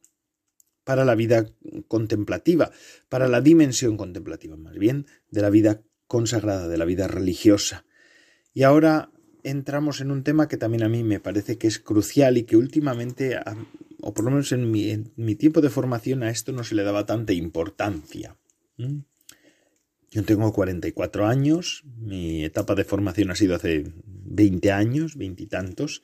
para 0.84 1.04
la 1.04 1.14
vida 1.14 1.46
contemplativa, 1.86 2.72
para 3.08 3.28
la 3.28 3.40
dimensión 3.40 3.96
contemplativa, 3.96 4.56
más 4.56 4.76
bien, 4.76 5.06
de 5.30 5.40
la 5.40 5.48
vida 5.48 5.82
consagrada, 6.08 6.66
de 6.66 6.76
la 6.76 6.84
vida 6.84 7.06
religiosa. 7.06 7.84
Y 8.52 8.64
ahora 8.64 9.12
entramos 9.42 10.00
en 10.00 10.10
un 10.10 10.22
tema 10.22 10.48
que 10.48 10.56
también 10.56 10.82
a 10.82 10.88
mí 10.88 11.02
me 11.02 11.20
parece 11.20 11.58
que 11.58 11.66
es 11.66 11.78
crucial 11.78 12.36
y 12.38 12.44
que 12.44 12.56
últimamente, 12.56 13.38
o 14.00 14.14
por 14.14 14.24
lo 14.24 14.30
menos 14.30 14.52
en 14.52 14.70
mi, 14.70 15.34
tiempo 15.34 15.60
de 15.60 15.70
formación, 15.70 16.22
a 16.22 16.30
esto 16.30 16.52
no 16.52 16.64
se 16.64 16.74
le 16.74 16.84
daba 16.84 17.06
tanta 17.06 17.32
importancia. 17.32 18.36
Yo 20.10 20.24
tengo 20.24 20.52
44 20.52 21.26
años, 21.26 21.84
mi 21.96 22.44
etapa 22.44 22.74
de 22.74 22.84
formación 22.84 23.30
ha 23.30 23.34
sido 23.34 23.54
hace 23.54 23.92
20 24.04 24.70
años, 24.72 25.16
veintitantos, 25.16 26.02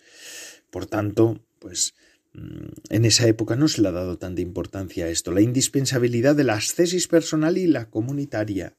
por 0.71 0.87
tanto, 0.87 1.45
pues 1.59 1.95
mm, 2.33 2.69
en 2.91 3.05
esa 3.05 3.27
época 3.27 3.57
no 3.57 3.69
se 3.69 3.83
le 3.83 3.89
ha 3.89 3.93
dado 3.93 4.17
tanta 4.19 4.41
importancia 4.41 5.05
a 5.05 5.09
esto, 5.09 5.33
la 5.33 5.43
indispensabilidad 5.43 6.35
de 6.37 6.45
la 6.45 6.55
ascesis 6.55 7.07
personal 7.07 7.59
y 7.59 7.67
la 7.67 7.91
comunitaria. 7.91 8.77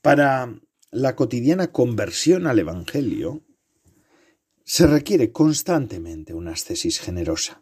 Para 0.00 0.54
la 0.92 1.16
cotidiana 1.16 1.72
conversión 1.72 2.46
al 2.46 2.58
Evangelio, 2.58 3.42
se 4.70 4.86
requiere 4.86 5.32
constantemente 5.32 6.32
una 6.32 6.52
ascesis 6.52 7.00
generosa. 7.00 7.60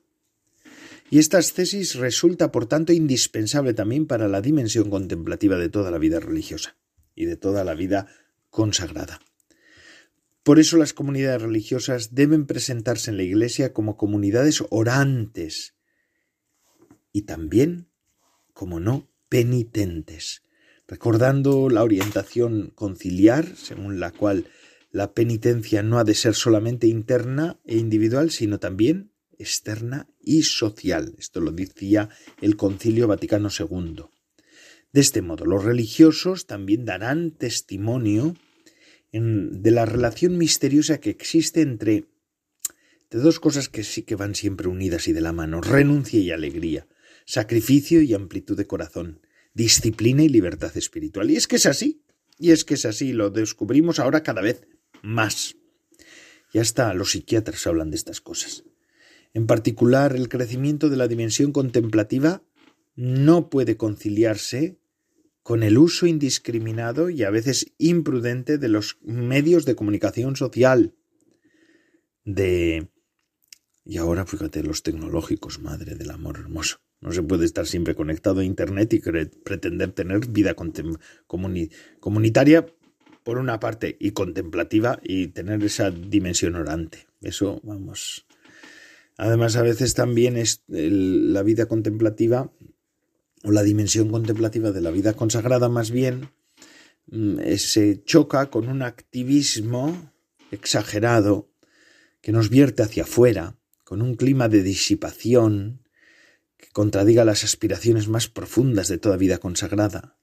Y 1.08 1.18
esta 1.20 1.38
ascesis 1.38 1.94
resulta, 1.94 2.52
por 2.52 2.66
tanto, 2.66 2.92
indispensable 2.92 3.72
también 3.72 4.06
para 4.06 4.28
la 4.28 4.42
dimensión 4.42 4.90
contemplativa 4.90 5.56
de 5.56 5.70
toda 5.70 5.90
la 5.90 5.96
vida 5.96 6.20
religiosa 6.20 6.76
y 7.14 7.24
de 7.24 7.36
toda 7.36 7.64
la 7.64 7.72
vida 7.72 8.08
consagrada. 8.50 9.20
Por 10.42 10.58
eso 10.58 10.76
las 10.76 10.92
comunidades 10.92 11.40
religiosas 11.40 12.14
deben 12.14 12.44
presentarse 12.44 13.10
en 13.10 13.16
la 13.16 13.22
Iglesia 13.22 13.72
como 13.72 13.96
comunidades 13.96 14.62
orantes 14.68 15.76
y 17.10 17.22
también, 17.22 17.88
como 18.52 18.80
no, 18.80 19.08
penitentes, 19.30 20.42
recordando 20.86 21.70
la 21.70 21.84
orientación 21.84 22.70
conciliar, 22.74 23.56
según 23.56 23.98
la 23.98 24.10
cual 24.10 24.44
la 24.90 25.12
penitencia 25.12 25.82
no 25.82 25.98
ha 25.98 26.04
de 26.04 26.14
ser 26.14 26.34
solamente 26.34 26.86
interna 26.86 27.60
e 27.64 27.76
individual, 27.76 28.30
sino 28.30 28.58
también 28.58 29.12
externa 29.38 30.08
y 30.20 30.42
social. 30.42 31.14
Esto 31.18 31.40
lo 31.40 31.52
decía 31.52 32.08
el 32.40 32.56
Concilio 32.56 33.06
Vaticano 33.06 33.48
II. 33.56 34.04
De 34.92 35.00
este 35.00 35.22
modo, 35.22 35.44
los 35.44 35.64
religiosos 35.64 36.46
también 36.46 36.84
darán 36.84 37.32
testimonio 37.32 38.34
de 39.12 39.70
la 39.70 39.86
relación 39.86 40.36
misteriosa 40.38 40.98
que 40.98 41.10
existe 41.10 41.60
entre 41.62 42.06
de 43.10 43.18
dos 43.18 43.40
cosas 43.40 43.68
que 43.68 43.84
sí 43.84 44.02
que 44.02 44.16
van 44.16 44.34
siempre 44.34 44.68
unidas 44.68 45.08
y 45.08 45.12
de 45.12 45.22
la 45.22 45.32
mano, 45.32 45.62
renuncia 45.62 46.20
y 46.20 46.30
alegría, 46.30 46.86
sacrificio 47.24 48.02
y 48.02 48.12
amplitud 48.12 48.56
de 48.56 48.66
corazón, 48.66 49.22
disciplina 49.54 50.22
y 50.22 50.28
libertad 50.28 50.76
espiritual. 50.76 51.30
Y 51.30 51.36
es 51.36 51.48
que 51.48 51.56
es 51.56 51.64
así, 51.64 52.02
y 52.38 52.50
es 52.50 52.64
que 52.64 52.74
es 52.74 52.84
así, 52.84 53.12
lo 53.12 53.30
descubrimos 53.30 53.98
ahora 53.98 54.22
cada 54.22 54.42
vez 54.42 54.66
más. 55.02 55.56
Ya 56.52 56.62
está, 56.62 56.94
los 56.94 57.12
psiquiatras 57.12 57.66
hablan 57.66 57.90
de 57.90 57.96
estas 57.96 58.20
cosas. 58.20 58.64
En 59.34 59.46
particular, 59.46 60.16
el 60.16 60.28
crecimiento 60.28 60.88
de 60.88 60.96
la 60.96 61.08
dimensión 61.08 61.52
contemplativa 61.52 62.42
no 62.96 63.50
puede 63.50 63.76
conciliarse 63.76 64.78
con 65.42 65.62
el 65.62 65.78
uso 65.78 66.06
indiscriminado 66.06 67.10
y 67.10 67.22
a 67.22 67.30
veces 67.30 67.72
imprudente 67.78 68.58
de 68.58 68.68
los 68.68 68.98
medios 69.02 69.64
de 69.64 69.74
comunicación 69.74 70.36
social, 70.36 70.94
de... 72.24 72.88
Y 73.84 73.96
ahora 73.96 74.26
fíjate 74.26 74.62
los 74.62 74.82
tecnológicos, 74.82 75.60
madre 75.60 75.94
del 75.94 76.10
amor 76.10 76.38
hermoso. 76.38 76.76
No 77.00 77.12
se 77.12 77.22
puede 77.22 77.46
estar 77.46 77.66
siempre 77.66 77.94
conectado 77.94 78.40
a 78.40 78.44
Internet 78.44 78.92
y 78.92 79.00
pretender 79.00 79.92
tener 79.92 80.26
vida 80.26 80.54
comunitaria 81.98 82.66
por 83.28 83.36
una 83.36 83.60
parte 83.60 83.94
y 84.00 84.12
contemplativa 84.12 85.00
y 85.02 85.26
tener 85.26 85.62
esa 85.62 85.90
dimensión 85.90 86.54
orante. 86.54 87.08
Eso, 87.20 87.60
vamos, 87.62 88.24
Además, 89.18 89.54
a 89.56 89.62
veces 89.62 89.92
también 89.92 90.38
es 90.38 90.62
la 90.66 91.42
vida 91.42 91.66
contemplativa 91.66 92.50
o 93.44 93.50
la 93.50 93.62
dimensión 93.62 94.08
contemplativa 94.10 94.72
de 94.72 94.80
la 94.80 94.90
vida 94.90 95.12
consagrada 95.12 95.68
más 95.68 95.90
bien 95.90 96.30
mm, 97.08 97.40
se 97.58 98.02
choca 98.02 98.48
con 98.48 98.66
un 98.66 98.80
activismo 98.80 100.10
exagerado 100.50 101.50
que 102.22 102.32
nos 102.32 102.48
vierte 102.48 102.82
hacia 102.82 103.02
afuera, 103.02 103.58
con 103.84 104.00
un 104.00 104.14
clima 104.14 104.48
de 104.48 104.62
disipación 104.62 105.82
que 106.56 106.68
contradiga 106.70 107.26
las 107.26 107.44
aspiraciones 107.44 108.08
más 108.08 108.26
profundas 108.28 108.88
de 108.88 108.96
toda 108.96 109.18
vida 109.18 109.36
consagrada. 109.36 110.17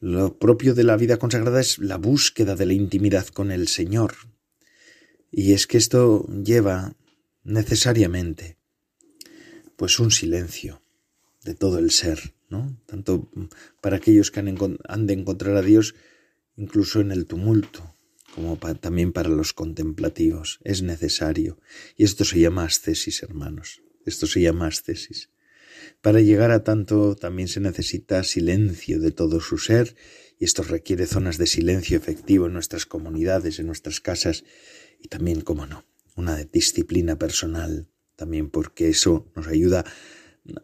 Lo 0.00 0.38
propio 0.38 0.74
de 0.74 0.82
la 0.82 0.96
vida 0.96 1.18
consagrada 1.18 1.60
es 1.60 1.78
la 1.78 1.98
búsqueda 1.98 2.56
de 2.56 2.64
la 2.64 2.72
intimidad 2.72 3.26
con 3.26 3.52
el 3.52 3.68
Señor. 3.68 4.14
Y 5.30 5.52
es 5.52 5.66
que 5.66 5.76
esto 5.76 6.26
lleva 6.42 6.96
necesariamente 7.44 8.56
pues 9.76 9.98
un 9.98 10.10
silencio 10.10 10.82
de 11.44 11.54
todo 11.54 11.78
el 11.78 11.90
ser, 11.90 12.34
¿no? 12.48 12.80
Tanto 12.86 13.30
para 13.82 13.96
aquellos 13.96 14.30
que 14.30 14.40
han, 14.40 15.06
de 15.06 15.12
encontrar 15.12 15.56
a 15.56 15.62
Dios 15.62 15.94
incluso 16.56 17.00
en 17.00 17.12
el 17.12 17.26
tumulto, 17.26 17.94
como 18.34 18.56
también 18.56 19.12
para 19.12 19.28
los 19.28 19.52
contemplativos. 19.52 20.60
Es 20.64 20.80
necesario. 20.80 21.58
Y 21.96 22.04
esto 22.04 22.24
se 22.24 22.40
llama 22.40 22.64
ascesis, 22.64 23.22
hermanos. 23.22 23.82
Esto 24.06 24.26
se 24.26 24.40
llama 24.40 24.66
ascesis. 24.66 25.28
Para 26.02 26.20
llegar 26.22 26.50
a 26.50 26.64
tanto 26.64 27.14
también 27.14 27.48
se 27.48 27.60
necesita 27.60 28.24
silencio 28.24 29.00
de 29.00 29.10
todo 29.10 29.40
su 29.40 29.58
ser 29.58 29.96
y 30.38 30.44
esto 30.46 30.62
requiere 30.62 31.06
zonas 31.06 31.36
de 31.36 31.46
silencio 31.46 31.98
efectivo 31.98 32.46
en 32.46 32.54
nuestras 32.54 32.86
comunidades, 32.86 33.58
en 33.58 33.66
nuestras 33.66 34.00
casas 34.00 34.44
y 34.98 35.08
también, 35.08 35.42
como 35.42 35.66
no, 35.66 35.84
una 36.16 36.36
disciplina 36.44 37.18
personal 37.18 37.88
también 38.16 38.50
porque 38.50 38.88
eso 38.88 39.30
nos 39.34 39.46
ayuda 39.46 39.84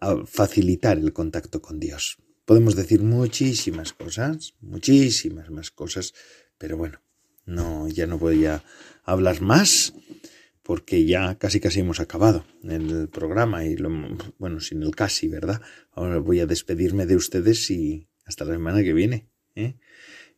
a 0.01 0.25
facilitar 0.27 0.99
el 0.99 1.13
contacto 1.13 1.61
con 1.61 1.81
Dios. 1.81 2.19
Podemos 2.47 2.75
decir 2.75 3.03
muchísimas 3.03 3.93
cosas, 3.93 4.55
muchísimas 4.61 5.51
más 5.51 5.71
cosas, 5.71 6.15
pero 6.59 6.77
bueno, 6.79 7.01
no, 7.45 7.89
ya 7.89 8.07
no 8.07 8.19
voy 8.19 8.47
a 8.47 8.65
hablar 9.05 9.41
más 9.41 9.93
porque 10.67 11.05
ya 11.05 11.39
casi 11.39 11.61
casi 11.61 11.79
hemos 11.79 12.01
acabado 12.01 12.45
el 12.65 13.09
programa 13.09 13.65
y 13.65 13.77
lo, 13.77 13.89
bueno, 14.39 14.59
sin 14.59 14.83
el 14.83 14.97
casi, 14.97 15.29
¿verdad? 15.29 15.63
Ahora 15.93 16.19
voy 16.19 16.41
a 16.41 16.47
despedirme 16.47 17.07
de 17.07 17.15
ustedes 17.15 17.71
y 17.71 18.09
hasta 18.25 18.45
la 18.45 18.55
semana 18.55 18.83
que 18.83 18.93
viene. 18.93 19.29
¿eh? 19.55 19.77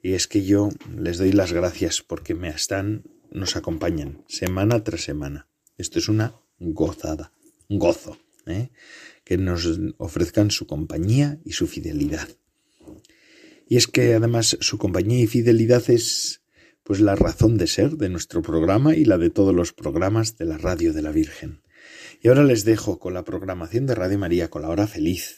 Y 0.03 0.12
es 0.12 0.29
que 0.29 0.45
yo 0.45 0.68
les 0.95 1.16
doy 1.16 1.33
las 1.33 1.55
gracias 1.55 2.03
porque 2.03 2.35
me 2.35 2.51
están 2.51 3.05
nos 3.31 3.57
acompañan 3.57 4.22
semana 4.29 4.85
tras 4.85 5.01
semana. 5.01 5.49
Esto 5.79 5.99
es 5.99 6.11
una 6.11 6.35
gozada, 6.59 7.33
gozo, 7.70 8.18
¿eh? 8.45 8.68
que 9.24 9.39
nos 9.39 9.66
ofrezcan 9.97 10.51
su 10.51 10.66
compañía 10.66 11.39
y 11.43 11.53
su 11.53 11.66
fidelidad. 11.66 12.29
Y 13.66 13.79
es 13.79 13.87
que 13.87 14.12
además 14.12 14.59
su 14.61 14.76
compañía 14.76 15.20
y 15.20 15.26
fidelidad 15.26 15.89
es 15.89 16.43
pues 16.89 17.03
la 17.03 17.16
razón 17.16 17.59
de 17.59 17.66
ser 17.66 17.99
de 17.99 18.09
nuestro 18.09 18.41
programa 18.41 18.97
y 18.97 19.05
la 19.05 19.18
de 19.18 19.28
todos 19.28 19.55
los 19.55 19.74
programas 19.74 20.39
de 20.39 20.47
la 20.47 20.57
Radio 20.57 20.95
de 20.95 21.03
la 21.03 21.12
Virgen. 21.12 21.61
Y 22.22 22.28
ahora 22.28 22.45
les 22.45 22.64
dejo 22.64 22.99
con 22.99 23.12
la 23.12 23.24
programación 23.24 23.84
de 23.84 23.95
Radio 23.95 24.18
María 24.18 24.49
con 24.49 24.62
la 24.62 24.70
hora 24.70 24.86
feliz, 24.86 25.36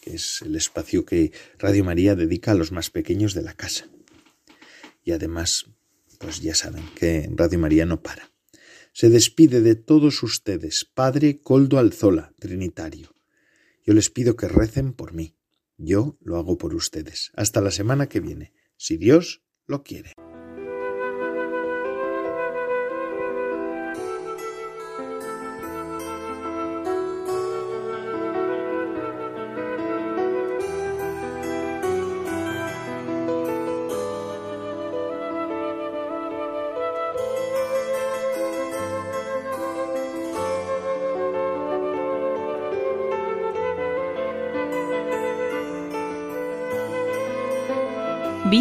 que 0.00 0.14
es 0.14 0.40
el 0.40 0.56
espacio 0.56 1.04
que 1.04 1.32
Radio 1.58 1.84
María 1.84 2.14
dedica 2.14 2.52
a 2.52 2.54
los 2.54 2.72
más 2.72 2.88
pequeños 2.88 3.34
de 3.34 3.42
la 3.42 3.52
casa. 3.52 3.90
Y 5.04 5.12
además 5.12 5.66
pues 6.18 6.40
ya 6.40 6.54
saben 6.54 6.84
que 6.94 7.28
Radio 7.30 7.58
María 7.58 7.84
no 7.84 8.00
para. 8.02 8.30
Se 8.94 9.10
despide 9.10 9.60
de 9.60 9.74
todos 9.74 10.22
ustedes, 10.22 10.86
Padre 10.86 11.42
Coldo 11.42 11.78
Alzola, 11.78 12.32
Trinitario. 12.38 13.14
Yo 13.84 13.92
les 13.92 14.08
pido 14.08 14.34
que 14.34 14.48
recen 14.48 14.94
por 14.94 15.12
mí. 15.12 15.36
Yo 15.76 16.16
lo 16.22 16.38
hago 16.38 16.56
por 16.56 16.74
ustedes. 16.74 17.32
Hasta 17.34 17.60
la 17.60 17.70
semana 17.70 18.08
que 18.08 18.20
viene, 18.20 18.54
si 18.78 18.96
Dios 18.96 19.42
lo 19.66 19.82
quiere. 19.82 20.15